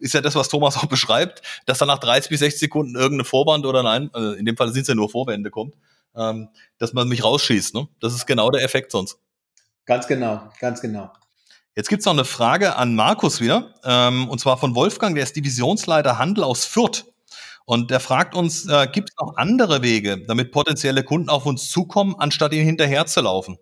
ist 0.00 0.12
ja 0.12 0.20
das, 0.20 0.34
was 0.34 0.48
Thomas 0.48 0.76
auch 0.76 0.86
beschreibt, 0.86 1.40
dass 1.66 1.78
dann 1.78 1.86
nach 1.86 2.00
30 2.00 2.30
bis 2.30 2.40
60 2.40 2.58
Sekunden 2.58 2.96
irgendeine 2.96 3.22
Vorwand 3.22 3.64
oder 3.64 3.84
nein, 3.84 4.10
also 4.12 4.32
in 4.32 4.44
dem 4.44 4.56
Fall 4.56 4.72
sind 4.72 4.82
es 4.82 4.88
ja 4.88 4.96
nur 4.96 5.08
Vorwände 5.08 5.52
kommt, 5.52 5.76
ähm, 6.16 6.48
dass 6.78 6.94
man 6.94 7.06
mich 7.06 7.22
rausschießt. 7.22 7.76
Ne? 7.76 7.86
Das 8.00 8.12
ist 8.12 8.26
genau 8.26 8.50
der 8.50 8.64
Effekt 8.64 8.90
sonst. 8.90 9.20
Ganz 9.86 10.08
genau, 10.08 10.50
ganz 10.58 10.80
genau. 10.80 11.12
Jetzt 11.76 11.88
gibt's 11.88 12.06
noch 12.06 12.12
eine 12.12 12.24
Frage 12.24 12.74
an 12.74 12.96
Markus 12.96 13.40
wieder, 13.40 13.72
ähm, 13.84 14.28
und 14.28 14.40
zwar 14.40 14.56
von 14.56 14.74
Wolfgang, 14.74 15.14
der 15.14 15.22
ist 15.22 15.36
Divisionsleiter 15.36 16.18
Handel 16.18 16.42
aus 16.42 16.64
Fürth. 16.64 17.04
Und 17.66 17.92
der 17.92 18.00
fragt 18.00 18.34
uns, 18.34 18.66
äh, 18.66 18.88
gibt 18.90 19.10
es 19.10 19.16
noch 19.16 19.36
andere 19.36 19.82
Wege, 19.82 20.24
damit 20.26 20.50
potenzielle 20.50 21.04
Kunden 21.04 21.28
auf 21.28 21.46
uns 21.46 21.70
zukommen, 21.70 22.16
anstatt 22.18 22.52
ihnen 22.52 22.66
hinterherzulaufen? 22.66 23.58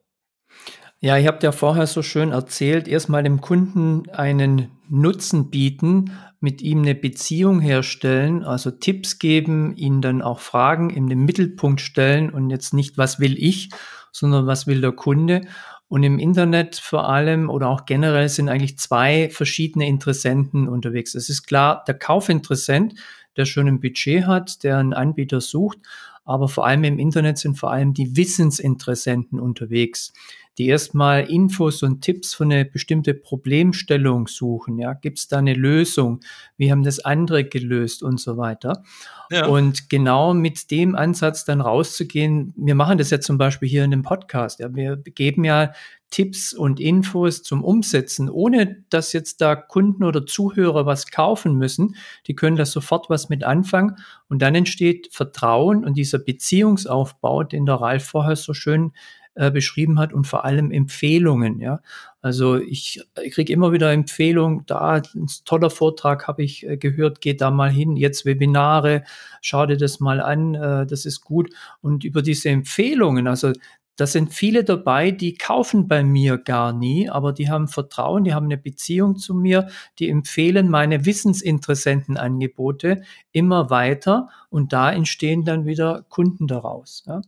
Ja, 1.03 1.17
ich 1.17 1.27
habe 1.27 1.39
ja 1.41 1.51
vorher 1.51 1.87
so 1.87 2.03
schön 2.03 2.31
erzählt, 2.33 2.87
erstmal 2.87 3.23
dem 3.23 3.41
Kunden 3.41 4.03
einen 4.11 4.69
Nutzen 4.91 5.49
bieten, 5.49 6.13
mit 6.41 6.61
ihm 6.61 6.83
eine 6.83 6.95
Beziehung 6.95 7.61
herstellen, 7.61 8.45
also 8.45 8.71
Tipps 8.71 9.19
geben, 9.19 9.75
ihn 9.77 10.03
dann 10.03 10.21
auch 10.21 10.41
Fragen 10.41 10.91
in 10.91 11.07
den 11.07 11.25
Mittelpunkt 11.25 11.81
stellen 11.81 12.29
und 12.29 12.51
jetzt 12.51 12.75
nicht, 12.75 12.99
was 12.99 13.19
will 13.19 13.43
ich, 13.43 13.71
sondern 14.13 14.47
was 14.47 14.67
will 14.67 14.83
der 14.83 14.93
Kunde. 14.93 15.41
Und 15.89 16.03
im 16.03 16.19
Internet 16.19 16.77
vor 16.77 17.09
allem 17.09 17.49
oder 17.49 17.69
auch 17.69 17.87
generell 17.87 18.29
sind 18.29 18.51
eigentlich 18.51 18.79
zwei 18.79 19.31
verschiedene 19.31 19.89
Interessenten 19.89 20.69
unterwegs. 20.69 21.15
Es 21.15 21.31
ist 21.31 21.45
klar, 21.45 21.83
der 21.87 21.95
Kaufinteressent, 21.95 22.95
der 23.39 23.47
schon 23.47 23.69
ein 23.69 23.81
Budget 23.81 24.27
hat, 24.27 24.65
der 24.65 24.77
einen 24.77 24.93
Anbieter 24.93 25.41
sucht, 25.41 25.79
aber 26.25 26.49
vor 26.49 26.67
allem 26.67 26.85
im 26.85 26.99
Internet 26.99 27.39
sind 27.39 27.59
vor 27.59 27.73
allem 27.73 27.95
die 27.95 28.17
Wissensinteressenten 28.17 29.41
unterwegs 29.41 30.13
die 30.61 30.69
erstmal 30.69 31.25
Infos 31.31 31.83
und 31.83 32.03
Tipps 32.03 32.35
für 32.35 32.45
eine 32.45 32.67
bestimmte 32.67 33.15
Problemstellung 33.15 34.29
suchen. 34.29 34.79
Ja, 34.79 34.93
gibt 34.93 35.19
es 35.19 35.27
da 35.27 35.39
eine 35.39 35.55
Lösung? 35.55 36.21
Wie 36.59 36.71
haben 36.71 36.83
das 36.83 37.01
andere 37.01 37.45
gelöst 37.45 38.03
und 38.03 38.21
so 38.21 38.37
weiter? 38.37 38.83
Ja. 39.31 39.47
Und 39.47 39.89
genau 39.89 40.35
mit 40.35 40.71
dem 40.71 40.95
Ansatz 40.95 41.47
dann 41.47 41.63
rauszugehen, 41.63 42.53
wir 42.59 42.75
machen 42.75 42.99
das 42.99 43.09
ja 43.09 43.21
zum 43.21 43.39
Beispiel 43.39 43.71
hier 43.71 43.85
in 43.85 43.91
dem 43.91 44.03
Podcast. 44.03 44.61
Ja, 44.61 44.75
wir 44.75 44.99
geben 44.99 45.45
ja 45.45 45.73
Tipps 46.11 46.53
und 46.53 46.79
Infos 46.79 47.43
zum 47.43 47.65
Umsetzen, 47.65 48.29
ohne 48.29 48.85
dass 48.91 49.15
jetzt 49.15 49.41
da 49.41 49.57
Kunden 49.57 50.05
oder 50.05 50.27
Zuhörer 50.27 50.85
was 50.85 51.07
kaufen 51.11 51.55
müssen. 51.55 51.97
Die 52.27 52.35
können 52.35 52.57
da 52.57 52.67
sofort 52.67 53.09
was 53.09 53.31
mit 53.31 53.45
anfangen 53.45 53.97
und 54.29 54.43
dann 54.43 54.55
entsteht 54.55 55.09
Vertrauen 55.11 55.87
und 55.87 55.95
dieser 55.95 56.19
Beziehungsaufbau, 56.19 57.45
den 57.45 57.65
der 57.65 57.77
Ralf 57.77 58.05
vorher 58.05 58.37
so 58.37 58.53
schön 58.53 58.93
äh, 59.41 59.51
beschrieben 59.51 59.99
hat 59.99 60.13
und 60.13 60.27
vor 60.27 60.45
allem 60.45 60.71
Empfehlungen. 60.71 61.61
Ja, 61.61 61.81
also 62.21 62.57
ich, 62.57 63.01
ich 63.23 63.33
kriege 63.33 63.51
immer 63.51 63.73
wieder 63.73 63.91
Empfehlungen. 63.91 64.65
Da 64.67 65.01
ein 65.01 65.27
toller 65.47 65.71
Vortrag 65.71 66.29
habe 66.29 66.43
ich 66.43 66.69
äh, 66.69 66.77
gehört, 66.77 67.23
geht 67.23 67.41
da 67.41 67.51
mal 67.51 67.71
hin. 67.71 67.97
Jetzt 67.97 68.27
Webinare, 68.27 69.03
schau 69.41 69.65
dir 69.65 69.79
das 69.79 69.99
mal 69.99 70.21
an, 70.21 70.55
äh, 70.55 70.87
das 70.87 71.07
ist 71.07 71.23
gut. 71.23 71.49
Und 71.81 72.05
über 72.05 72.21
diese 72.21 72.51
Empfehlungen, 72.51 73.27
also 73.27 73.53
da 73.97 74.07
sind 74.07 74.33
viele 74.33 74.65
dabei, 74.65 75.11
die 75.11 75.35
kaufen 75.35 75.87
bei 75.87 76.03
mir 76.03 76.39
gar 76.39 76.73
nie, 76.73 77.11
aber 77.11 77.33
die 77.33 77.51
haben 77.51 77.69
Vertrauen, 77.69 78.25
die 78.25 78.33
haben 78.33 78.47
eine 78.47 78.57
Beziehung 78.57 79.17
zu 79.17 79.35
mir, 79.35 79.69
die 79.99 80.09
empfehlen 80.09 80.71
meine 80.71 81.05
Wissensinteressentenangebote 81.05 83.03
immer 83.33 83.69
weiter 83.69 84.31
und 84.49 84.73
da 84.73 84.91
entstehen 84.91 85.45
dann 85.45 85.67
wieder 85.67 86.07
Kunden 86.09 86.47
daraus. 86.47 87.05
Ja. 87.07 87.21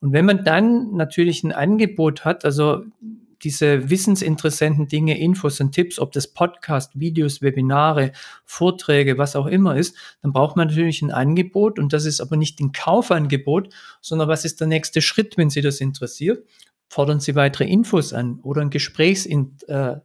Und 0.00 0.12
wenn 0.12 0.24
man 0.24 0.44
dann 0.44 0.92
natürlich 0.92 1.44
ein 1.44 1.52
Angebot 1.52 2.24
hat, 2.24 2.44
also 2.44 2.84
diese 3.44 3.90
wissensinteressenten 3.90 4.88
Dinge, 4.88 5.18
Infos 5.18 5.60
und 5.60 5.72
Tipps, 5.72 5.98
ob 5.98 6.12
das 6.12 6.32
Podcast, 6.32 6.98
Videos, 6.98 7.42
Webinare, 7.42 8.12
Vorträge, 8.44 9.18
was 9.18 9.36
auch 9.36 9.46
immer 9.46 9.76
ist, 9.76 9.96
dann 10.22 10.32
braucht 10.32 10.56
man 10.56 10.68
natürlich 10.68 11.02
ein 11.02 11.12
Angebot 11.12 11.78
und 11.78 11.92
das 11.92 12.06
ist 12.06 12.20
aber 12.20 12.36
nicht 12.36 12.60
ein 12.60 12.72
Kaufangebot, 12.72 13.72
sondern 14.00 14.28
was 14.28 14.44
ist 14.44 14.60
der 14.60 14.66
nächste 14.66 15.02
Schritt, 15.02 15.36
wenn 15.36 15.50
Sie 15.50 15.60
das 15.60 15.80
interessiert? 15.80 16.46
Fordern 16.88 17.20
Sie 17.20 17.34
weitere 17.34 17.64
Infos 17.64 18.12
an 18.12 18.40
oder 18.42 18.62
ein, 18.62 18.70
Gesprächs 18.70 19.26
äh, 19.26 19.96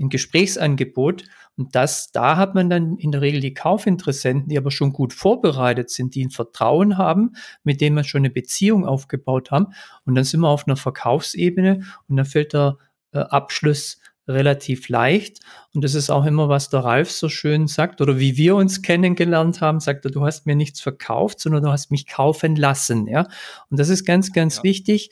ein 0.00 0.08
Gesprächsangebot 0.08 1.24
und 1.58 1.74
das, 1.74 2.12
da 2.12 2.36
hat 2.36 2.54
man 2.54 2.70
dann 2.70 2.96
in 2.98 3.10
der 3.10 3.20
Regel 3.20 3.40
die 3.40 3.52
Kaufinteressenten, 3.52 4.48
die 4.48 4.56
aber 4.56 4.70
schon 4.70 4.92
gut 4.92 5.12
vorbereitet 5.12 5.90
sind, 5.90 6.14
die 6.14 6.24
ein 6.24 6.30
Vertrauen 6.30 6.96
haben, 6.96 7.32
mit 7.64 7.80
dem 7.80 7.94
wir 7.94 8.04
schon 8.04 8.20
eine 8.20 8.30
Beziehung 8.30 8.86
aufgebaut 8.86 9.50
haben. 9.50 9.66
Und 10.06 10.14
dann 10.14 10.22
sind 10.22 10.40
wir 10.40 10.48
auf 10.48 10.68
einer 10.68 10.76
Verkaufsebene 10.76 11.82
und 12.06 12.16
dann 12.16 12.26
fällt 12.26 12.54
der 12.54 12.78
Abschluss 13.12 13.98
relativ 14.28 14.88
leicht. 14.88 15.40
Und 15.74 15.82
das 15.82 15.94
ist 15.94 16.10
auch 16.10 16.26
immer, 16.26 16.48
was 16.48 16.68
der 16.68 16.80
Ralf 16.80 17.10
so 17.10 17.28
schön 17.28 17.66
sagt, 17.66 18.00
oder 18.00 18.18
wie 18.18 18.36
wir 18.36 18.56
uns 18.56 18.82
kennengelernt 18.82 19.60
haben, 19.60 19.80
sagt 19.80 20.04
er, 20.04 20.10
du 20.10 20.24
hast 20.24 20.46
mir 20.46 20.54
nichts 20.54 20.80
verkauft, 20.80 21.40
sondern 21.40 21.62
du 21.62 21.70
hast 21.70 21.90
mich 21.90 22.06
kaufen 22.06 22.54
lassen. 22.54 23.06
Ja? 23.06 23.26
Und 23.70 23.80
das 23.80 23.88
ist 23.88 24.04
ganz, 24.04 24.32
ganz 24.32 24.58
ja. 24.58 24.64
wichtig. 24.64 25.10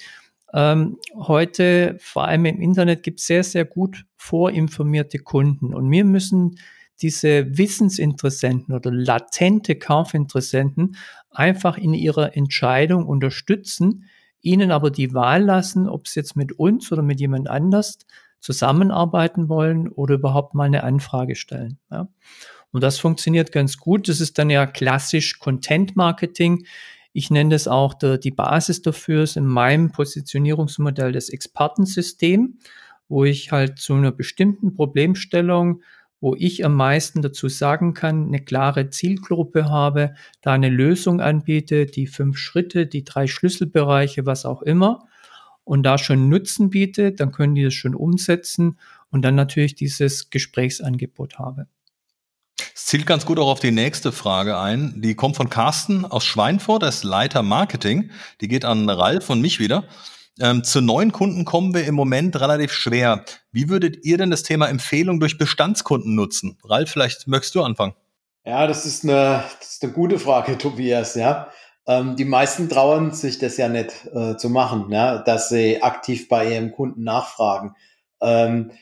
Ähm, 0.53 0.99
heute, 1.15 1.97
vor 1.99 2.27
allem 2.27 2.45
im 2.45 2.61
Internet, 2.61 3.03
gibt 3.03 3.21
es 3.21 3.27
sehr, 3.27 3.43
sehr 3.43 3.65
gut 3.65 4.05
vorinformierte 4.17 5.19
Kunden. 5.19 5.75
Und 5.75 5.91
wir 5.91 6.05
müssen 6.05 6.59
diese 7.03 7.59
Wissensinteressenten 7.59 8.75
oder 8.75 8.91
latente 8.91 9.77
Kaufinteressenten 9.77 10.97
einfach 11.31 11.77
in 11.77 11.93
ihrer 11.95 12.37
Entscheidung 12.37 13.07
unterstützen, 13.07 14.05
ihnen 14.47 14.71
aber 14.71 14.91
die 14.91 15.13
Wahl 15.13 15.43
lassen, 15.43 15.89
ob 15.89 16.07
sie 16.07 16.21
jetzt 16.21 16.37
mit 16.37 16.53
uns 16.53 16.93
oder 16.93 17.03
mit 17.03 17.21
jemand 17.21 17.51
anders 17.51 17.99
zusammenarbeiten 18.41 19.49
wollen 19.49 19.89
oder 19.89 20.15
überhaupt 20.15 20.55
mal 20.55 20.65
eine 20.65 20.85
Anfrage 20.85 21.35
stellen. 21.35 21.79
Ja. 21.91 22.09
Und 22.71 22.83
das 22.83 22.99
funktioniert 22.99 23.51
ganz 23.51 23.77
gut. 23.77 24.09
Das 24.09 24.21
ist 24.21 24.39
dann 24.39 24.49
ja 24.49 24.67
klassisch 24.67 25.41
Content 25.41 25.97
Marketing. 25.97 26.65
Ich 27.13 27.31
nenne 27.31 27.51
das 27.51 27.67
auch 27.67 27.95
der, 27.95 28.19
die 28.19 28.31
Basis 28.31 28.83
dafür 28.83 29.25
ist 29.25 29.37
in 29.37 29.47
meinem 29.47 29.91
Positionierungsmodell 29.91 31.13
das 31.13 31.29
Expertensystem, 31.29 32.59
wo 33.09 33.25
ich 33.25 33.51
halt 33.51 33.79
zu 33.79 33.95
einer 33.95 34.13
bestimmten 34.13 34.75
Problemstellung 34.75 35.83
wo 36.21 36.35
ich 36.35 36.65
am 36.65 36.75
meisten 36.75 37.23
dazu 37.23 37.49
sagen 37.49 37.95
kann, 37.95 38.27
eine 38.27 38.41
klare 38.41 38.91
Zielgruppe 38.91 39.69
habe, 39.69 40.15
da 40.41 40.53
eine 40.53 40.69
Lösung 40.69 41.21
anbiete, 41.21 41.87
die 41.87 42.07
fünf 42.07 42.39
Schritte, 42.39 42.87
die 42.87 43.05
drei 43.05 43.27
Schlüsselbereiche, 43.27 44.27
was 44.27 44.47
auch 44.47 44.63
immer, 44.63 45.07
und 45.65 45.83
da 45.83 45.99
schon 45.99 46.29
Nutzen 46.29 46.71
biete, 46.71 47.13
dann 47.13 47.33
können 47.33 47.55
die 47.55 47.65
das 47.65 47.75
schon 47.75 47.95
umsetzen 47.95 48.79
und 49.11 49.23
dann 49.23 49.35
natürlich 49.35 49.75
dieses 49.75 50.31
Gesprächsangebot 50.31 51.39
habe. 51.39 51.67
Es 52.75 52.87
zielt 52.87 53.07
ganz 53.07 53.27
gut 53.27 53.39
auch 53.39 53.49
auf 53.49 53.61
die 53.61 53.71
nächste 53.71 54.13
Frage 54.13 54.59
ein. 54.59 55.01
Die 55.01 55.15
kommt 55.15 55.37
von 55.37 55.51
Carsten 55.51 56.05
aus 56.05 56.25
Schweinfurt, 56.25 56.83
er 56.83 56.91
ist 56.91 57.05
Leiter 57.05 57.43
Marketing. 57.43 58.11
Die 58.41 58.49
geht 58.49 58.65
an 58.65 58.89
Ralf 58.89 59.29
und 59.29 59.41
mich 59.41 59.59
wieder. 59.59 59.85
Ähm, 60.41 60.65
zu 60.65 60.83
neuen 60.83 61.13
Kunden 61.13 61.45
kommen 61.45 61.75
wir 61.75 61.87
im 61.87 61.95
Moment 61.95 62.39
relativ 62.39 62.73
schwer. 62.73 63.25
Wie 63.53 63.69
würdet 63.69 64.05
ihr 64.05 64.19
denn 64.19 64.31
das 64.31 64.43
Thema 64.43 64.67
Empfehlung 64.67 65.19
durch 65.19 65.39
Bestandskunden 65.39 66.15
nutzen? 66.15 66.59
Ralf, 66.65 66.91
vielleicht 66.91 67.27
möchtest 67.27 67.55
du 67.55 67.63
anfangen. 67.63 67.95
Ja, 68.45 68.67
das 68.67 68.85
ist 68.85 69.05
eine, 69.05 69.43
das 69.59 69.73
ist 69.73 69.83
eine 69.83 69.93
gute 69.93 70.19
Frage, 70.19 70.59
Tobias. 70.59 71.15
Ja, 71.15 71.49
ähm, 71.87 72.17
die 72.17 72.25
meisten 72.25 72.69
trauen 72.69 73.13
sich 73.13 73.39
das 73.39 73.57
ja 73.57 73.69
nicht 73.69 73.93
äh, 74.15 74.37
zu 74.37 74.51
machen, 74.51 74.91
ja, 74.91 75.19
dass 75.19 75.49
sie 75.49 75.83
aktiv 75.83 76.29
bei 76.29 76.53
ihrem 76.53 76.73
Kunden 76.73 77.03
nachfragen. 77.03 77.75
Ähm, 78.21 78.73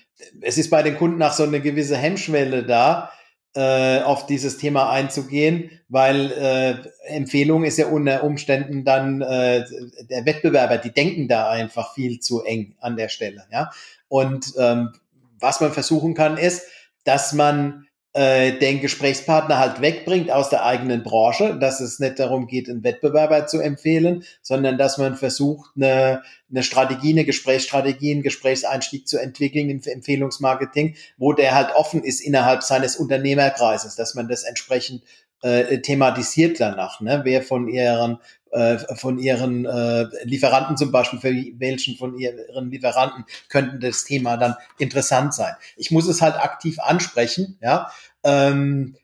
es 0.41 0.59
ist 0.59 0.71
bei 0.71 0.83
den 0.83 0.97
Kunden 0.97 1.23
auch 1.23 1.33
so 1.33 1.43
eine 1.43 1.61
gewisse 1.61 1.97
Hemmschwelle 1.97 2.65
da, 2.65 3.11
äh, 3.55 4.01
auf 4.01 4.27
dieses 4.27 4.59
Thema 4.59 4.91
einzugehen, 4.91 5.71
weil 5.89 6.33
äh, 6.33 6.75
Empfehlung 7.07 7.65
ist 7.65 7.79
ja 7.79 7.87
unter 7.87 8.25
Umständen 8.25 8.85
dann 8.85 9.23
äh, 9.23 9.65
der 10.11 10.27
Wettbewerber, 10.27 10.79
die 10.79 10.93
denken 10.93 11.29
da 11.29 11.51
einfach 11.51 11.95
viel 11.95 12.21
zu 12.21 12.43
eng 12.43 12.75
an 12.81 12.97
der 12.97 13.09
Stelle. 13.09 13.45
Ja? 13.53 13.71
Und 14.09 14.55
ähm, 14.59 14.93
was 15.39 15.61
man 15.61 15.73
versuchen 15.73 16.15
kann, 16.15 16.37
ist, 16.37 16.63
dass 17.05 17.33
man 17.33 17.84
den 18.17 18.81
Gesprächspartner 18.81 19.59
halt 19.59 19.81
wegbringt 19.81 20.31
aus 20.31 20.49
der 20.49 20.65
eigenen 20.65 21.03
Branche, 21.03 21.59
dass 21.59 21.81
es 21.81 21.99
nicht 21.99 22.21
darum 22.21 22.47
geht, 22.47 22.71
einen 22.71 22.85
Wettbewerber 22.85 23.49
zu 23.49 23.59
empfehlen, 23.59 24.23
sondern 24.41 24.79
dass 24.79 24.99
man 24.99 25.17
versucht, 25.17 25.73
eine, 25.75 26.23
eine 26.49 26.63
Strategie, 26.63 27.11
eine 27.11 27.25
Gesprächsstrategie, 27.25 28.13
einen 28.13 28.23
Gesprächseinstieg 28.23 29.09
zu 29.09 29.19
entwickeln 29.19 29.69
im 29.69 29.81
Empfehlungsmarketing, 29.85 30.95
wo 31.17 31.33
der 31.33 31.57
halt 31.57 31.75
offen 31.75 32.05
ist 32.05 32.21
innerhalb 32.21 32.63
seines 32.63 32.95
Unternehmerkreises, 32.95 33.97
dass 33.97 34.15
man 34.15 34.29
das 34.29 34.45
entsprechend 34.45 35.03
äh, 35.45 35.83
thematisiert 35.83 36.59
danach, 36.59 37.01
ne? 37.01 37.21
wer 37.25 37.43
von 37.43 37.69
ihren 37.69 38.19
äh, 38.51 38.79
von 38.97 39.19
ihren 39.19 39.67
äh, 39.67 40.07
Lieferanten 40.25 40.77
zum 40.77 40.91
Beispiel, 40.91 41.19
für 41.19 41.35
welchen 41.59 41.97
von 41.97 42.17
ihren 42.19 42.71
Lieferanten 42.71 43.25
könnten 43.49 43.79
das 43.81 44.05
Thema 44.05 44.37
dann 44.37 44.55
interessant 44.79 45.35
sein. 45.35 45.55
Ich 45.77 45.91
muss 45.91 46.09
es 46.09 46.23
halt 46.23 46.37
aktiv 46.37 46.79
ansprechen, 46.79 47.59
ja. 47.61 47.91
Ähm, 48.23 48.97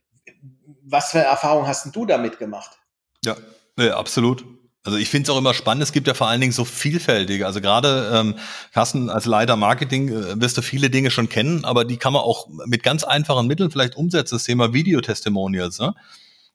was 0.83 1.11
für 1.11 1.19
Erfahrungen 1.19 1.67
hast 1.67 1.95
du 1.95 2.07
damit 2.07 2.39
gemacht? 2.39 2.79
Ja, 3.25 3.37
ja 3.79 3.97
absolut. 3.97 4.45
Also 4.83 4.97
ich 4.97 5.11
finde 5.11 5.25
es 5.25 5.31
auch 5.31 5.39
immer 5.39 5.53
spannend, 5.53 5.83
es 5.83 5.93
gibt 5.93 6.07
ja 6.07 6.15
vor 6.15 6.29
allen 6.29 6.41
Dingen 6.41 6.55
so 6.55 6.65
vielfältige. 6.65 7.45
Also 7.45 7.61
gerade 7.61 8.11
ähm, 8.15 8.37
Carsten, 8.73 9.11
als 9.11 9.27
Leiter 9.27 9.57
Marketing 9.57 10.09
äh, 10.09 10.41
wirst 10.41 10.57
du 10.57 10.63
viele 10.63 10.89
Dinge 10.89 11.11
schon 11.11 11.29
kennen, 11.29 11.67
aber 11.67 11.85
die 11.85 11.99
kann 11.99 12.15
man 12.15 12.23
auch 12.23 12.49
mit 12.65 12.83
ganz 12.83 13.05
einfachen 13.05 13.47
Mitteln 13.47 13.71
vielleicht 13.71 13.97
umsetzen, 13.97 14.37
das 14.37 14.45
Thema 14.45 14.73
Videotestimonials. 14.73 15.81
Ne? 15.81 15.95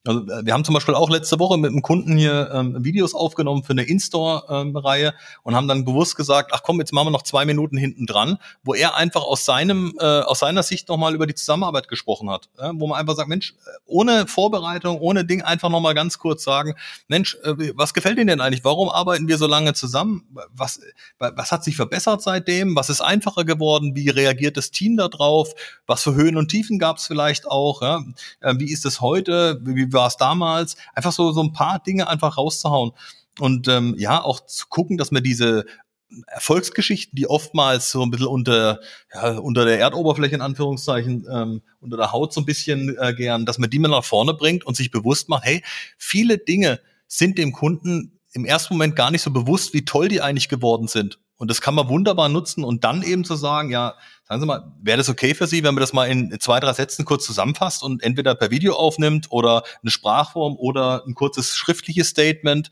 Also 0.06 0.22
äh, 0.22 0.46
wir 0.46 0.54
haben 0.54 0.64
zum 0.64 0.74
Beispiel 0.74 0.94
auch 0.96 1.10
letzte 1.10 1.40
Woche 1.40 1.58
mit 1.58 1.72
einem 1.72 1.82
Kunden 1.82 2.18
hier 2.18 2.52
ähm, 2.54 2.84
Videos 2.84 3.14
aufgenommen 3.14 3.64
für 3.64 3.72
eine 3.72 3.84
In-Store-Reihe 3.84 5.08
ähm, 5.08 5.14
und 5.44 5.56
haben 5.56 5.68
dann 5.68 5.86
bewusst 5.86 6.16
gesagt, 6.16 6.52
ach 6.54 6.62
komm, 6.64 6.80
jetzt 6.80 6.94
machen 6.94 7.08
wir 7.08 7.12
noch 7.12 7.24
zwei 7.24 7.46
Minuten 7.46 7.78
hinten 7.78 8.06
dran, 8.06 8.38
wo 8.64 8.74
er 8.74 8.96
einfach 8.96 9.24
aus 9.24 9.46
seinem 9.46 9.94
äh, 10.00 10.06
aus 10.06 10.40
seiner 10.40 10.64
Sicht 10.64 10.88
nochmal 10.90 11.16
über 11.16 11.28
die 11.28 11.36
Zusammenarbeit 11.36 11.88
gesprochen 11.88 12.30
hat, 12.30 12.50
äh, 12.58 12.72
wo 12.74 12.88
man 12.88 13.00
einfach 13.00 13.16
sagt, 13.16 13.30
Mensch, 13.30 13.54
äh, 13.66 13.70
ohne 13.86 14.28
Vorbereitung, 14.28 15.00
ohne 15.00 15.26
Ding 15.26 15.42
einfach 15.42 15.70
nochmal 15.70 15.96
ganz 15.96 16.20
kurz 16.20 16.44
sagen, 16.44 16.76
Mensch, 17.08 17.38
äh, 17.44 17.74
was 17.76 17.94
gefällt 17.94 18.18
Ihnen 18.18 18.28
denn 18.28 18.42
eigentlich? 18.42 18.64
Warum 18.64 18.90
arbeiten 18.90 19.28
wir 19.28 19.38
so 19.38 19.48
lange 19.48 19.74
zusammen? 19.74 20.28
Was 20.54 20.80
was 21.18 21.52
hat 21.52 21.64
sich 21.64 21.76
verbessert 21.76 22.22
seitdem? 22.22 22.76
Was 22.76 22.90
ist 22.90 23.02
einfacher 23.02 23.44
geworden? 23.44 23.96
Wie 23.96 24.10
reagiert 24.10 24.58
das 24.58 24.72
Team 24.72 24.98
darauf? 24.98 25.54
Was 25.88 26.04
für 26.04 26.14
Höhen 26.14 26.38
und 26.38 26.50
Tiefen 26.50 26.78
gab 26.78 26.98
es 26.98 27.08
vielleicht 27.08 27.48
auch? 27.48 27.82
Ja? 27.82 28.04
Äh, 28.42 28.56
wie 28.60 28.72
ist 28.72 28.86
es 28.86 29.02
heute? 29.02 29.60
Wie 29.64 29.95
war 29.96 30.08
es 30.08 30.18
damals? 30.18 30.76
Einfach 30.94 31.12
so, 31.12 31.32
so 31.32 31.42
ein 31.42 31.54
paar 31.54 31.80
Dinge 31.80 32.08
einfach 32.08 32.38
rauszuhauen. 32.38 32.92
Und 33.40 33.68
ähm, 33.68 33.96
ja, 33.98 34.22
auch 34.22 34.46
zu 34.46 34.68
gucken, 34.68 34.98
dass 34.98 35.12
man 35.12 35.24
diese 35.24 35.66
Erfolgsgeschichten, 36.28 37.16
die 37.16 37.28
oftmals 37.28 37.92
so 37.92 38.02
ein 38.04 38.12
bisschen 38.12 38.28
unter, 38.28 38.80
ja, 39.14 39.38
unter 39.38 39.66
der 39.66 39.80
Erdoberfläche 39.80 40.36
in 40.36 40.42
Anführungszeichen, 40.42 41.26
ähm, 41.30 41.62
unter 41.82 41.98
der 41.98 42.12
Haut 42.12 42.34
so 42.34 42.42
ein 42.42 42.46
bisschen 42.46 42.96
äh, 42.98 43.14
gern, 43.14 43.46
dass 43.46 43.58
man 43.58 43.70
die 43.70 43.80
mal 43.80 43.90
nach 43.90 44.04
vorne 44.04 44.34
bringt 44.34 44.66
und 44.66 44.78
sich 44.78 44.92
bewusst 44.92 45.28
macht, 45.30 45.46
hey, 45.46 45.64
viele 45.98 46.38
Dinge 46.38 46.80
sind 47.08 47.38
dem 47.38 47.52
Kunden 47.52 48.20
im 48.34 48.46
ersten 48.46 48.74
Moment 48.74 48.96
gar 48.96 49.12
nicht 49.12 49.22
so 49.22 49.32
bewusst, 49.32 49.74
wie 49.74 49.86
toll 49.86 50.08
die 50.08 50.22
eigentlich 50.22 50.50
geworden 50.50 50.88
sind. 50.88 51.20
Und 51.38 51.50
das 51.50 51.62
kann 51.62 51.76
man 51.76 51.90
wunderbar 51.90 52.30
nutzen 52.30 52.64
und 52.64 52.84
dann 52.84 53.02
eben 53.02 53.26
zu 53.26 53.36
sagen, 53.36 53.70
ja, 53.70 53.96
sagen 54.28 54.42
Sie 54.42 54.48
mal, 54.48 54.74
wäre 54.82 54.98
das 54.98 55.10
okay 55.10 55.36
für 55.36 55.48
Sie, 55.48 55.64
wenn 55.64 55.76
man 55.76 55.82
das 55.82 55.94
mal 55.94 56.06
in 56.06 56.36
zwei, 56.40 56.60
drei 56.60 56.74
Sätzen 56.74 57.06
kurz 57.06 57.26
zusammenfasst 57.26 57.84
und 57.84 58.04
entweder 58.04 58.36
per 58.36 58.52
Video 58.52 58.76
aufnimmt 58.76 59.28
oder 59.30 59.64
eine 59.82 59.92
Sprachform 59.92 60.56
oder 60.58 61.04
ein 61.06 61.14
kurzes 61.14 61.56
schriftliches 61.56 62.10
Statement. 62.10 62.72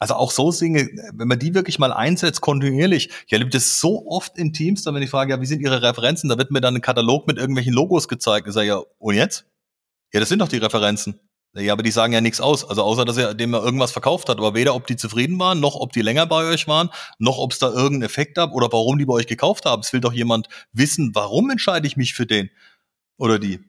Also 0.00 0.14
auch 0.14 0.32
so 0.32 0.50
Dinge, 0.50 0.90
wenn 1.14 1.28
man 1.28 1.38
die 1.38 1.54
wirklich 1.54 1.78
mal 1.78 1.92
einsetzt, 1.92 2.40
kontinuierlich. 2.40 3.10
Ich 3.26 3.32
erlebe 3.32 3.50
das 3.50 3.80
so 3.80 4.06
oft 4.06 4.36
in 4.36 4.52
Teams, 4.52 4.82
dann 4.82 4.94
wenn 4.94 5.02
ich 5.02 5.10
frage, 5.10 5.32
ja, 5.32 5.40
wie 5.40 5.46
sind 5.46 5.60
Ihre 5.60 5.82
Referenzen? 5.82 6.28
Da 6.28 6.36
wird 6.36 6.50
mir 6.50 6.60
dann 6.60 6.74
ein 6.74 6.82
Katalog 6.82 7.26
mit 7.26 7.38
irgendwelchen 7.38 7.72
Logos 7.72 8.08
gezeigt. 8.08 8.48
Ich 8.48 8.54
sage, 8.54 8.66
ja, 8.66 8.82
und 8.98 9.14
jetzt? 9.14 9.46
Ja, 10.12 10.20
das 10.20 10.28
sind 10.28 10.40
doch 10.40 10.48
die 10.48 10.58
Referenzen. 10.58 11.20
Ja, 11.56 11.72
aber 11.72 11.84
die 11.84 11.92
sagen 11.92 12.12
ja 12.12 12.20
nichts 12.20 12.40
aus. 12.40 12.68
Also 12.68 12.82
außer, 12.82 13.04
dass 13.04 13.16
er 13.16 13.34
dem 13.34 13.54
er 13.54 13.62
irgendwas 13.62 13.92
verkauft 13.92 14.28
hat. 14.28 14.38
Aber 14.38 14.54
weder, 14.54 14.74
ob 14.74 14.86
die 14.86 14.96
zufrieden 14.96 15.38
waren, 15.38 15.60
noch 15.60 15.76
ob 15.76 15.92
die 15.92 16.02
länger 16.02 16.26
bei 16.26 16.44
euch 16.44 16.66
waren, 16.66 16.90
noch 17.18 17.38
ob 17.38 17.52
es 17.52 17.60
da 17.60 17.68
irgendeinen 17.68 18.02
Effekt 18.02 18.34
gab 18.34 18.52
oder 18.52 18.68
warum 18.72 18.98
die 18.98 19.06
bei 19.06 19.14
euch 19.14 19.28
gekauft 19.28 19.64
haben. 19.64 19.80
Es 19.80 19.92
will 19.92 20.00
doch 20.00 20.12
jemand 20.12 20.48
wissen, 20.72 21.14
warum 21.14 21.50
entscheide 21.50 21.86
ich 21.86 21.96
mich 21.96 22.14
für 22.14 22.26
den 22.26 22.50
oder 23.16 23.38
die. 23.38 23.60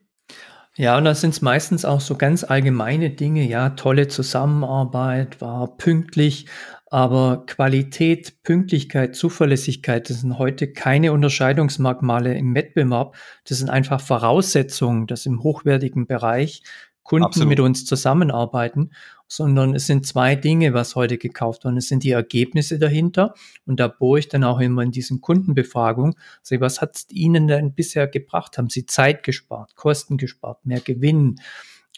Ja, 0.78 0.98
und 0.98 1.06
das 1.06 1.22
sind 1.22 1.42
meistens 1.42 1.86
auch 1.86 2.02
so 2.02 2.18
ganz 2.18 2.44
allgemeine 2.44 3.10
Dinge, 3.12 3.48
ja, 3.48 3.70
tolle 3.70 4.10
Zusammenarbeit, 4.10 5.40
war 5.40 5.78
pünktlich, 5.78 6.48
aber 6.88 7.46
Qualität, 7.46 8.44
Pünktlichkeit, 8.44 9.16
Zuverlässigkeit, 9.16 10.10
das 10.10 10.20
sind 10.20 10.38
heute 10.38 10.74
keine 10.74 11.14
Unterscheidungsmerkmale 11.14 12.38
im 12.38 12.56
Wettbewerb, 12.56 13.16
das 13.48 13.60
sind 13.60 13.70
einfach 13.70 14.02
Voraussetzungen, 14.02 15.08
dass 15.08 15.26
im 15.26 15.44
hochwertigen 15.44 16.08
Bereich 16.08 16.62
Kunden 17.06 17.28
Absolut. 17.28 17.50
mit 17.50 17.60
uns 17.60 17.86
zusammenarbeiten, 17.86 18.90
sondern 19.28 19.76
es 19.76 19.86
sind 19.86 20.06
zwei 20.08 20.36
Dinge, 20.36 20.74
was 20.74 20.96
heute 20.96 21.18
gekauft 21.18 21.64
wird. 21.64 21.78
Es 21.78 21.88
sind 21.88 22.04
die 22.04 22.12
Ergebnisse 22.12 22.80
dahinter 22.80 23.36
und 23.66 23.80
da 23.80 23.88
bohre 23.88 24.20
ich 24.20 24.28
dann 24.28 24.44
auch 24.44 24.60
immer 24.60 24.82
in 24.82 24.92
diesen 24.92 25.22
Kundenbefragungen, 25.22 26.16
sage, 26.42 26.62
was 26.62 26.82
hat 26.82 26.96
es 26.96 27.08
Ihnen 27.12 27.48
denn 27.48 27.74
bisher 27.74 28.08
gebracht? 28.08 28.58
Haben 28.58 28.70
Sie 28.70 28.88
Zeit 28.88 29.22
gespart, 29.24 29.76
Kosten 29.76 30.18
gespart, 30.18 30.66
mehr 30.66 30.82
Gewinn? 30.82 31.36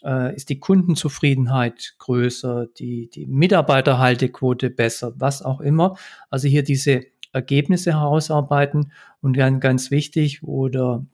Äh, 0.03 0.35
ist 0.35 0.49
die 0.49 0.59
Kundenzufriedenheit 0.59 1.95
größer, 1.99 2.67
die, 2.77 3.09
die 3.09 3.25
Mitarbeiterhaltequote 3.27 4.69
besser, 4.69 5.13
was 5.15 5.41
auch 5.41 5.61
immer. 5.61 5.97
Also 6.29 6.49
hier 6.49 6.63
diese 6.63 7.05
Ergebnisse 7.31 7.93
herausarbeiten 7.93 8.91
und 9.21 9.37
dann 9.37 9.61
ganz 9.61 9.89
wichtig, 9.89 10.43
oder 10.43 11.05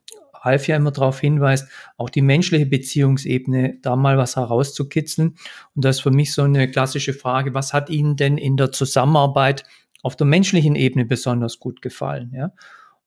Ralf 0.44 0.68
ja 0.68 0.76
immer 0.76 0.90
darauf 0.90 1.20
hinweist, 1.20 1.68
auch 1.96 2.10
die 2.10 2.22
menschliche 2.22 2.66
Beziehungsebene 2.66 3.78
da 3.82 3.96
mal 3.96 4.18
was 4.18 4.36
herauszukitzeln. 4.36 5.36
Und 5.74 5.84
das 5.84 5.96
ist 5.96 6.02
für 6.02 6.10
mich 6.10 6.32
so 6.32 6.42
eine 6.42 6.70
klassische 6.70 7.14
Frage, 7.14 7.54
was 7.54 7.72
hat 7.72 7.90
Ihnen 7.90 8.16
denn 8.16 8.38
in 8.38 8.56
der 8.56 8.72
Zusammenarbeit 8.72 9.64
auf 10.02 10.16
der 10.16 10.26
menschlichen 10.26 10.76
Ebene 10.76 11.04
besonders 11.04 11.58
gut 11.58 11.82
gefallen? 11.82 12.32
Ja? 12.34 12.52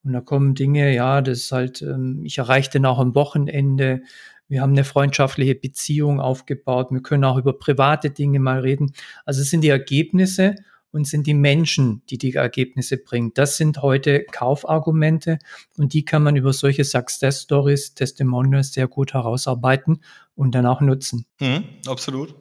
Und 0.04 0.14
da 0.14 0.22
kommen 0.22 0.56
Dinge, 0.56 0.94
ja, 0.94 1.22
das 1.22 1.40
ist 1.40 1.52
halt, 1.52 1.82
ähm, 1.82 2.22
ich 2.24 2.38
erreiche 2.38 2.72
den 2.72 2.86
auch 2.86 3.00
am 3.00 3.14
Wochenende. 3.14 4.02
Wir 4.48 4.62
haben 4.62 4.72
eine 4.72 4.86
freundschaftliche 4.86 5.56
Beziehung 5.56 6.22
aufgebaut. 6.22 6.92
Wir 6.92 7.02
können 7.02 7.26
auch 7.26 7.38
über 7.38 7.60
private 7.60 8.10
Dinge 8.10 8.40
mal 8.40 8.60
reden. 8.60 8.94
Also 9.26 9.42
es 9.42 9.50
sind 9.50 9.62
die 9.62 9.70
Ergebnisse 9.70 10.56
und 10.98 11.08
sind 11.08 11.28
die 11.28 11.34
Menschen, 11.34 12.02
die 12.10 12.18
die 12.18 12.34
Ergebnisse 12.34 12.98
bringen. 12.98 13.32
Das 13.36 13.56
sind 13.56 13.82
heute 13.82 14.26
Kaufargumente 14.32 15.40
und 15.78 15.94
die 15.94 16.04
kann 16.04 16.24
man 16.24 16.36
über 16.36 16.52
solche 16.52 16.84
Success 16.84 17.44
Stories, 17.44 17.94
Testimonials 17.94 18.74
sehr 18.74 18.88
gut 18.88 19.14
herausarbeiten 19.14 20.02
und 20.36 20.56
dann 20.56 20.66
auch 20.66 20.82
nutzen. 20.82 21.26
Mhm, 21.40 21.64
absolut. 21.86 22.36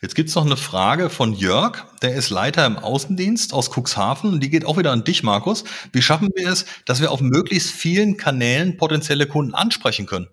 Jetzt 0.00 0.14
gibt's 0.14 0.36
noch 0.36 0.46
eine 0.46 0.56
Frage 0.56 1.10
von 1.10 1.32
Jörg, 1.32 1.84
der 2.00 2.14
ist 2.14 2.30
Leiter 2.30 2.64
im 2.64 2.78
Außendienst 2.78 3.52
aus 3.52 3.70
Cuxhaven 3.70 4.32
und 4.32 4.40
die 4.40 4.50
geht 4.50 4.64
auch 4.64 4.78
wieder 4.78 4.92
an 4.92 5.02
dich, 5.02 5.24
Markus. 5.24 5.64
Wie 5.92 6.00
schaffen 6.00 6.28
wir 6.36 6.48
es, 6.48 6.64
dass 6.84 7.00
wir 7.00 7.10
auf 7.10 7.20
möglichst 7.20 7.72
vielen 7.72 8.16
Kanälen 8.16 8.76
potenzielle 8.76 9.26
Kunden 9.26 9.54
ansprechen 9.54 10.06
können? 10.06 10.28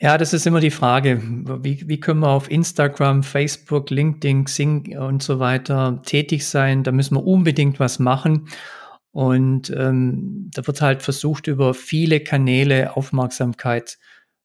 Ja, 0.00 0.16
das 0.16 0.32
ist 0.32 0.46
immer 0.46 0.60
die 0.60 0.70
Frage. 0.70 1.20
Wie, 1.64 1.88
wie 1.88 1.98
können 1.98 2.20
wir 2.20 2.28
auf 2.28 2.48
Instagram, 2.48 3.24
Facebook, 3.24 3.90
LinkedIn, 3.90 4.44
Xing 4.44 4.96
und 4.96 5.24
so 5.24 5.40
weiter 5.40 6.00
tätig 6.06 6.46
sein? 6.46 6.84
Da 6.84 6.92
müssen 6.92 7.16
wir 7.16 7.26
unbedingt 7.26 7.80
was 7.80 7.98
machen. 7.98 8.48
Und 9.10 9.70
ähm, 9.70 10.50
da 10.54 10.64
wird 10.64 10.80
halt 10.80 11.02
versucht, 11.02 11.48
über 11.48 11.74
viele 11.74 12.20
Kanäle 12.20 12.96
Aufmerksamkeit 12.96 13.98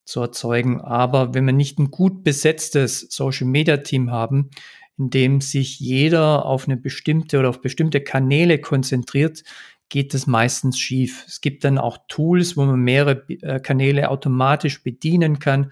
zu 0.05 0.21
erzeugen. 0.21 0.81
Aber 0.81 1.35
wenn 1.35 1.45
wir 1.45 1.53
nicht 1.53 1.77
ein 1.77 1.91
gut 1.91 2.23
besetztes 2.23 3.01
Social 3.11 3.45
Media 3.45 3.77
Team 3.77 4.09
haben, 4.09 4.49
in 4.97 5.11
dem 5.11 5.39
sich 5.39 5.79
jeder 5.79 6.45
auf 6.45 6.67
eine 6.67 6.77
bestimmte 6.77 7.37
oder 7.37 7.49
auf 7.49 7.61
bestimmte 7.61 8.01
Kanäle 8.01 8.57
konzentriert, 8.59 9.43
geht 9.89 10.13
es 10.13 10.27
meistens 10.27 10.79
schief. 10.79 11.25
Es 11.27 11.41
gibt 11.41 11.63
dann 11.63 11.77
auch 11.77 11.99
Tools, 12.07 12.57
wo 12.57 12.65
man 12.65 12.79
mehrere 12.79 13.23
äh, 13.29 13.59
Kanäle 13.59 14.09
automatisch 14.09 14.83
bedienen 14.83 15.39
kann, 15.39 15.71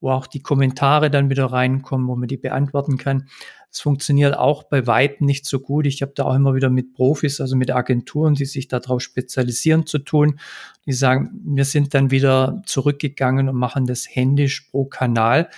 wo 0.00 0.10
auch 0.10 0.26
die 0.26 0.42
Kommentare 0.42 1.10
dann 1.10 1.30
wieder 1.30 1.46
reinkommen, 1.46 2.08
wo 2.08 2.16
man 2.16 2.28
die 2.28 2.36
beantworten 2.36 2.98
kann. 2.98 3.28
Das 3.70 3.80
funktioniert 3.80 4.36
auch 4.36 4.64
bei 4.64 4.86
Weitem 4.86 5.26
nicht 5.26 5.46
so 5.46 5.58
gut. 5.58 5.86
Ich 5.86 6.02
habe 6.02 6.12
da 6.14 6.24
auch 6.24 6.34
immer 6.34 6.54
wieder 6.54 6.68
mit 6.68 6.92
Profis, 6.92 7.40
also 7.40 7.56
mit 7.56 7.70
Agenturen, 7.70 8.34
die 8.34 8.44
sich 8.44 8.68
darauf 8.68 9.00
spezialisieren 9.00 9.86
zu 9.86 9.98
tun. 9.98 10.38
Die 10.84 10.92
sagen, 10.92 11.30
wir 11.42 11.64
sind 11.64 11.94
dann 11.94 12.10
wieder 12.10 12.62
zurückgegangen 12.66 13.48
und 13.48 13.56
machen 13.56 13.86
das 13.86 14.06
händisch 14.06 14.68
pro 14.70 14.84
Kanal, 14.84 15.48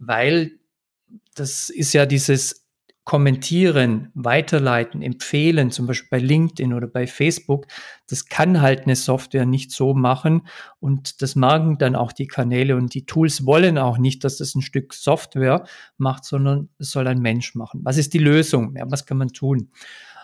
weil 0.00 0.58
das 1.36 1.70
ist 1.70 1.92
ja 1.92 2.06
dieses 2.06 2.59
kommentieren, 3.10 4.12
weiterleiten, 4.14 5.02
empfehlen, 5.02 5.72
zum 5.72 5.88
Beispiel 5.88 6.10
bei 6.12 6.24
LinkedIn 6.24 6.72
oder 6.72 6.86
bei 6.86 7.08
Facebook, 7.08 7.66
das 8.08 8.26
kann 8.26 8.60
halt 8.60 8.82
eine 8.84 8.94
Software 8.94 9.46
nicht 9.46 9.72
so 9.72 9.94
machen 9.94 10.46
und 10.78 11.20
das 11.20 11.34
merken 11.34 11.76
dann 11.76 11.96
auch 11.96 12.12
die 12.12 12.28
Kanäle 12.28 12.76
und 12.76 12.94
die 12.94 13.06
Tools 13.06 13.44
wollen 13.46 13.78
auch 13.78 13.98
nicht, 13.98 14.22
dass 14.22 14.36
das 14.36 14.54
ein 14.54 14.62
Stück 14.62 14.94
Software 14.94 15.64
macht, 15.98 16.24
sondern 16.24 16.68
es 16.78 16.92
soll 16.92 17.08
ein 17.08 17.18
Mensch 17.18 17.56
machen. 17.56 17.80
Was 17.82 17.96
ist 17.96 18.14
die 18.14 18.18
Lösung? 18.18 18.76
Ja, 18.76 18.88
was 18.88 19.06
kann 19.06 19.18
man 19.18 19.30
tun? 19.30 19.72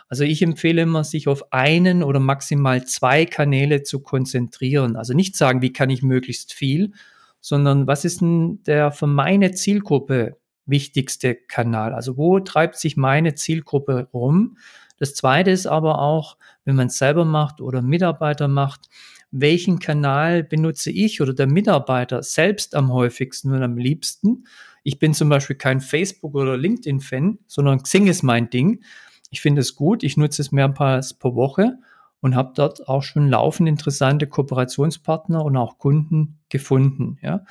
Also 0.08 0.22
ich 0.22 0.40
empfehle 0.40 0.82
immer, 0.82 1.02
sich 1.02 1.26
auf 1.26 1.52
einen 1.52 2.04
oder 2.04 2.20
maximal 2.20 2.84
zwei 2.84 3.26
Kanäle 3.26 3.82
zu 3.82 3.98
konzentrieren. 3.98 4.94
Also 4.94 5.12
nicht 5.12 5.34
sagen, 5.34 5.60
wie 5.60 5.72
kann 5.72 5.90
ich 5.90 6.04
möglichst 6.04 6.52
viel, 6.52 6.92
sondern 7.40 7.88
was 7.88 8.04
ist 8.04 8.20
denn 8.20 8.62
der 8.62 8.92
für 8.92 9.08
meine 9.08 9.50
Zielgruppe 9.50 10.36
wichtigste 10.66 11.34
Kanal. 11.34 11.94
Also 11.94 12.16
wo 12.16 12.40
treibt 12.40 12.76
sich 12.76 12.96
meine 12.96 13.34
Zielgruppe 13.34 14.08
rum? 14.12 14.58
Das 14.98 15.14
zweite 15.14 15.50
ist 15.50 15.66
aber 15.66 16.00
auch, 16.00 16.36
wenn 16.64 16.76
man 16.76 16.88
es 16.88 16.98
selber 16.98 17.24
macht 17.24 17.60
oder 17.60 17.82
Mitarbeiter 17.82 18.48
macht, 18.48 18.88
welchen 19.30 19.78
Kanal 19.78 20.44
benutze 20.44 20.90
ich 20.90 21.20
oder 21.20 21.34
der 21.34 21.46
Mitarbeiter 21.46 22.22
selbst 22.22 22.74
am 22.74 22.92
häufigsten 22.92 23.52
und 23.52 23.62
am 23.62 23.76
liebsten? 23.76 24.46
Ich 24.82 24.98
bin 24.98 25.14
zum 25.14 25.28
Beispiel 25.28 25.56
kein 25.56 25.80
Facebook- 25.80 26.34
oder 26.34 26.56
LinkedIn-Fan, 26.56 27.38
sondern 27.46 27.82
Xing 27.82 28.06
ist 28.06 28.22
mein 28.22 28.50
Ding. 28.50 28.82
Ich 29.30 29.40
finde 29.40 29.60
es 29.60 29.74
gut, 29.74 30.02
ich 30.02 30.16
nutze 30.16 30.42
es 30.42 30.52
mehrmals 30.52 31.14
pro 31.14 31.34
Woche 31.34 31.78
und 32.20 32.34
habe 32.34 32.52
dort 32.54 32.88
auch 32.88 33.02
schon 33.02 33.28
laufend 33.28 33.68
interessante 33.68 34.26
Kooperationspartner 34.26 35.44
und 35.44 35.56
auch 35.56 35.78
Kunden 35.78 36.38
gefunden. 36.48 37.18
Ja. 37.20 37.44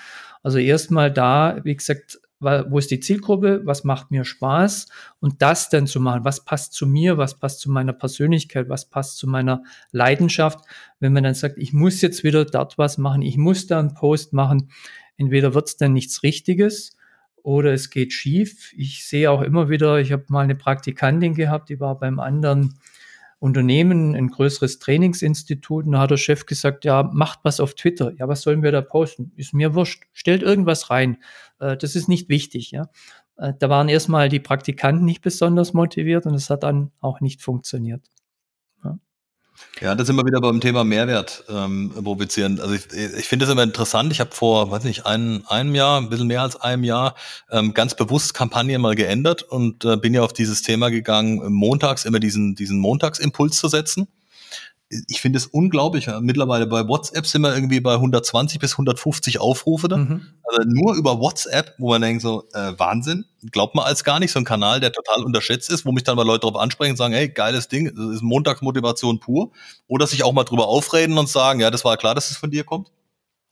Also 0.44 0.58
erstmal 0.58 1.12
da, 1.12 1.60
wie 1.64 1.76
gesagt, 1.76 2.20
wo 2.40 2.78
ist 2.78 2.92
die 2.92 3.00
Zielgruppe, 3.00 3.62
was 3.64 3.84
macht 3.84 4.12
mir 4.12 4.26
Spaß 4.26 4.88
und 5.20 5.42
das 5.42 5.70
dann 5.70 5.88
zu 5.88 6.00
machen, 6.00 6.26
was 6.26 6.44
passt 6.44 6.74
zu 6.74 6.86
mir, 6.86 7.18
was 7.18 7.40
passt 7.40 7.62
zu 7.62 7.72
meiner 7.72 7.94
Persönlichkeit, 7.94 8.70
was 8.70 8.90
passt 8.90 9.18
zu 9.18 9.28
meiner 9.28 9.64
Leidenschaft. 9.92 10.60
Wenn 11.00 11.14
man 11.14 11.24
dann 11.24 11.34
sagt, 11.34 11.58
ich 11.58 11.74
muss 11.74 12.02
jetzt 12.02 12.24
wieder 12.24 12.46
dort 12.46 12.78
was 12.78 12.98
machen, 12.98 13.22
ich 13.22 13.38
muss 13.38 13.68
da 13.68 13.80
einen 13.80 13.94
Post 13.94 14.34
machen, 14.34 14.70
entweder 15.18 15.54
wird 15.54 15.68
es 15.68 15.78
dann 15.78 15.94
nichts 15.94 16.24
Richtiges 16.24 16.98
oder 17.42 17.74
es 17.74 17.90
geht 17.90 18.12
schief. 18.12 18.74
Ich 18.76 19.06
sehe 19.06 19.32
auch 19.32 19.42
immer 19.42 19.70
wieder, 19.70 20.00
ich 20.00 20.12
habe 20.12 20.26
mal 20.30 20.44
eine 20.44 20.56
Praktikantin 20.56 21.36
gehabt, 21.36 21.70
die 21.70 21.80
war 21.80 21.98
beim 21.98 22.20
anderen 22.20 22.80
Unternehmen, 23.40 24.16
ein 24.16 24.30
größeres 24.30 24.80
Trainingsinstitut. 24.80 25.86
Und 25.86 25.94
da 25.94 26.00
hat 26.00 26.12
der 26.12 26.18
Chef 26.18 26.46
gesagt, 26.46 26.86
ja, 26.86 27.04
macht 27.04 27.40
was 27.44 27.60
auf 27.60 27.76
Twitter. 27.76 28.14
Ja, 28.18 28.28
was 28.28 28.42
sollen 28.42 28.64
wir 28.64 28.72
da 28.72 28.82
posten? 28.82 29.32
Ist 29.36 29.54
mir 29.54 29.76
wurscht. 29.76 30.04
Stellt 30.14 30.42
irgendwas 30.42 30.90
rein. 30.90 31.18
Äh, 31.60 31.78
das 31.78 31.96
ist 31.96 32.08
nicht 32.08 32.30
wichtig, 32.30 32.72
ja. 32.72 32.90
Äh, 33.38 33.54
da 33.60 33.70
waren 33.70 33.90
erstmal 33.90 34.30
die 34.30 34.40
Praktikanten 34.40 35.06
nicht 35.06 35.22
besonders 35.22 35.74
motiviert 35.74 36.26
und 36.26 36.34
es 36.36 36.50
hat 36.50 36.64
dann 36.64 36.92
auch 37.02 37.22
nicht 37.22 37.42
funktioniert. 37.42 38.10
Ja, 39.82 39.94
da 39.94 40.06
sind 40.06 40.16
wir 40.16 40.26
wieder 40.26 40.40
beim 40.40 40.62
Thema 40.62 40.84
Mehrwert 40.84 41.44
ähm, 41.50 41.92
provozieren. 41.92 42.60
Also 42.60 42.76
ich, 42.76 42.92
ich 42.94 43.28
finde 43.28 43.46
es 43.46 43.52
immer 43.52 43.64
interessant. 43.64 44.12
Ich 44.12 44.20
habe 44.20 44.32
vor, 44.34 44.72
weiß 44.72 44.84
nicht, 44.86 45.06
ein, 45.06 45.46
einem 45.48 45.76
Jahr, 45.76 46.00
ein 46.00 46.10
bisschen 46.10 46.28
mehr 46.28 46.42
als 46.42 46.56
einem 46.56 46.84
Jahr, 46.84 47.16
ähm, 47.52 47.74
ganz 47.74 47.96
bewusst 47.96 48.34
Kampagnen 48.34 48.82
mal 48.82 48.96
geändert 48.96 49.44
und 49.44 49.84
äh, 49.84 49.98
bin 49.98 50.14
ja 50.14 50.24
auf 50.24 50.34
dieses 50.34 50.62
Thema 50.62 50.90
gegangen, 50.90 51.52
montags 51.52 52.06
immer 52.06 52.20
diesen, 52.20 52.56
diesen 52.56 52.80
Montagsimpuls 52.80 53.58
zu 53.58 53.68
setzen 53.68 54.08
ich 55.08 55.22
finde 55.22 55.38
es 55.38 55.48
unglaublich. 55.48 56.08
Mittlerweile 56.22 56.68
bei 56.68 56.88
WhatsApp 56.88 57.26
sind 57.28 57.42
wir 57.42 57.54
irgendwie 57.54 57.80
bei 57.80 57.94
120 57.94 58.60
bis 58.60 58.74
150 58.74 59.40
Aufrufe 59.40 59.88
da. 59.88 59.98
Mhm. 59.98 60.22
Also 60.44 60.70
nur 60.70 60.96
über 60.96 61.20
WhatsApp, 61.20 61.74
wo 61.78 61.90
man 61.90 62.02
denkt 62.02 62.22
so, 62.22 62.44
äh, 62.54 62.74
Wahnsinn, 62.78 63.26
glaubt 63.52 63.76
man 63.76 63.86
als 63.86 64.04
gar 64.04 64.20
nicht, 64.20 64.32
so 64.32 64.40
ein 64.40 64.46
Kanal, 64.46 64.80
der 64.80 64.92
total 64.92 65.24
unterschätzt 65.24 65.70
ist, 65.70 65.86
wo 65.86 65.92
mich 65.92 66.04
dann 66.04 66.16
mal 66.16 66.26
Leute 66.26 66.42
darauf 66.42 66.62
ansprechen 66.62 66.92
und 66.92 66.98
sagen, 66.98 67.14
hey, 67.14 67.30
geiles 67.30 67.68
Ding, 67.68 67.94
das 67.96 68.16
ist 68.16 68.22
Montagsmotivation 68.22 69.20
pur. 69.20 69.52
Oder 69.88 70.08
sich 70.08 70.24
auch 70.24 70.34
mal 70.34 70.44
drüber 70.44 70.68
aufreden 70.68 71.18
und 71.18 71.30
sagen, 71.30 71.60
ja, 71.60 71.72
das 71.72 71.86
war 71.86 71.98
klar, 71.98 72.16
dass 72.16 72.32
es 72.32 72.38
von 72.38 72.52
dir 72.52 72.64
kommt. 72.64 72.92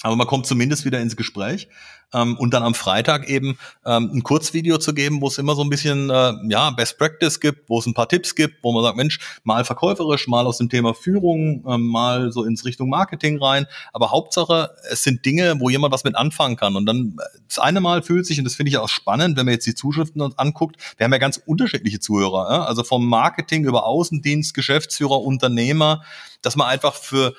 Aber 0.03 0.17
man 0.17 0.27
kommt 0.27 0.45
zumindest 0.45 0.83
wieder 0.85 0.99
ins 0.99 1.15
Gespräch. 1.15 1.69
Ähm, 2.13 2.37
und 2.37 2.53
dann 2.53 2.63
am 2.63 2.73
Freitag 2.73 3.27
eben 3.27 3.57
ähm, 3.85 4.11
ein 4.13 4.23
Kurzvideo 4.23 4.77
zu 4.77 4.93
geben, 4.93 5.21
wo 5.21 5.27
es 5.27 5.37
immer 5.37 5.55
so 5.55 5.63
ein 5.63 5.69
bisschen 5.69 6.09
äh, 6.09 6.33
ja 6.49 6.71
Best 6.71 6.97
Practice 6.97 7.39
gibt, 7.39 7.69
wo 7.69 7.79
es 7.79 7.85
ein 7.85 7.93
paar 7.93 8.07
Tipps 8.07 8.35
gibt, 8.35 8.63
wo 8.63 8.71
man 8.71 8.83
sagt, 8.83 8.97
Mensch, 8.97 9.19
mal 9.43 9.65
verkäuferisch, 9.65 10.27
mal 10.27 10.45
aus 10.45 10.57
dem 10.57 10.69
Thema 10.69 10.93
Führung, 10.93 11.65
ähm, 11.67 11.87
mal 11.87 12.31
so 12.31 12.43
ins 12.43 12.65
Richtung 12.65 12.89
Marketing 12.89 13.41
rein. 13.41 13.65
Aber 13.91 14.11
Hauptsache, 14.11 14.71
es 14.89 15.03
sind 15.03 15.25
Dinge, 15.25 15.59
wo 15.59 15.69
jemand 15.69 15.93
was 15.93 16.03
mit 16.03 16.15
anfangen 16.15 16.55
kann. 16.55 16.75
Und 16.75 16.85
dann 16.85 17.17
äh, 17.19 17.39
das 17.47 17.59
eine 17.59 17.81
Mal 17.81 18.01
fühlt 18.01 18.25
sich, 18.25 18.37
und 18.37 18.45
das 18.45 18.55
finde 18.55 18.69
ich 18.69 18.77
auch 18.77 18.89
spannend, 18.89 19.37
wenn 19.37 19.45
man 19.45 19.53
jetzt 19.53 19.67
die 19.67 19.75
Zuschriften 19.75 20.21
uns 20.21 20.37
anguckt, 20.37 20.77
wir 20.97 21.05
haben 21.05 21.13
ja 21.13 21.19
ganz 21.19 21.41
unterschiedliche 21.45 21.99
Zuhörer, 21.99 22.51
ja? 22.51 22.63
also 22.63 22.83
vom 22.83 23.07
Marketing 23.07 23.65
über 23.65 23.85
Außendienst, 23.85 24.53
Geschäftsführer, 24.53 25.21
Unternehmer, 25.21 26.03
dass 26.41 26.55
man 26.55 26.67
einfach 26.67 26.93
für 26.93 27.33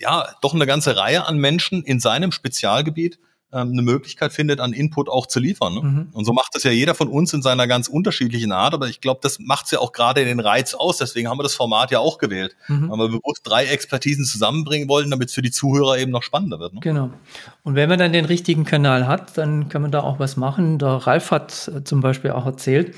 ja 0.00 0.26
doch 0.40 0.54
eine 0.54 0.66
ganze 0.66 0.96
Reihe 0.96 1.26
an 1.26 1.38
Menschen 1.38 1.82
in 1.82 2.00
seinem 2.00 2.32
Spezialgebiet 2.32 3.18
ähm, 3.52 3.70
eine 3.72 3.82
Möglichkeit 3.82 4.32
findet, 4.32 4.60
an 4.60 4.72
Input 4.72 5.08
auch 5.08 5.26
zu 5.26 5.38
liefern. 5.38 5.74
Ne? 5.74 5.82
Mhm. 5.82 6.08
Und 6.12 6.24
so 6.24 6.32
macht 6.32 6.54
das 6.54 6.64
ja 6.64 6.72
jeder 6.72 6.94
von 6.94 7.08
uns 7.08 7.32
in 7.32 7.42
seiner 7.42 7.66
ganz 7.66 7.86
unterschiedlichen 7.86 8.50
Art, 8.50 8.74
aber 8.74 8.88
ich 8.88 9.00
glaube, 9.00 9.20
das 9.22 9.38
macht 9.38 9.66
es 9.66 9.70
ja 9.70 9.78
auch 9.78 9.92
gerade 9.92 10.24
den 10.24 10.40
Reiz 10.40 10.74
aus. 10.74 10.98
Deswegen 10.98 11.28
haben 11.28 11.38
wir 11.38 11.44
das 11.44 11.54
Format 11.54 11.90
ja 11.90 12.00
auch 12.00 12.18
gewählt, 12.18 12.56
mhm. 12.68 12.90
weil 12.90 12.98
wir 12.98 13.08
bewusst 13.08 13.42
drei 13.44 13.66
Expertisen 13.66 14.24
zusammenbringen 14.24 14.88
wollen, 14.88 15.10
damit 15.10 15.28
es 15.28 15.34
für 15.34 15.42
die 15.42 15.50
Zuhörer 15.50 15.98
eben 15.98 16.10
noch 16.10 16.22
spannender 16.22 16.58
wird. 16.58 16.74
Ne? 16.74 16.80
Genau. 16.80 17.10
Und 17.62 17.76
wenn 17.76 17.88
man 17.88 17.98
dann 17.98 18.12
den 18.12 18.24
richtigen 18.24 18.64
Kanal 18.64 19.06
hat, 19.06 19.38
dann 19.38 19.68
kann 19.68 19.82
man 19.82 19.90
da 19.90 20.00
auch 20.00 20.18
was 20.18 20.36
machen. 20.36 20.78
Der 20.78 20.88
Ralf 20.88 21.30
hat 21.30 21.70
äh, 21.74 21.84
zum 21.84 22.00
Beispiel 22.00 22.32
auch 22.32 22.46
erzählt, 22.46 22.94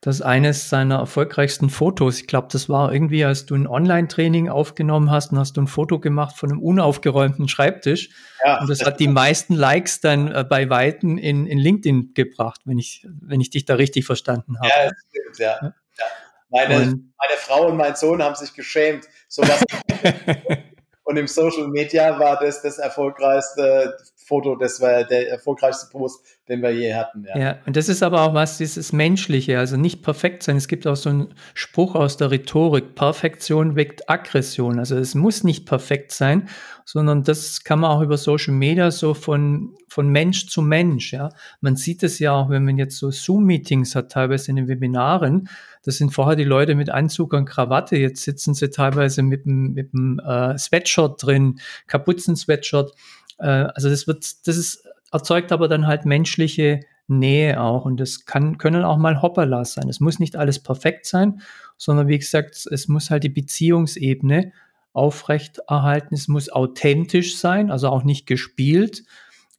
dass 0.00 0.22
eines 0.22 0.70
seiner 0.70 0.96
erfolgreichsten 0.96 1.68
Fotos, 1.68 2.20
ich 2.20 2.26
glaube, 2.26 2.48
das 2.50 2.70
war 2.70 2.92
irgendwie, 2.92 3.24
als 3.24 3.44
du 3.44 3.54
ein 3.54 3.66
Online-Training 3.66 4.48
aufgenommen 4.48 5.10
hast 5.10 5.32
und 5.32 5.38
hast 5.38 5.58
du 5.58 5.62
ein 5.62 5.66
Foto 5.66 6.00
gemacht 6.00 6.38
von 6.38 6.50
einem 6.50 6.62
unaufgeräumten 6.62 7.48
Schreibtisch. 7.48 8.08
Ja. 8.42 8.60
Und 8.60 8.70
das 8.70 8.82
hat 8.84 8.98
die 8.98 9.08
meisten 9.08 9.54
Likes 9.54 10.00
dann 10.00 10.32
äh, 10.32 10.44
bei 10.48 10.70
Weitem 10.70 11.18
in, 11.18 11.46
in 11.46 11.58
LinkedIn 11.58 12.14
gebracht, 12.14 12.62
wenn 12.64 12.78
ich, 12.78 13.06
wenn 13.20 13.42
ich 13.42 13.50
dich 13.50 13.66
da 13.66 13.74
richtig 13.74 14.06
verstanden 14.06 14.58
habe. 14.58 14.68
Ja, 14.68 14.88
das 14.88 14.98
stimmt, 15.10 15.38
ja. 15.38 15.58
ja. 15.62 16.04
Meine, 16.48 16.74
meine 16.78 17.36
Frau 17.36 17.66
und 17.66 17.76
mein 17.76 17.94
Sohn 17.94 18.22
haben 18.22 18.34
sich 18.34 18.54
geschämt, 18.54 19.04
sowas 19.28 19.62
Und 21.10 21.16
im 21.16 21.26
Social 21.26 21.66
Media 21.66 22.20
war 22.20 22.38
das 22.38 22.62
das 22.62 22.78
erfolgreichste 22.78 23.96
Foto, 24.30 24.54
das 24.54 24.80
war 24.80 25.02
der 25.02 25.28
erfolgreichste 25.28 25.88
Post, 25.90 26.24
den 26.48 26.62
wir 26.62 26.70
je 26.70 26.94
hatten. 26.94 27.26
Ja. 27.28 27.38
ja, 27.38 27.58
und 27.66 27.76
das 27.76 27.88
ist 27.88 28.00
aber 28.04 28.22
auch 28.22 28.32
was, 28.32 28.58
dieses 28.58 28.92
Menschliche, 28.92 29.58
also 29.58 29.76
nicht 29.76 30.04
perfekt 30.04 30.44
sein. 30.44 30.56
Es 30.56 30.68
gibt 30.68 30.86
auch 30.86 30.94
so 30.94 31.10
einen 31.10 31.34
Spruch 31.52 31.96
aus 31.96 32.16
der 32.16 32.30
Rhetorik, 32.30 32.94
Perfektion 32.94 33.74
weckt 33.74 34.08
Aggression. 34.08 34.78
Also 34.78 34.96
es 34.96 35.16
muss 35.16 35.42
nicht 35.42 35.66
perfekt 35.66 36.12
sein, 36.12 36.48
sondern 36.84 37.24
das 37.24 37.64
kann 37.64 37.80
man 37.80 37.90
auch 37.90 38.02
über 38.02 38.16
Social 38.16 38.54
Media 38.54 38.92
so 38.92 39.14
von, 39.14 39.74
von 39.88 40.08
Mensch 40.08 40.46
zu 40.46 40.62
Mensch. 40.62 41.12
Ja, 41.12 41.30
man 41.60 41.74
sieht 41.74 42.04
es 42.04 42.20
ja 42.20 42.32
auch, 42.32 42.50
wenn 42.50 42.64
man 42.64 42.78
jetzt 42.78 42.98
so 42.98 43.10
Zoom-Meetings 43.10 43.96
hat, 43.96 44.12
teilweise 44.12 44.50
in 44.50 44.56
den 44.56 44.68
Webinaren, 44.68 45.48
das 45.82 45.96
sind 45.96 46.12
vorher 46.12 46.36
die 46.36 46.44
Leute 46.44 46.74
mit 46.74 46.90
Anzug 46.90 47.32
und 47.32 47.46
Krawatte. 47.46 47.96
Jetzt 47.96 48.22
sitzen 48.22 48.54
sie 48.54 48.70
teilweise 48.70 49.22
mit 49.22 49.46
einem 49.46 49.72
mit 49.72 49.90
äh, 49.94 50.58
Sweatshirt 50.58 51.22
drin, 51.22 51.58
Kapuzen-Sweatshirt. 51.86 52.92
Äh, 53.40 53.68
also 53.74 53.88
das 53.88 54.06
wird, 54.06 54.46
das 54.46 54.56
ist, 54.56 54.86
erzeugt 55.12 55.52
aber 55.52 55.68
dann 55.68 55.86
halt 55.86 56.04
menschliche 56.04 56.80
Nähe 57.08 57.60
auch. 57.60 57.84
Und 57.84 57.98
das 57.98 58.24
kann, 58.24 58.58
können 58.58 58.84
auch 58.84 58.96
mal 58.96 59.22
Hopperlas 59.22 59.74
sein. 59.74 59.88
Es 59.88 60.00
muss 60.00 60.18
nicht 60.18 60.36
alles 60.36 60.62
perfekt 60.62 61.06
sein, 61.06 61.40
sondern 61.76 62.08
wie 62.08 62.18
gesagt, 62.18 62.66
es 62.70 62.88
muss 62.88 63.10
halt 63.10 63.24
die 63.24 63.28
Beziehungsebene 63.28 64.52
aufrechterhalten. 64.92 66.14
Es 66.14 66.28
muss 66.28 66.50
authentisch 66.50 67.36
sein, 67.36 67.70
also 67.70 67.88
auch 67.88 68.04
nicht 68.04 68.26
gespielt 68.26 69.02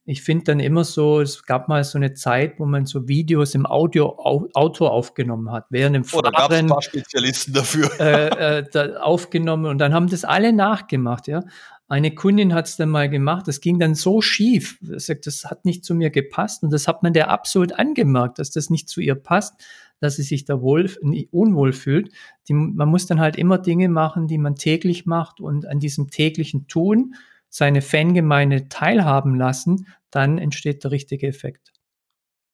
ich 0.04 0.22
finde 0.22 0.44
dann 0.44 0.60
immer 0.60 0.82
so, 0.82 1.20
es 1.20 1.44
gab 1.44 1.68
mal 1.68 1.84
so 1.84 1.96
eine 1.96 2.12
Zeit, 2.14 2.58
wo 2.58 2.66
man 2.66 2.86
so 2.86 3.06
Videos 3.06 3.54
im 3.54 3.66
Audio, 3.66 4.18
Auto 4.52 4.86
aufgenommen 4.88 5.52
hat, 5.52 5.66
während 5.70 5.94
im 5.94 6.04
Fahren. 6.04 6.26
Oh, 6.26 6.30
da 6.30 6.30
gab 6.30 6.50
es 6.50 6.58
ein 6.58 6.66
paar 6.66 6.82
Spezialisten 6.82 7.52
dafür. 7.52 7.88
Äh, 8.00 8.60
äh, 8.60 8.96
aufgenommen 8.96 9.66
und 9.66 9.78
dann 9.78 9.94
haben 9.94 10.08
das 10.08 10.24
alle 10.24 10.52
nachgemacht, 10.52 11.28
ja. 11.28 11.44
Eine 11.88 12.14
Kundin 12.14 12.54
hat 12.54 12.68
es 12.68 12.76
dann 12.76 12.88
mal 12.88 13.10
gemacht, 13.10 13.48
das 13.48 13.60
ging 13.60 13.78
dann 13.78 13.94
so 13.94 14.22
schief. 14.22 14.78
Das 14.80 15.44
hat 15.44 15.64
nicht 15.64 15.84
zu 15.84 15.94
mir 15.94 16.10
gepasst 16.10 16.62
und 16.62 16.72
das 16.72 16.88
hat 16.88 17.02
man 17.02 17.12
der 17.12 17.30
absolut 17.30 17.72
angemerkt, 17.72 18.38
dass 18.38 18.50
das 18.50 18.70
nicht 18.70 18.88
zu 18.88 19.00
ihr 19.00 19.14
passt, 19.14 19.62
dass 20.00 20.16
sie 20.16 20.22
sich 20.22 20.44
da 20.44 20.60
wohl, 20.62 20.90
unwohl 21.30 21.72
fühlt. 21.72 22.12
Die, 22.48 22.54
man 22.54 22.88
muss 22.88 23.06
dann 23.06 23.20
halt 23.20 23.36
immer 23.36 23.58
Dinge 23.58 23.88
machen, 23.88 24.26
die 24.26 24.38
man 24.38 24.56
täglich 24.56 25.06
macht 25.06 25.40
und 25.40 25.66
an 25.66 25.80
diesem 25.80 26.10
täglichen 26.10 26.66
Tun 26.66 27.14
seine 27.48 27.82
Fangemeinde 27.82 28.68
teilhaben 28.68 29.34
lassen, 29.34 29.86
dann 30.10 30.38
entsteht 30.38 30.84
der 30.84 30.90
richtige 30.90 31.26
Effekt. 31.26 31.72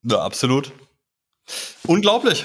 Ja, 0.03 0.19
absolut. 0.19 0.73
Unglaublich. 1.87 2.45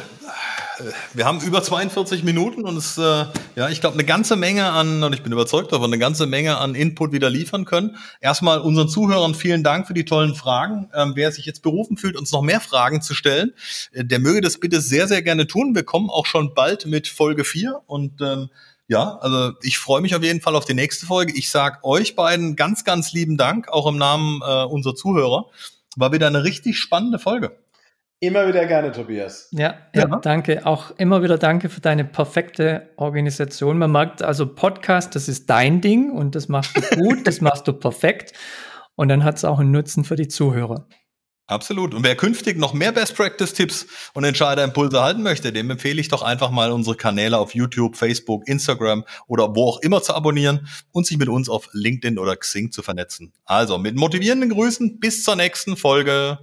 Wir 1.13 1.25
haben 1.25 1.41
über 1.41 1.61
42 1.61 2.23
Minuten 2.23 2.63
und 2.63 2.77
es, 2.77 2.97
äh, 2.97 3.25
ja, 3.55 3.69
ich 3.69 3.81
glaube, 3.81 3.95
eine 3.95 4.03
ganze 4.03 4.35
Menge 4.35 4.71
an, 4.71 5.03
und 5.03 5.13
ich 5.13 5.23
bin 5.23 5.31
überzeugt 5.31 5.71
davon, 5.71 5.85
eine 5.85 5.99
ganze 5.99 6.25
Menge 6.25 6.57
an 6.57 6.75
Input 6.75 7.11
wieder 7.11 7.29
liefern 7.29 7.65
können. 7.65 7.97
Erstmal 8.21 8.59
unseren 8.59 8.89
Zuhörern 8.89 9.35
vielen 9.35 9.63
Dank 9.63 9.87
für 9.87 9.93
die 9.93 10.05
tollen 10.05 10.35
Fragen. 10.35 10.89
Ähm, 10.93 11.13
wer 11.15 11.31
sich 11.31 11.45
jetzt 11.45 11.61
berufen 11.61 11.97
fühlt, 11.97 12.15
uns 12.15 12.31
noch 12.31 12.41
mehr 12.41 12.59
Fragen 12.59 13.01
zu 13.01 13.13
stellen, 13.13 13.53
äh, 13.91 14.03
der 14.05 14.19
möge 14.19 14.41
das 14.41 14.59
bitte 14.59 14.81
sehr, 14.81 15.07
sehr 15.07 15.21
gerne 15.21 15.47
tun. 15.47 15.75
Wir 15.75 15.83
kommen 15.83 16.09
auch 16.09 16.25
schon 16.25 16.53
bald 16.53 16.85
mit 16.85 17.07
Folge 17.07 17.43
4 17.43 17.81
und 17.85 18.21
ähm, 18.21 18.49
ja, 18.87 19.17
also 19.21 19.53
ich 19.61 19.77
freue 19.77 20.01
mich 20.01 20.15
auf 20.15 20.23
jeden 20.23 20.41
Fall 20.41 20.55
auf 20.55 20.65
die 20.65 20.73
nächste 20.73 21.05
Folge. 21.05 21.33
Ich 21.35 21.49
sage 21.49 21.79
euch 21.83 22.15
beiden 22.15 22.55
ganz, 22.55 22.83
ganz 22.83 23.13
lieben 23.13 23.37
Dank, 23.37 23.69
auch 23.69 23.87
im 23.87 23.97
Namen 23.97 24.41
äh, 24.41 24.65
unserer 24.65 24.95
Zuhörer. 24.95 25.45
War 25.95 26.11
wieder 26.11 26.27
eine 26.27 26.43
richtig 26.43 26.77
spannende 26.77 27.19
Folge. 27.19 27.62
Immer 28.23 28.47
wieder 28.47 28.65
gerne, 28.65 28.93
Tobias. 28.93 29.49
Ja, 29.51 29.75
ja, 29.93 30.07
ja, 30.07 30.19
danke. 30.21 30.65
Auch 30.65 30.91
immer 30.97 31.23
wieder 31.23 31.37
danke 31.37 31.67
für 31.67 31.81
deine 31.81 32.05
perfekte 32.05 32.89
Organisation. 32.95 33.77
Man 33.77 33.91
merkt 33.91 34.21
also 34.23 34.47
Podcast, 34.47 35.13
das 35.15 35.27
ist 35.27 35.49
dein 35.49 35.81
Ding 35.81 36.09
und 36.09 36.33
das 36.33 36.47
machst 36.47 36.77
du 36.77 36.81
gut, 36.95 37.27
das 37.27 37.41
machst 37.41 37.67
du 37.67 37.73
perfekt. 37.73 38.31
Und 38.95 39.09
dann 39.09 39.25
hat 39.25 39.35
es 39.35 39.43
auch 39.43 39.59
einen 39.59 39.71
Nutzen 39.71 40.05
für 40.05 40.15
die 40.15 40.29
Zuhörer. 40.29 40.87
Absolut. 41.47 41.93
Und 41.93 42.05
wer 42.05 42.15
künftig 42.15 42.57
noch 42.57 42.73
mehr 42.73 42.93
Best 42.93 43.17
Practice 43.17 43.53
Tipps 43.53 43.87
und 44.13 44.23
Entscheiderimpulse 44.23 45.03
halten 45.03 45.21
möchte, 45.21 45.51
dem 45.51 45.69
empfehle 45.69 45.99
ich 45.99 46.07
doch 46.07 46.21
einfach 46.21 46.49
mal 46.49 46.71
unsere 46.71 46.95
Kanäle 46.95 47.37
auf 47.37 47.53
YouTube, 47.53 47.97
Facebook, 47.97 48.47
Instagram 48.47 49.03
oder 49.27 49.53
wo 49.53 49.67
auch 49.67 49.81
immer 49.81 50.01
zu 50.01 50.15
abonnieren 50.15 50.69
und 50.93 51.05
sich 51.05 51.17
mit 51.17 51.27
uns 51.27 51.49
auf 51.49 51.67
LinkedIn 51.73 52.17
oder 52.17 52.37
Xing 52.37 52.71
zu 52.71 52.83
vernetzen. 52.83 53.33
Also 53.43 53.77
mit 53.77 53.97
motivierenden 53.97 54.51
Grüßen 54.51 55.01
bis 55.01 55.23
zur 55.23 55.35
nächsten 55.35 55.75
Folge. 55.75 56.39